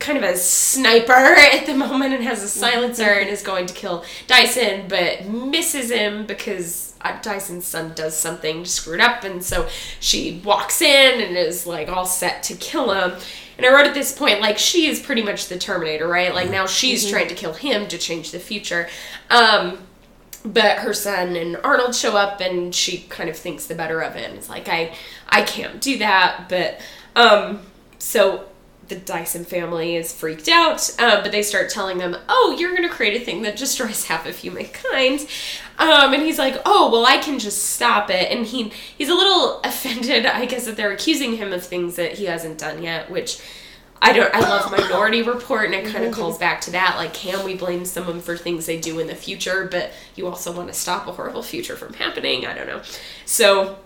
[0.01, 3.75] kind of a sniper at the moment and has a silencer and is going to
[3.75, 9.69] kill Dyson, but misses him because uh, Dyson's son does something screwed up, and so
[10.01, 13.19] she walks in and is like all set to kill him.
[13.57, 16.35] And I wrote at this point, like she is pretty much the Terminator, right?
[16.35, 18.89] Like now she's trying to kill him to change the future.
[19.29, 19.79] Um,
[20.45, 24.17] but her son and Arnold show up and she kind of thinks the better of
[24.17, 24.95] it and is like I
[25.29, 26.81] I can't do that but
[27.15, 27.61] um
[27.99, 28.47] so
[28.89, 32.89] the Dyson family is freaked out uh, but they start telling them oh you're gonna
[32.89, 35.27] create a thing that destroys half of humankind.
[35.79, 38.31] Um, and he's like oh well I can just stop it.
[38.31, 42.13] And he he's a little offended I guess that they're accusing him of things that
[42.13, 43.41] he hasn't done yet which
[44.03, 44.35] I don't.
[44.35, 46.97] I love Minority Report, and it kind of calls back to that.
[46.97, 50.53] Like, can we blame someone for things they do in the future, but you also
[50.53, 52.47] want to stop a horrible future from happening?
[52.47, 52.83] I don't know.
[53.27, 53.79] So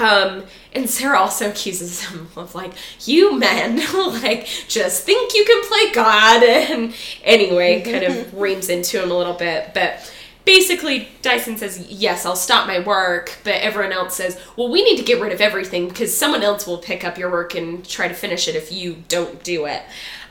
[0.00, 2.72] Um, and Sarah also accuses him of like,
[3.06, 3.76] you men,
[4.22, 6.42] like, just think you can play God.
[6.74, 9.72] And anyway, kind of reams into him a little bit.
[9.74, 10.12] But
[10.44, 13.38] basically, Dyson says, yes, I'll stop my work.
[13.44, 16.66] But everyone else says, well, we need to get rid of everything because someone else
[16.66, 19.82] will pick up your work and try to finish it if you don't do it.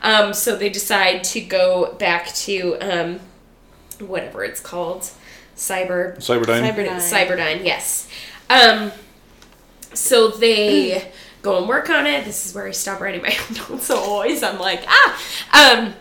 [0.02, 3.20] Um, so they decide to go back to um,
[4.00, 5.10] whatever it's called.
[5.56, 6.74] Cyber Cyberdyne.
[6.74, 6.98] Cyberdyne.
[6.98, 8.10] Cyberdyne, yes.
[8.50, 8.92] Um,
[9.94, 11.12] so they
[11.42, 12.26] go and work on it.
[12.26, 13.30] This is where I stop writing my
[13.70, 13.86] notes.
[13.86, 15.22] So always I'm like, ah.
[15.54, 15.94] Um,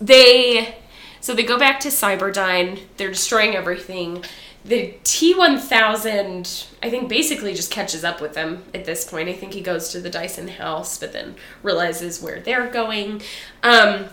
[0.00, 0.76] they
[1.20, 2.80] so they go back to Cyberdyne.
[2.96, 4.24] They're destroying everything.
[4.64, 9.28] The T1000, I think, basically just catches up with them at this point.
[9.28, 13.22] I think he goes to the Dyson house, but then realizes where they're going.
[13.62, 14.06] Um,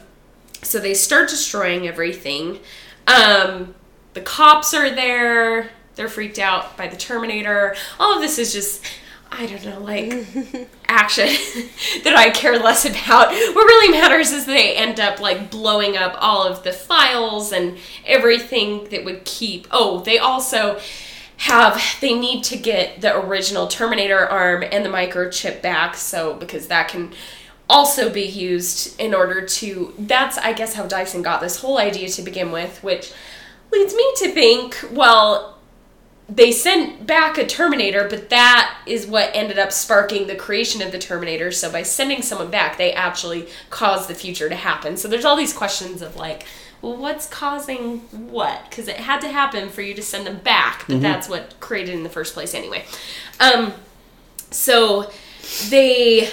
[0.63, 2.59] so they start destroying everything.
[3.07, 3.75] Um,
[4.13, 5.69] the cops are there.
[5.95, 7.75] They're freaked out by the Terminator.
[7.99, 8.85] All of this is just,
[9.31, 11.27] I don't know, like action
[12.03, 13.29] that I care less about.
[13.29, 17.77] What really matters is they end up like blowing up all of the files and
[18.05, 19.67] everything that would keep.
[19.71, 20.79] Oh, they also
[21.37, 26.67] have they need to get the original Terminator arm and the microchip back so because
[26.67, 27.13] that can
[27.69, 32.09] also be used in order to that's I guess how Dyson got this whole idea
[32.09, 33.11] to begin with, which
[33.71, 35.56] leads me to think, well,
[36.29, 40.91] they sent back a Terminator, but that is what ended up sparking the creation of
[40.91, 41.51] the Terminator.
[41.51, 44.97] So by sending someone back, they actually caused the future to happen.
[44.97, 46.45] So there's all these questions of like,
[46.81, 47.99] well, what's causing
[48.29, 48.69] what?
[48.69, 51.95] Because it had to happen for you to send them back, but that's what created
[51.95, 52.85] in the first place anyway.
[53.39, 53.73] Um,
[54.51, 55.09] so
[55.69, 56.29] they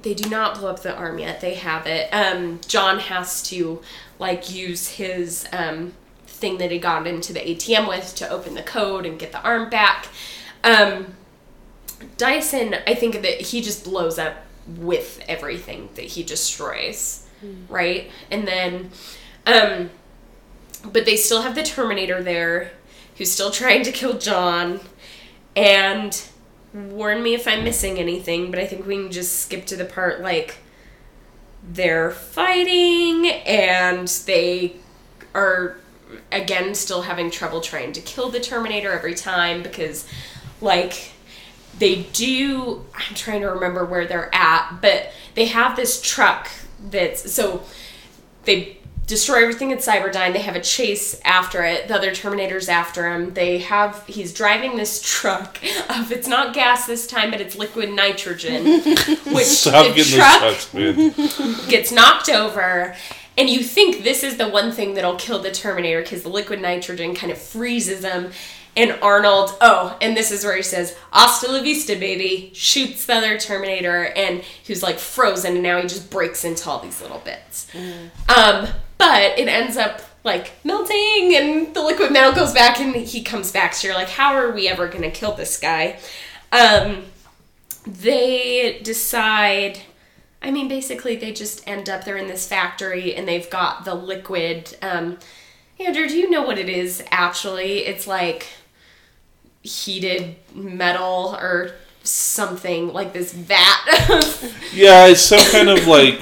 [0.00, 1.40] they do not blow up the arm yet.
[1.40, 2.08] They have it.
[2.12, 3.82] Um, John has to
[4.18, 5.92] like use his um,
[6.40, 9.42] thing that he got into the ATM with to open the code and get the
[9.42, 10.08] arm back.
[10.64, 11.14] Um,
[12.16, 14.36] Dyson, I think that he just blows up
[14.66, 17.26] with everything that he destroys,
[17.68, 18.10] right?
[18.30, 18.90] And then,
[19.46, 19.90] um,
[20.84, 22.72] but they still have the Terminator there,
[23.16, 24.80] who's still trying to kill John,
[25.54, 26.22] and
[26.72, 29.84] warn me if I'm missing anything, but I think we can just skip to the
[29.84, 30.58] part like
[31.62, 34.76] they're fighting and they
[35.34, 35.76] are
[36.32, 40.06] again still having trouble trying to kill the Terminator every time because
[40.60, 41.12] like
[41.78, 46.48] they do I'm trying to remember where they're at, but they have this truck
[46.90, 47.62] that's so
[48.44, 48.78] they
[49.10, 50.32] destroy everything at Cyberdyne.
[50.32, 51.88] They have a chase after it.
[51.88, 53.34] The other Terminators after him.
[53.34, 55.58] They have he's driving this truck
[55.90, 58.64] of it's not gas this time, but it's liquid nitrogen,
[59.32, 61.68] which Stop the truck those sucks, man.
[61.68, 62.94] gets knocked over.
[63.38, 66.60] And you think this is the one thing that'll kill the Terminator because the liquid
[66.60, 68.32] nitrogen kind of freezes him.
[68.76, 73.14] And Arnold, oh, and this is where he says, Hasta la vista, baby, shoots the
[73.14, 77.18] other Terminator, and who's like frozen, and now he just breaks into all these little
[77.24, 77.66] bits.
[78.28, 83.22] Um, but it ends up like melting, and the liquid metal goes back, and he
[83.22, 83.74] comes back.
[83.74, 85.98] So you're like, how are we ever gonna kill this guy?
[86.52, 87.04] Um,
[87.86, 89.80] they decide.
[90.42, 92.04] I mean, basically, they just end up.
[92.04, 94.76] They're in this factory, and they've got the liquid.
[94.80, 95.18] Um,
[95.78, 97.04] Andrew, do you know what it is?
[97.10, 98.46] Actually, it's like
[99.62, 101.72] heated metal or
[102.02, 104.56] something like this vat.
[104.72, 106.20] Yeah, it's some kind of like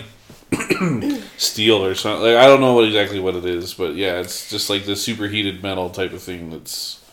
[1.37, 2.23] steel or something.
[2.23, 4.97] Like, I don't know what exactly what it is, but yeah, it's just like the
[4.97, 7.05] superheated metal type of thing that's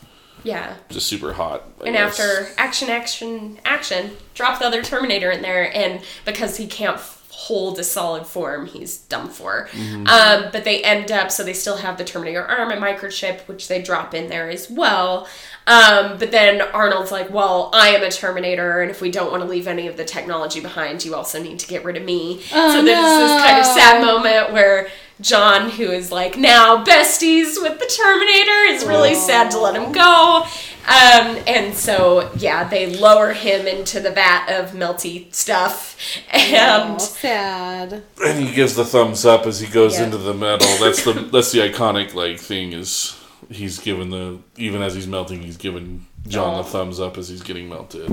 [0.46, 0.76] yeah.
[0.90, 1.64] just super hot.
[1.82, 2.20] I And guess.
[2.20, 7.00] after action, action, action, drop the other Terminator in there, and because he can't
[7.30, 9.68] hold a solid form, he's done for.
[9.76, 10.06] Um,
[10.54, 13.82] but they end up, so they still have the Terminator arm and microchip, which they
[13.82, 15.28] drop in there as well.
[15.68, 19.42] Um, but then Arnold's like, well, I am a Terminator, and if we don't want
[19.44, 22.42] to leave any of the technology behind, you also need to get rid of me.
[22.42, 24.90] so there's this kind of sad moment where
[25.22, 29.92] John, who is like now besties with the Terminator, is really sad to let him
[29.92, 30.44] go.
[30.88, 35.98] Um, and so, yeah, they lower him into the vat of melty stuff.
[36.32, 38.04] And Oh, sad.
[38.24, 40.04] and he gives the thumbs up as he goes Yeah.
[40.06, 40.68] into the metal.
[40.80, 43.16] That's the that's the iconic like thing is
[43.50, 46.62] he's given the even as he's melting, he's giving John Aw.
[46.62, 48.10] the thumbs up as he's getting melted.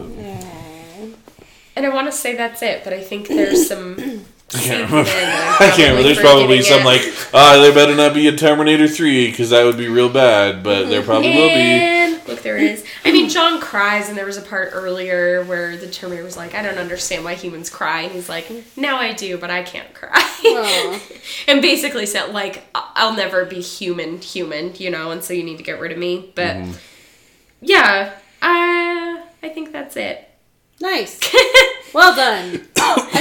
[1.76, 4.24] and I want to say that's it, but I think there's some.
[4.54, 5.10] I can't remember.
[5.10, 6.02] there I can't remember.
[6.02, 6.84] There's probably some it.
[6.84, 7.00] like,
[7.32, 10.62] ah, there better not be a Terminator Three because that would be real bad.
[10.62, 12.01] But there probably will be.
[12.44, 12.85] And look, there it is.
[13.05, 16.55] I mean, John cries, and there was a part earlier where the Terminator was like,
[16.55, 19.93] "I don't understand why humans cry," and he's like, "Now I do, but I can't
[19.94, 20.28] cry."
[21.48, 25.43] And basically said, "Like, I- I'll never be human, human, you know, and so you
[25.44, 26.73] need to get rid of me." But Mm-hmm.
[27.60, 28.12] yeah,
[28.43, 30.28] uh, I think that's it.
[30.81, 31.20] Nice.
[31.94, 32.55] Well done.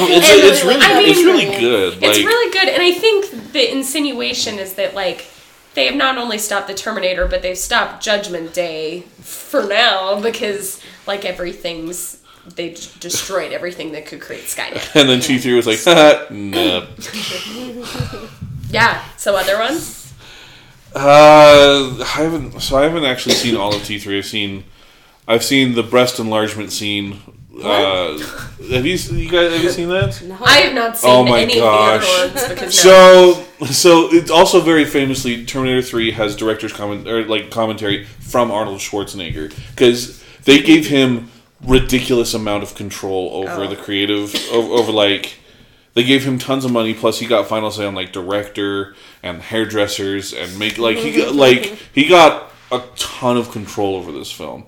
[0.04, 1.94] It's, I it's really really, like it's really I mean, good.
[2.02, 5.26] It's like, really good, and I think the insinuation is that like
[5.74, 10.82] they have not only stopped the Terminator, but they've stopped Judgment Day for now because
[11.08, 12.18] like everything's
[12.56, 14.96] they d- destroyed everything that could create Skynet.
[15.00, 16.88] and then T3 was like, no.
[18.70, 19.04] Yeah.
[19.18, 20.14] So other ones.
[20.96, 22.60] Uh, I haven't.
[22.62, 24.18] So I haven't actually seen all of T three.
[24.18, 24.64] I've seen,
[25.28, 27.22] I've seen the breast enlargement scene.
[27.64, 28.18] Uh,
[28.72, 30.22] have you you guys have you seen that?
[30.26, 30.38] No.
[30.44, 32.04] I have not seen Oh my any gosh.
[32.04, 33.34] of the other ones because no.
[33.62, 38.50] So so it's also very famously Terminator three has director's comment or like commentary from
[38.52, 41.30] Arnold Schwarzenegger because they gave him
[41.66, 43.68] ridiculous amount of control over Oh.
[43.68, 45.36] the creative over, over like
[45.94, 49.42] they gave him tons of money plus he got final say on like director and
[49.42, 54.32] hairdressers and make like he got like he got a ton of control over this
[54.32, 54.64] film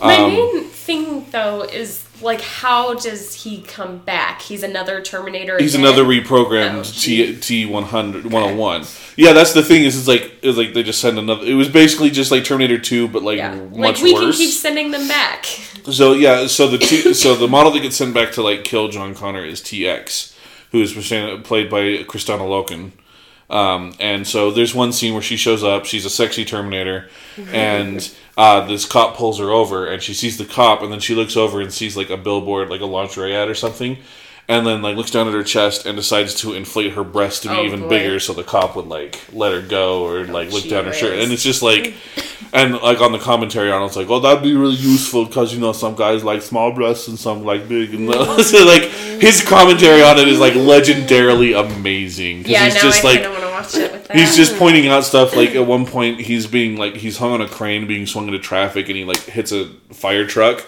[0.00, 4.40] My Um, main thing though is like how does he come back?
[4.40, 5.58] He's another Terminator.
[5.58, 5.86] He's again?
[5.86, 8.84] another reprogrammed Oh, T T one hundred one hundred one.
[9.16, 9.84] Yeah, that's the thing.
[9.84, 11.44] Is it's like it's like they just send another.
[11.44, 13.54] It was basically just like Terminator two, but like Yeah.
[13.54, 14.36] much Like we worse.
[14.38, 15.44] can keep sending them back.
[15.90, 18.88] So yeah, so the T, so the model that gets sent back to like kill
[18.88, 20.34] John Connor is TX,
[20.72, 22.92] who is played by Kristanna Loken.
[23.48, 25.84] Um, and so there's one scene where she shows up.
[25.84, 27.08] She's a sexy Terminator,
[27.52, 31.14] and uh, this cop pulls her over, and she sees the cop, and then she
[31.14, 33.98] looks over and sees like a billboard, like a lingerie ad or something,
[34.48, 37.48] and then like looks down at her chest and decides to inflate her breast to
[37.48, 37.88] be Oh, even boy.
[37.88, 40.84] bigger, so the cop would like let her go or oh, like look gee down
[40.84, 41.94] her shirt, and it's just like.
[42.52, 45.72] And like on the commentary, Arnold's like, "Oh, that'd be really useful because you know
[45.72, 48.40] some guys like small breasts and some like big." And mm-hmm.
[48.40, 48.82] so like
[49.20, 52.44] his commentary on it is like legendarily amazing.
[52.46, 54.16] Yeah, he's just I like kind of want to watch it with that.
[54.16, 55.34] he's just pointing out stuff.
[55.34, 58.38] Like at one point, he's being like he's hung on a crane, being swung into
[58.38, 60.64] traffic, and he like hits a fire truck.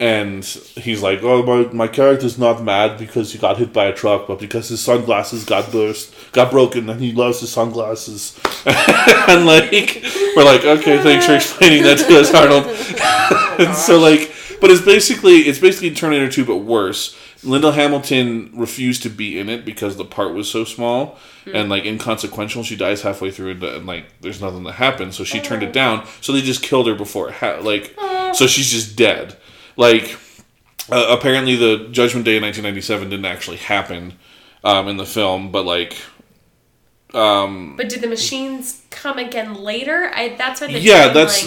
[0.00, 3.92] And he's like, "Oh, my, my character's not mad because he got hit by a
[3.94, 9.44] truck, but because his sunglasses got burst, got broken, and he loves his sunglasses." and
[9.44, 9.70] like,
[10.34, 12.64] we're like, "Okay, thanks for explaining that to us, Arnold."
[13.58, 17.16] and so like, but it's basically it's basically Terminator Two, but worse.
[17.42, 21.54] Linda Hamilton refused to be in it because the part was so small hmm.
[21.54, 22.62] and like inconsequential.
[22.62, 25.70] She dies halfway through, and, and like there's nothing that happens, so she turned it
[25.70, 25.72] oh.
[25.72, 26.06] down.
[26.20, 28.32] So they just killed her before it ha- like, oh.
[28.32, 29.36] so she's just dead.
[29.76, 30.18] Like,
[30.90, 34.14] uh, apparently the Judgment Day in 1997 didn't actually happen
[34.64, 35.96] um, in the film, but like,
[37.14, 40.10] um, But did the machines come again later?
[40.14, 41.42] I that's why the yeah, that's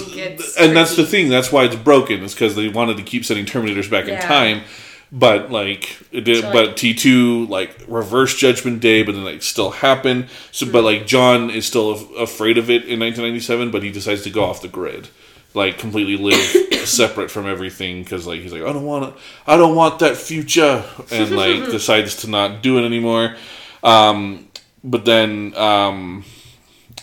[0.59, 1.29] and that's the thing.
[1.29, 2.21] That's why it's broken.
[2.23, 4.63] Is because they wanted to keep sending Terminators back in time,
[5.09, 6.41] but like it did.
[6.41, 10.69] So, like- but T two like reverse Judgment Day, but then like still happened So,
[10.69, 14.29] but like John is still af- afraid of it in 1997, but he decides to
[14.29, 15.07] go off the grid,
[15.53, 16.39] like completely live
[16.88, 20.17] separate from everything because like he's like I don't want to, I don't want that
[20.17, 23.35] future, and like decides to not do it anymore.
[23.84, 24.47] Um,
[24.84, 25.55] but then.
[25.55, 26.25] Um,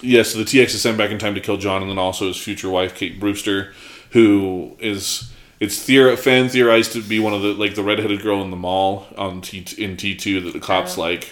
[0.03, 2.29] yeah, so the TX is sent back in time to kill John, and then also
[2.29, 3.75] his future wife, Kate Brewster,
[4.13, 8.41] who is it's theor- fan theorized to be one of the like the redheaded girl
[8.41, 11.03] in the mall on T in T two that the cops Oh.
[11.03, 11.31] like.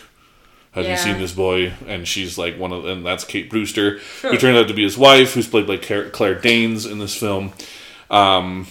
[0.79, 1.73] Have you seen this boy?
[1.87, 4.97] And she's like one of, and that's Kate Brewster, who turned out to be his
[4.97, 7.53] wife, who's played by Claire, Danes in this film.
[8.11, 8.67] Um,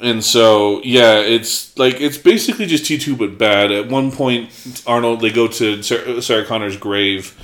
[0.00, 3.72] and so yeah, it's like it's basically just T two but bad.
[3.72, 7.36] At one point, Arnold they go to Sarah Connor's grave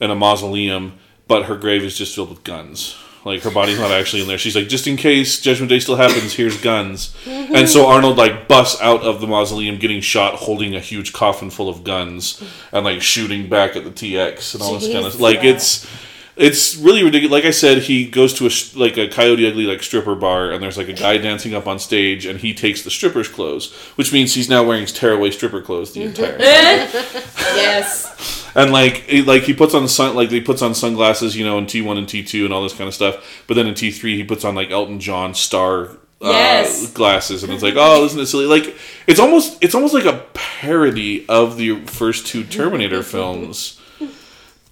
[0.00, 0.98] in a mausoleum,
[1.28, 2.96] but her grave is just filled with guns.
[3.24, 4.38] Like her body's not actually in there.
[4.38, 7.14] She's like, just in case Judgment Day still happens, here's guns.
[7.26, 11.50] And so Arnold like busts out of the mausoleum, getting shot, holding a huge coffin
[11.50, 12.42] full of guns,
[12.72, 15.20] and like shooting back at the TX and all this kind of Jeez.
[15.20, 15.86] like it's.
[16.42, 17.30] It's really ridiculous.
[17.32, 20.60] Like I said, he goes to a like a Coyote Ugly like stripper bar, and
[20.62, 24.12] there's like a guy dancing up on stage, and he takes the stripper's clothes, which
[24.12, 26.42] means he's now wearing tearaway stripper clothes the entire time
[27.56, 28.50] yes.
[28.54, 31.58] and like he, like he puts on sun like he puts on sunglasses you know
[31.58, 34.24] in T1 and T2 and all this kind of stuff but then in T3 he
[34.24, 35.90] puts on like Elton John star
[36.20, 36.92] uh, Yes.
[36.92, 40.24] glasses and it's like oh isn't it silly like it's almost it's almost like a
[40.34, 43.80] parody of the first two Terminator films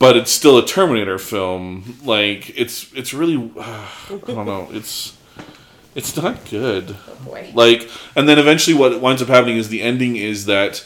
[0.00, 1.98] but it's still a Terminator film.
[2.02, 3.86] Like it's it's really I
[4.26, 5.16] don't know it's
[5.94, 6.96] it's not good.
[7.06, 7.52] Oh boy.
[7.54, 10.84] like and then eventually what winds up happening is the ending is that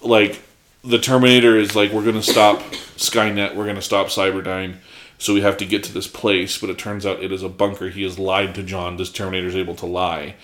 [0.00, 0.40] like
[0.84, 2.58] the terminator is like we're gonna stop
[2.96, 4.76] skynet we're gonna stop cyberdyne
[5.16, 7.48] so we have to get to this place but it turns out it is a
[7.48, 7.88] bunker.
[7.88, 8.96] He has lied to john.
[8.96, 10.34] This terminator is able to lie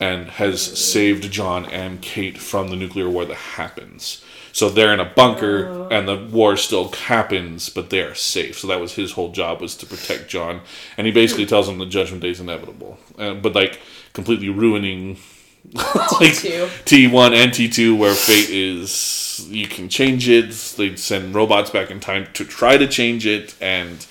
[0.00, 5.00] and has saved john and kate from the nuclear war that happens so they're in
[5.00, 9.12] a bunker and the war still happens but they are safe so that was his
[9.12, 10.60] whole job was to protect john
[10.96, 13.80] and he basically tells him the judgment day is inevitable uh, but like
[14.12, 15.16] completely ruining
[15.74, 16.66] like T2.
[16.84, 20.50] T1 and T2 where fate is you can change it.
[20.76, 24.04] They send robots back in time to try to change it and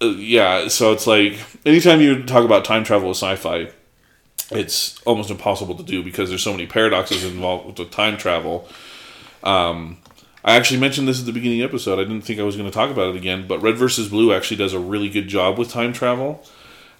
[0.00, 3.70] uh, yeah, so it's like anytime you talk about time travel with sci-fi,
[4.50, 8.68] it's almost impossible to do because there's so many paradoxes involved with time travel.
[9.44, 9.98] Um,
[10.44, 11.98] I actually mentioned this at the beginning of the episode.
[11.98, 14.32] I didn't think I was going to talk about it again, but Red versus Blue
[14.32, 16.44] actually does a really good job with time travel.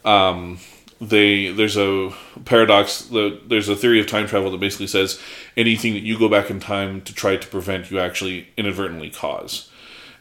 [0.04, 0.60] Um,
[1.00, 2.12] they there's a
[2.44, 3.10] paradox.
[3.10, 5.20] There's a theory of time travel that basically says
[5.56, 9.70] anything that you go back in time to try to prevent, you actually inadvertently cause.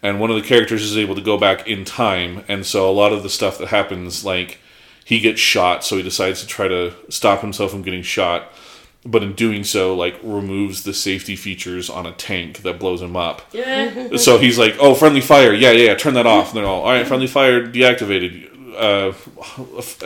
[0.02, 2.92] And one of the characters is able to go back in time, and so a
[2.92, 4.60] lot of the stuff that happens, like
[5.06, 8.52] he gets shot, so he decides to try to stop himself from getting shot
[9.06, 13.16] but in doing so like removes the safety features on a tank that blows him
[13.16, 13.42] up.
[13.52, 14.16] Yeah.
[14.18, 15.54] so he's like oh friendly fire.
[15.54, 16.50] Yeah yeah, yeah turn that off.
[16.50, 18.50] And they're all all right friendly fire deactivated.
[18.74, 19.14] Uh,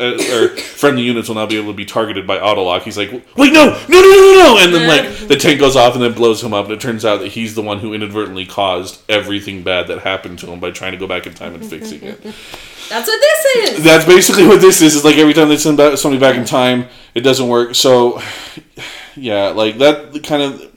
[0.01, 2.81] or friendly units will now be able to be targeted by autolock.
[2.81, 4.57] He's like wait no no no no no no.
[4.59, 7.05] And then like the tank goes off and then blows him up and it turns
[7.05, 10.71] out that he's the one who inadvertently caused everything bad that happened to him by
[10.71, 12.19] trying to go back in time and fixing it
[12.89, 13.83] That's what this is.
[13.83, 14.95] that's basically what this is.
[14.95, 17.75] Is like every time they send back somebody back in time, it doesn't work.
[17.75, 18.21] So,
[19.15, 20.73] yeah, like that kind of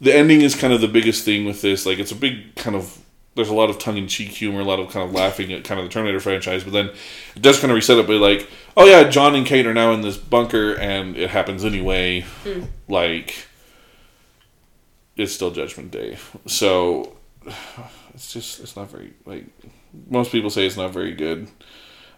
[0.00, 1.86] the ending is kind of the biggest thing with this.
[1.86, 2.98] Like it's a big kind of
[3.36, 5.62] there's a lot of tongue in cheek humor, a lot of kind of laughing at
[5.62, 6.90] kind of the Terminator franchise, but then
[7.36, 9.92] it does kind of reset it by like, oh yeah, John and Kate are now
[9.92, 12.22] in this bunker, and it happens anyway.
[12.42, 12.64] Hmm.
[12.88, 13.46] Like
[15.16, 17.16] it's still Judgment Day, so
[18.14, 19.44] it's just it's not very like
[20.08, 21.48] most people say it's not very good.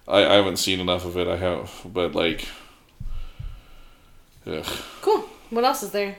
[0.07, 1.29] I, I haven't seen enough of it.
[1.29, 2.49] I have, but like,
[4.47, 4.67] ugh.
[5.01, 5.29] Cool.
[5.51, 6.17] What else is there?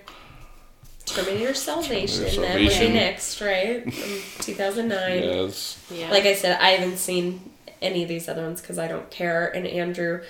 [1.05, 2.25] Terminator Salvation.
[2.25, 3.83] Terminator That would be next, right?
[3.83, 5.23] From 2009.
[5.23, 6.09] yes, Yeah.
[6.11, 9.47] Like I said, I haven't seen any of these other ones because I don't care.
[9.47, 10.21] And Andrew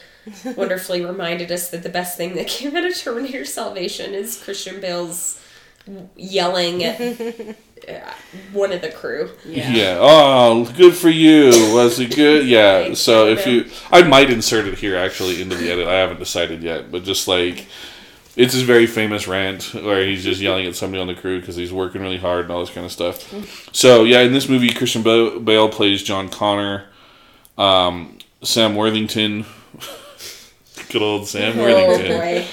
[0.55, 4.79] wonderfully reminded us that the best thing that came out of Terminator Salvation is Christian
[4.79, 5.41] Bale's
[6.15, 6.99] yelling at
[7.89, 8.13] uh,
[8.53, 9.29] one of the crew.
[9.45, 9.97] yeah.
[9.99, 11.47] Oh, good for you.
[11.73, 12.47] Was it good?
[12.47, 12.93] Yeah.
[12.93, 15.87] So if you, I might insert it here actually into the edit.
[15.87, 17.65] I haven't decided yet, but just like.
[18.35, 21.57] It's his very famous rant where he's just yelling at somebody on the crew because
[21.57, 23.75] he's working really hard and all this kind of stuff.
[23.75, 26.85] So yeah, in this movie, Christian Bale plays John Connor.
[27.57, 29.45] Um, Sam Worthington,
[30.89, 32.17] good old Sam Worthington.
[32.17, 32.45] boy.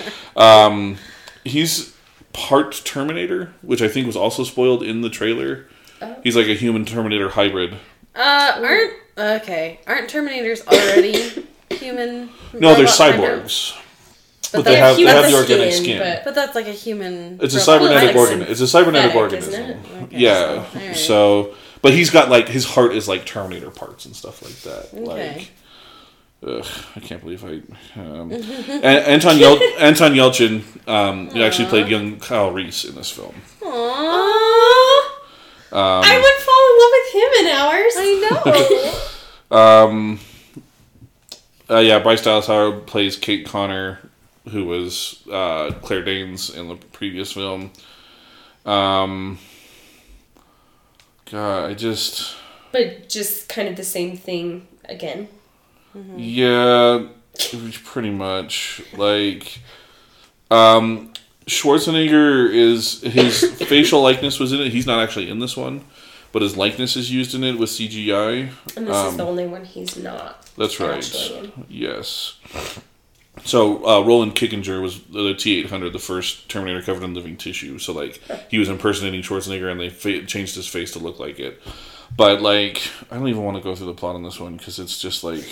[0.43, 0.97] Um,
[1.45, 1.96] he's
[2.37, 5.67] part Terminator, which I think was also spoiled in the trailer.
[6.03, 6.17] Oh.
[6.23, 7.75] He's like a human Terminator hybrid.
[8.15, 8.93] Uh, aren't
[9.43, 9.81] okay?
[9.87, 11.47] Aren't Terminators already
[11.77, 12.29] human?
[12.53, 13.75] No, they're robot cyborgs,
[14.53, 15.99] But, but they have they have the organic skin, skin.
[15.99, 17.39] but- But that's like a human.
[17.43, 18.43] It's a cybernetic organ.
[18.43, 19.79] It's a cybernetic organism.
[20.05, 20.35] Okay, Yeah.
[20.73, 20.97] so- alright.
[20.97, 24.95] So, but he's got like his heart is like Terminator parts and stuff like that.
[24.95, 25.35] Okay.
[25.39, 25.51] Like,
[26.43, 27.63] ugh, I can't believe I.
[28.01, 33.35] Um, Anton Yel- Anton Yelchin um, he actually played young Kyle Reese in this film.
[33.61, 35.03] Aww.
[35.73, 37.95] Um, I would fall in love with him in ours.
[37.99, 39.03] I know.
[39.49, 40.19] Um,
[41.71, 44.01] uh, yeah, Bryce Dallas Howard plays Kate Connor,
[44.51, 47.71] who was uh, Claire Danes in the previous film.
[48.65, 49.39] Um,
[51.31, 52.35] God, I just
[52.73, 55.29] but just kind of the same thing again.
[56.17, 59.59] Yeah, it was pretty much like
[60.51, 61.13] um,
[61.47, 64.73] Schwarzenegger is his facial likeness was in it.
[64.73, 65.85] He's not actually in this one,
[66.33, 68.51] but his likeness is used in it with CGI.
[68.77, 70.47] And this is Um, the only one he's not.
[70.57, 71.05] That's right.
[71.69, 72.35] Yes.
[73.45, 77.37] So uh, Roland Kickinger was the T eight hundred, the first Terminator covered in living
[77.37, 77.79] tissue.
[77.79, 78.21] So like
[78.51, 81.61] he was impersonating Schwarzenegger, and they fa- changed his face to look like it.
[82.15, 84.79] But like I don't even want to go through the plot on this one because
[84.79, 85.45] it's just like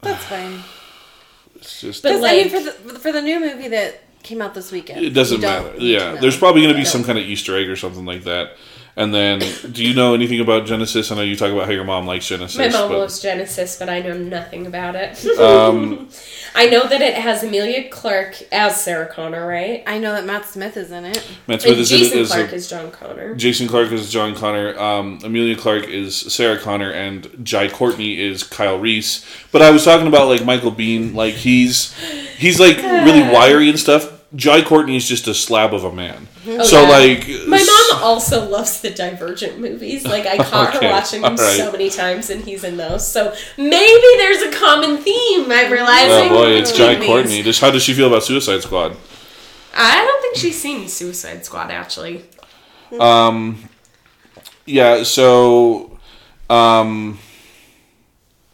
[0.00, 0.60] That's fine.
[1.56, 4.42] it's just But Because I mean, like- for the for the new movie that came
[4.42, 5.74] out this weekend, it doesn't matter.
[5.78, 8.56] Yeah, there's probably going to be some kind of Easter egg or something like that.
[9.00, 9.40] And then,
[9.72, 11.10] do you know anything about Genesis?
[11.10, 12.58] I know you talk about how your mom likes Genesis.
[12.58, 15.26] My mom but, loves Genesis, but I know nothing about it.
[15.40, 16.10] Um,
[16.54, 19.82] I know that it has Emilia Clarke as Sarah Connor, right?
[19.86, 21.24] I know that Matt Smith is in it.
[21.46, 23.34] Matt Smith And is in it Jason Clarke a- is John Connor.
[23.36, 24.78] Jason Clarke is John Connor.
[24.78, 29.24] Um, Emilia Clarke is Sarah Connor, and Jai Courtney is Kyle Reese.
[29.50, 31.14] But I was talking about like Michael Biehn.
[31.14, 31.94] Like he's
[32.36, 34.20] he's like really wiry and stuff.
[34.34, 36.28] Jai Courtney is just a slab of a man.
[36.46, 36.88] Oh, so yeah.
[36.88, 37.69] like My mom
[38.00, 40.04] also loves the Divergent movies.
[40.04, 41.56] Like I caught Okay, her watching them alright.
[41.56, 43.06] so many times, and he's in those.
[43.06, 45.50] So maybe there's a common theme.
[45.50, 47.42] I'm Oh boy, it's Jai Courtney.
[47.42, 48.96] Just how does she feel about Suicide Squad?
[49.74, 52.24] I don't think she's seen Suicide Squad actually.
[52.98, 53.68] Um,
[54.66, 55.04] yeah.
[55.04, 55.98] So,
[56.48, 57.29] um, But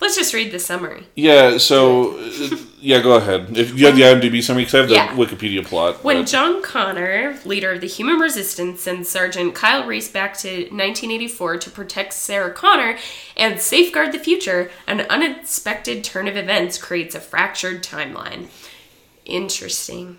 [0.07, 1.05] Let's just read the summary.
[1.17, 3.59] Yeah, so uh, yeah, go ahead.
[3.59, 5.09] If you have the IMDb summary, because I have the Yeah.
[5.17, 6.05] Wikipedia plot.
[6.05, 10.49] When but- John Connor, leader of the Human Resistance, sends Sergeant Kyle Reese back to
[10.49, 12.99] 1984 to protect Sarah Connor
[13.37, 18.47] and safeguard the future, an unexpected turn of events creates a fractured timeline.
[19.25, 20.19] Interesting.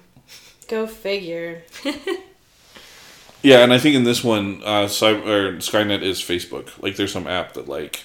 [0.67, 1.61] Go figure.
[3.41, 6.71] yeah, and I think in this one, uh, Cy- or Skynet is Facebook.
[6.83, 8.03] Like, there's some app that like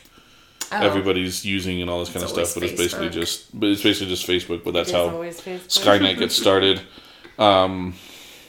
[0.72, 0.80] Oh.
[0.80, 4.08] everybody's using and all this kind of stuff, but it's basically just, but it's basically
[4.08, 4.64] just Facebook.
[4.64, 5.10] But that's how.
[5.10, 6.80] Skynet gets started.
[7.38, 7.94] Um,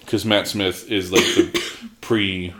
[0.02, 2.54] because Matt Smith is like the pre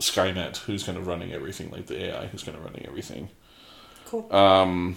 [0.00, 3.28] Skynet who's kind of running everything, like the AI who's kind of running everything.
[4.06, 4.32] Cool.
[4.34, 4.96] Um,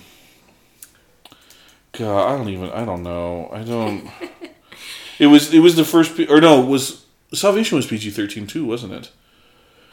[1.92, 2.70] God, I don't even.
[2.72, 3.50] I don't know.
[3.52, 4.10] I don't.
[5.20, 5.54] it was.
[5.54, 6.16] It was the first.
[6.18, 9.12] P- or no, it was Salvation was PG thirteen too, wasn't it?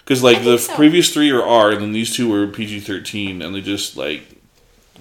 [0.04, 0.74] Because like the so.
[0.74, 4.22] previous three are R, and then these two were PG thirteen, and they just like.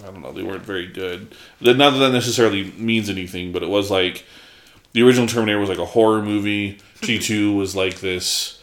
[0.03, 0.31] I don't know.
[0.31, 1.35] They weren't very good.
[1.61, 4.25] That- Not that that necessarily means anything, but it was like
[4.93, 6.79] the original Terminator was like a horror movie.
[7.01, 8.59] T two was like this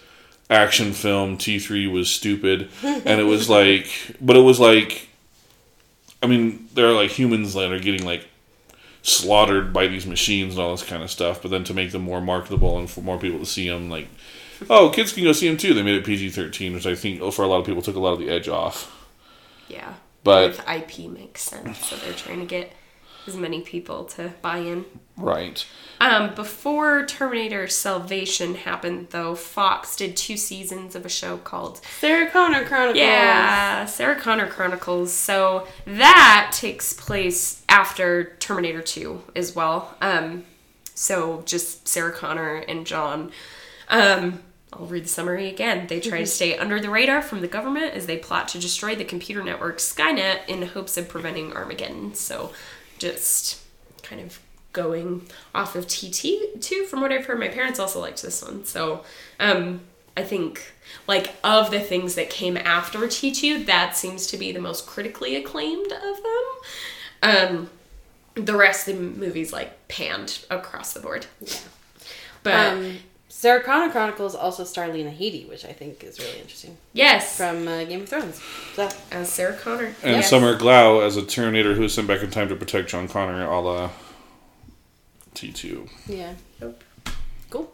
[0.51, 1.39] action film.
[1.39, 3.89] T three was stupid, and it was like,
[4.20, 5.09] but it was like,
[6.23, 8.27] I mean, there are like humans that are getting like
[9.02, 11.40] slaughtered by these machines and all this kind of stuff.
[11.43, 14.09] But then to make them more marketable and for more people to see them, like,
[14.70, 15.74] oh, kids can go see them too.
[15.74, 18.01] They made it PG thirteen, which I think for a lot of people took a
[18.01, 18.94] lot of the edge off.
[19.68, 19.94] Yeah.
[20.24, 22.72] But With IP makes sense, so they're trying to get
[23.26, 24.85] as many people to buy in.
[25.16, 25.64] right,
[26.01, 32.30] Um, before Terminator Salvation happened, though, Fox did two seasons of a show called Sarah
[32.30, 32.98] Connor Chronicles.
[32.98, 35.12] Yeah, Sarah Connor Chronicles.
[35.12, 39.94] So that takes place after Terminator 2 as well.
[40.01, 40.44] Um,
[40.94, 43.30] so just Sarah Connor and John.
[43.89, 44.40] Um,
[44.73, 45.86] I'll read the summary again.
[45.86, 48.95] They try to stay under the radar from the government as they plot to destroy
[48.95, 52.15] the computer network Skynet in hopes of preventing Armageddon.
[52.15, 52.53] So
[52.99, 53.62] just
[54.03, 54.40] kind of
[54.73, 57.40] going off of TT2 from what I've heard.
[57.40, 58.65] My parents also liked this one.
[58.66, 59.05] So
[59.40, 59.81] um,
[60.16, 60.73] I think
[61.07, 65.35] like of the things that came after T2, that seems to be the most critically
[65.35, 66.45] acclaimed of them.
[67.23, 67.70] Um,
[68.35, 71.27] the rest of the movies like panned across the board.
[71.40, 71.57] Yeah.
[72.43, 72.99] But Um,
[73.39, 77.69] Sarah Connor Chronicles also star Lena Headey, which I think is really interesting yes, from
[77.69, 78.43] uh, Game of Thrones.
[78.74, 79.94] So as Sarah Connor.
[80.02, 80.28] and yes.
[80.28, 83.44] Summer Glau as a Terminator who was sent back in time to protect John Connor,
[83.44, 83.90] a la
[85.35, 85.89] T two.
[86.09, 86.82] yeah, Nope.
[87.48, 87.73] cool.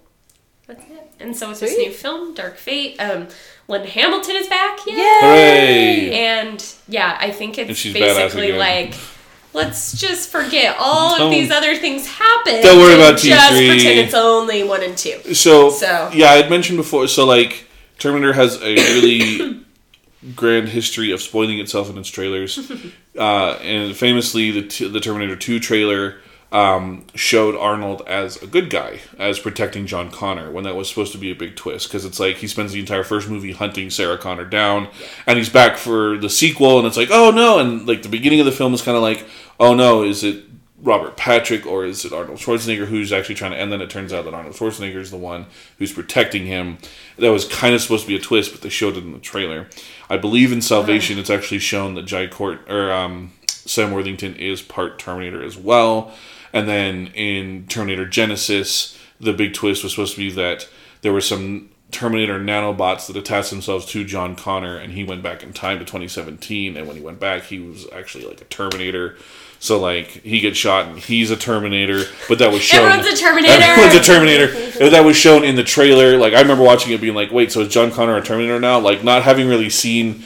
[0.66, 1.10] That's it.
[1.18, 3.28] And so with this new film, Dark Fate, um,
[3.66, 4.80] Linda Hamilton is back.
[4.86, 4.92] Yay!
[4.96, 6.10] Hooray!
[6.12, 8.92] And yeah, I think it's basically like,
[9.54, 12.60] let's just forget all Don't- of these other things happen.
[12.62, 13.66] Don't worry about Just T3.
[13.66, 15.34] Just pretend it's only one and two.
[15.34, 17.06] So, So- yeah, I had mentioned before.
[17.08, 17.64] So like
[17.98, 19.60] Terminator has a really
[20.34, 22.58] grand history of spoiling itself in its trailers,
[23.18, 26.16] uh, and famously the t- the Terminator Two trailer.
[26.52, 31.10] Um, showed Arnold as a good guy, as protecting John Connor, when that was supposed
[31.10, 31.88] to be a big twist.
[31.88, 34.86] Because it's like he spends the entire first movie hunting Sarah Connor down,
[35.26, 37.58] and he's back for the sequel, and it's like, oh no!
[37.58, 39.26] And like the beginning of the film is kind of like,
[39.58, 40.44] oh no, is it
[40.84, 43.56] Robert Patrick or is it Arnold Schwarzenegger who's actually trying to?
[43.56, 45.46] And then it turns out that Arnold Schwarzenegger is the one
[45.78, 46.78] who's protecting him.
[47.16, 49.18] That was kind of supposed to be a twist, but they showed it in the
[49.18, 49.68] trailer.
[50.10, 54.60] I believe in Salvation, it's actually shown that Jai Court or um, Sam Worthington is
[54.60, 56.12] part Terminator as well.
[56.52, 60.68] And then in Terminator Genesis, the big twist was supposed to be that
[61.00, 65.42] there were some Terminator nanobots that attached themselves to John Connor, and he went back
[65.42, 66.76] in time to 2017.
[66.76, 69.16] And when he went back, he was actually like a Terminator.
[69.64, 72.84] So like he gets shot and he's a Terminator, but that was shown.
[72.86, 73.62] Everyone's a Terminator.
[73.62, 74.90] Everyone's a Terminator.
[74.90, 76.18] that was shown in the trailer.
[76.18, 78.78] Like I remember watching it, being like, "Wait, so is John Connor a Terminator now?"
[78.78, 80.24] Like not having really seen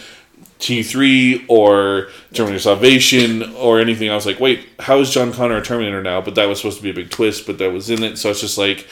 [0.59, 4.10] T three or Terminator Salvation or anything.
[4.10, 6.78] I was like, "Wait, how is John Connor a Terminator now?" But that was supposed
[6.78, 8.19] to be a big twist, but that was in it.
[8.19, 8.89] So it's just like,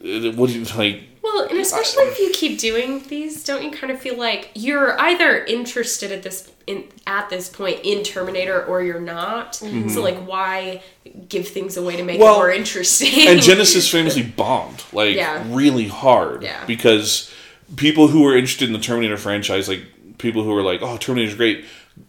[0.00, 1.02] what do you like?
[1.22, 4.98] Well, and especially if you keep doing these, don't you kind of feel like you're
[4.98, 9.56] either interested at this in at this point in Terminator or you're not?
[9.56, 9.98] So mm-hmm.
[10.00, 10.82] like, why
[11.28, 13.28] give things away to make Well, it more interesting?
[13.28, 15.44] and Genesis famously bombed like Yeah.
[15.48, 16.64] really hard Yeah.
[16.66, 17.30] because
[17.76, 19.82] people who were interested in the Terminator franchise, like
[20.18, 21.64] people who were like, "Oh, Terminator's great,"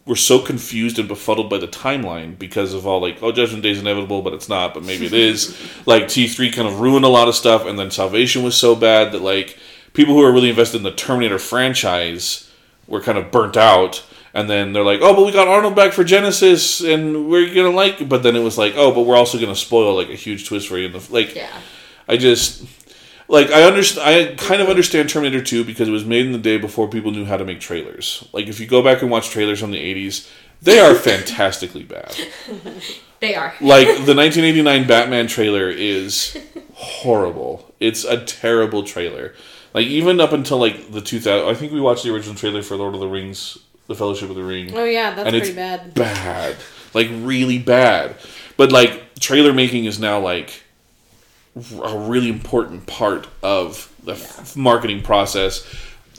[0.06, 3.70] were so confused and befuddled by the timeline because of all like, "Oh, Judgment Day
[3.70, 5.56] is inevitable, but it's not, but maybe it is."
[5.86, 8.74] like T three kind of ruined a lot of stuff, and then Salvation was so
[8.74, 9.58] bad that like
[9.92, 12.50] people who are really invested in the Terminator franchise
[12.86, 14.04] were kind of burnt out.
[14.34, 17.70] And then they're like, "Oh, but we got Arnold back for Genesis, and we're gonna
[17.70, 20.14] like." it." But then it was like, "Oh, but we're also gonna spoil like a
[20.14, 21.50] huge twist for you." In the like, yeah,
[22.08, 22.64] I just
[23.32, 24.08] like I understand.
[24.08, 27.10] I kind of understand Terminator Two because it was made in the day before people
[27.10, 28.28] knew how to make trailers.
[28.32, 30.28] Like if you go back and watch trailers from the eighties,
[30.60, 32.14] They are fantastically bad.
[33.20, 33.54] They are.
[33.60, 36.36] Like the 1989 Batman trailer is
[36.74, 37.72] horrible.
[37.80, 39.34] It's a terrible trailer.
[39.72, 42.76] Like even up until like the 2000, I think we watched the original trailer for
[42.76, 43.56] Lord of the Rings,
[43.86, 44.70] The Fellowship of the Ring.
[44.76, 45.94] Oh yeah, that's pretty bad.
[45.94, 46.56] bad,
[46.92, 48.16] like really bad.
[48.58, 50.62] But like trailer making is now like
[51.56, 55.66] a really important part of the f- marketing process.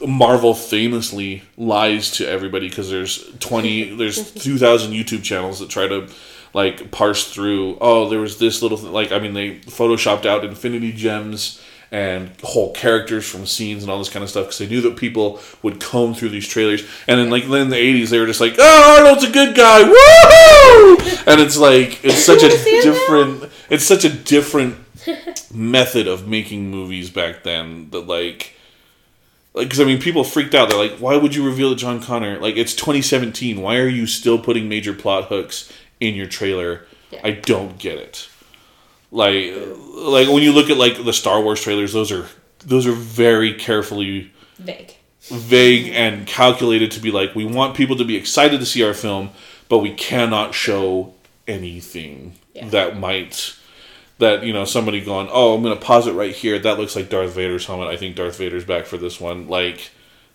[0.05, 6.07] Marvel famously lies to everybody because there's 20 there's 2000 YouTube channels that try to
[6.53, 8.91] like parse through oh there was this little th-.
[8.91, 11.61] like I mean they photoshopped out infinity gems
[11.91, 14.97] and whole characters from scenes and all this kind of stuff because they knew that
[14.97, 18.25] people would comb through these trailers and then like then in the 80s they were
[18.25, 23.51] just like oh Arnold's a good guy woohoo and it's like it's such a different
[23.69, 24.82] it's such a different
[25.53, 28.53] method of making movies back then that like
[29.53, 32.39] like because I mean people freaked out they're like why would you reveal John Connor
[32.39, 37.21] like it's 2017 why are you still putting major plot hooks in your trailer Yeah.
[37.23, 38.27] I don't get it
[39.11, 39.53] like
[39.95, 42.27] like when you look at like the Star Wars trailers those are
[42.65, 44.95] those are very carefully Vague.
[45.29, 48.93] vague and calculated to be like we want people to be excited to see our
[48.93, 49.29] film
[49.69, 51.13] but we cannot show
[51.47, 52.69] anything Yeah.
[52.69, 53.55] that might
[54.19, 57.09] that you know somebody going oh i'm gonna pause it right here that looks like
[57.09, 59.91] darth vader's helmet i think darth vader's back for this one like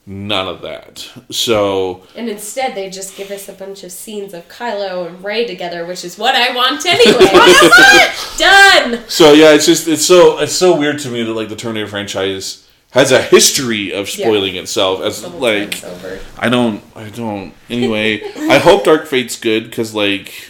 [0.06, 4.48] none of that so And instead, they just give us a bunch of scenes of
[4.48, 7.26] Kylo and Rey together, which is what I want anyway.
[8.38, 9.08] Done.
[9.08, 11.88] so yeah it's just it's so it's so weird to me that like the terminator
[11.88, 16.20] franchise has a history of spoiling itself as like over.
[16.38, 16.82] I don't.
[16.96, 17.52] I don't.
[17.68, 20.47] Anyway, I hope Dark Fate's good because like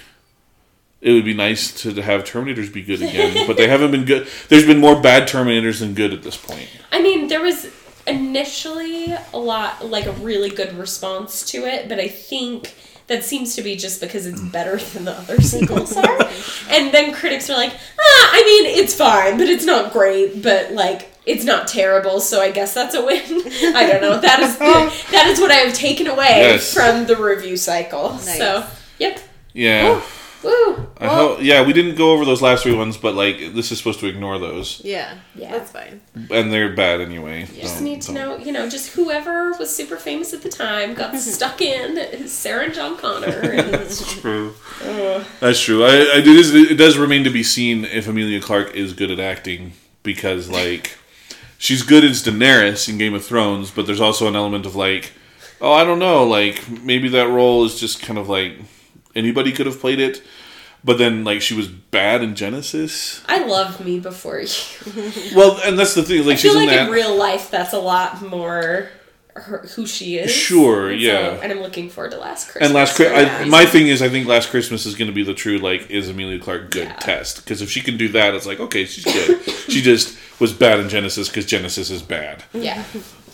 [1.01, 4.05] it would be nice to, to have Terminators be good again, but they haven't been
[4.05, 4.29] good.
[4.49, 6.69] There's been more bad Terminators than good at this point.
[6.91, 7.69] I mean, there was
[8.07, 12.75] initially a lot, like a really good response to it, but I think
[13.07, 16.19] that seems to be just because it's better than the other sequels are.
[16.71, 20.73] And then critics are like, ah, I mean, it's fine, but it's not great, but
[20.73, 23.23] like, it's not terrible, so I guess that's a win.
[23.75, 24.21] I don't know.
[24.21, 26.73] That is the, that is what I have taken away Yes.
[26.75, 28.19] from the review cycle.
[28.19, 28.67] So,
[28.99, 29.19] yep.
[29.55, 30.03] Yeah,
[30.43, 30.87] Woo.
[31.01, 31.39] I hope.
[31.43, 34.07] Yeah, we didn't go over those last three ones, but like this is supposed to
[34.07, 35.51] ignore those, Yeah, Yeah.
[35.53, 36.01] that's fine.
[36.31, 37.41] and they're bad anyway.
[37.55, 40.43] You just Don't- need to don't- know, you know, just whoever was super famous at
[40.43, 43.27] the time got stuck in Sarah and John Connor.
[43.27, 43.91] And,
[44.21, 44.55] True.
[45.41, 45.85] That's true.
[45.85, 49.11] I, I, it, is, it does remain to be seen if Emilia Clarke is good
[49.11, 49.73] at acting
[50.05, 50.97] because, like,
[51.59, 55.13] she's good as Daenerys in Game of Thrones, but there's also an element of like,
[55.61, 58.53] oh, I don't know, like maybe that role is just kind of like
[59.19, 60.23] anybody could have played it,
[60.85, 63.23] but then like she was bad in Genesis.
[63.29, 64.49] I love me before you.
[65.35, 66.19] Well, and that's the thing.
[66.25, 68.89] Like I feel she's like in in real life, that's a lot more
[69.35, 70.33] her, who she is.
[70.33, 71.39] Sure, And yeah.
[71.43, 72.65] and I'm looking forward to Last Christmas.
[72.67, 73.51] and last, Christmas, Chri- that I, reason.
[73.51, 76.09] my thing is, I think Last Christmas is going to be the true like is
[76.09, 76.97] Emilia Clarke good Yeah.
[76.97, 79.43] test because if she can do that, it's like okay, she's good.
[79.69, 82.83] she just was bad in Genesis because Genesis is bad yeah.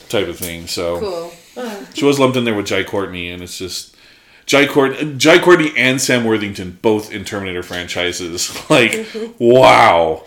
[0.09, 0.67] type of thing.
[0.67, 1.33] So Cool.
[1.95, 3.94] she was lumped in there with Jai Courtney, and it's just
[4.47, 8.51] Jai Courtney, Jai Courtney and Sam Worthington both in Terminator franchises.
[8.71, 9.07] Like
[9.39, 10.25] wow,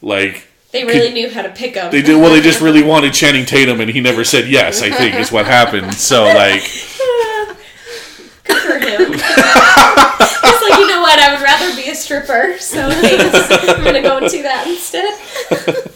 [0.00, 0.48] like.
[0.70, 1.90] They really knew how to pick them.
[1.92, 2.32] They did well.
[2.32, 4.80] They just really wanted Channing Tatum, and he never said yes.
[4.80, 5.92] I think is what happened.
[5.94, 6.62] So like,
[8.44, 9.12] Good for him.
[9.12, 11.18] He's like, you know what?
[11.18, 12.88] I would rather be a stripper, so.
[12.88, 15.88] I'm gonna go and do that instead.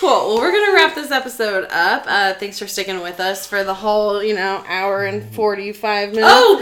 [0.00, 0.08] Cool.
[0.08, 2.04] Well, we're gonna wrap this episode up.
[2.06, 6.26] Uh, thanks for sticking with us for the whole, you know, hour and forty-five minutes.
[6.26, 6.56] Oh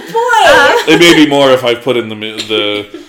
[0.86, 0.92] boy!
[0.92, 3.04] it may be more if I put in the the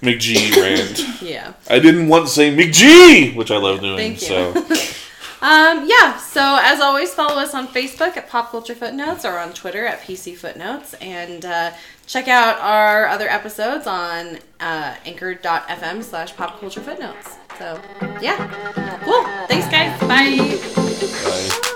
[0.00, 1.22] McG rant.
[1.22, 1.52] yeah.
[1.68, 3.96] I didn't want to say McG, which I love doing.
[3.98, 4.28] Thank you.
[4.28, 4.52] So
[5.42, 6.16] Um, yeah.
[6.16, 10.00] So as always, follow us on Facebook at Pop Culture Footnotes or on Twitter at
[10.00, 11.72] PC Footnotes, and uh,
[12.06, 17.36] check out our other episodes on uh, Anchor.fm slash Pop Culture Footnotes.
[17.58, 17.80] So
[18.20, 18.36] yeah.
[19.04, 19.22] Cool.
[19.46, 19.98] Thanks, guys.
[20.00, 20.58] Bye.
[21.24, 21.70] bye.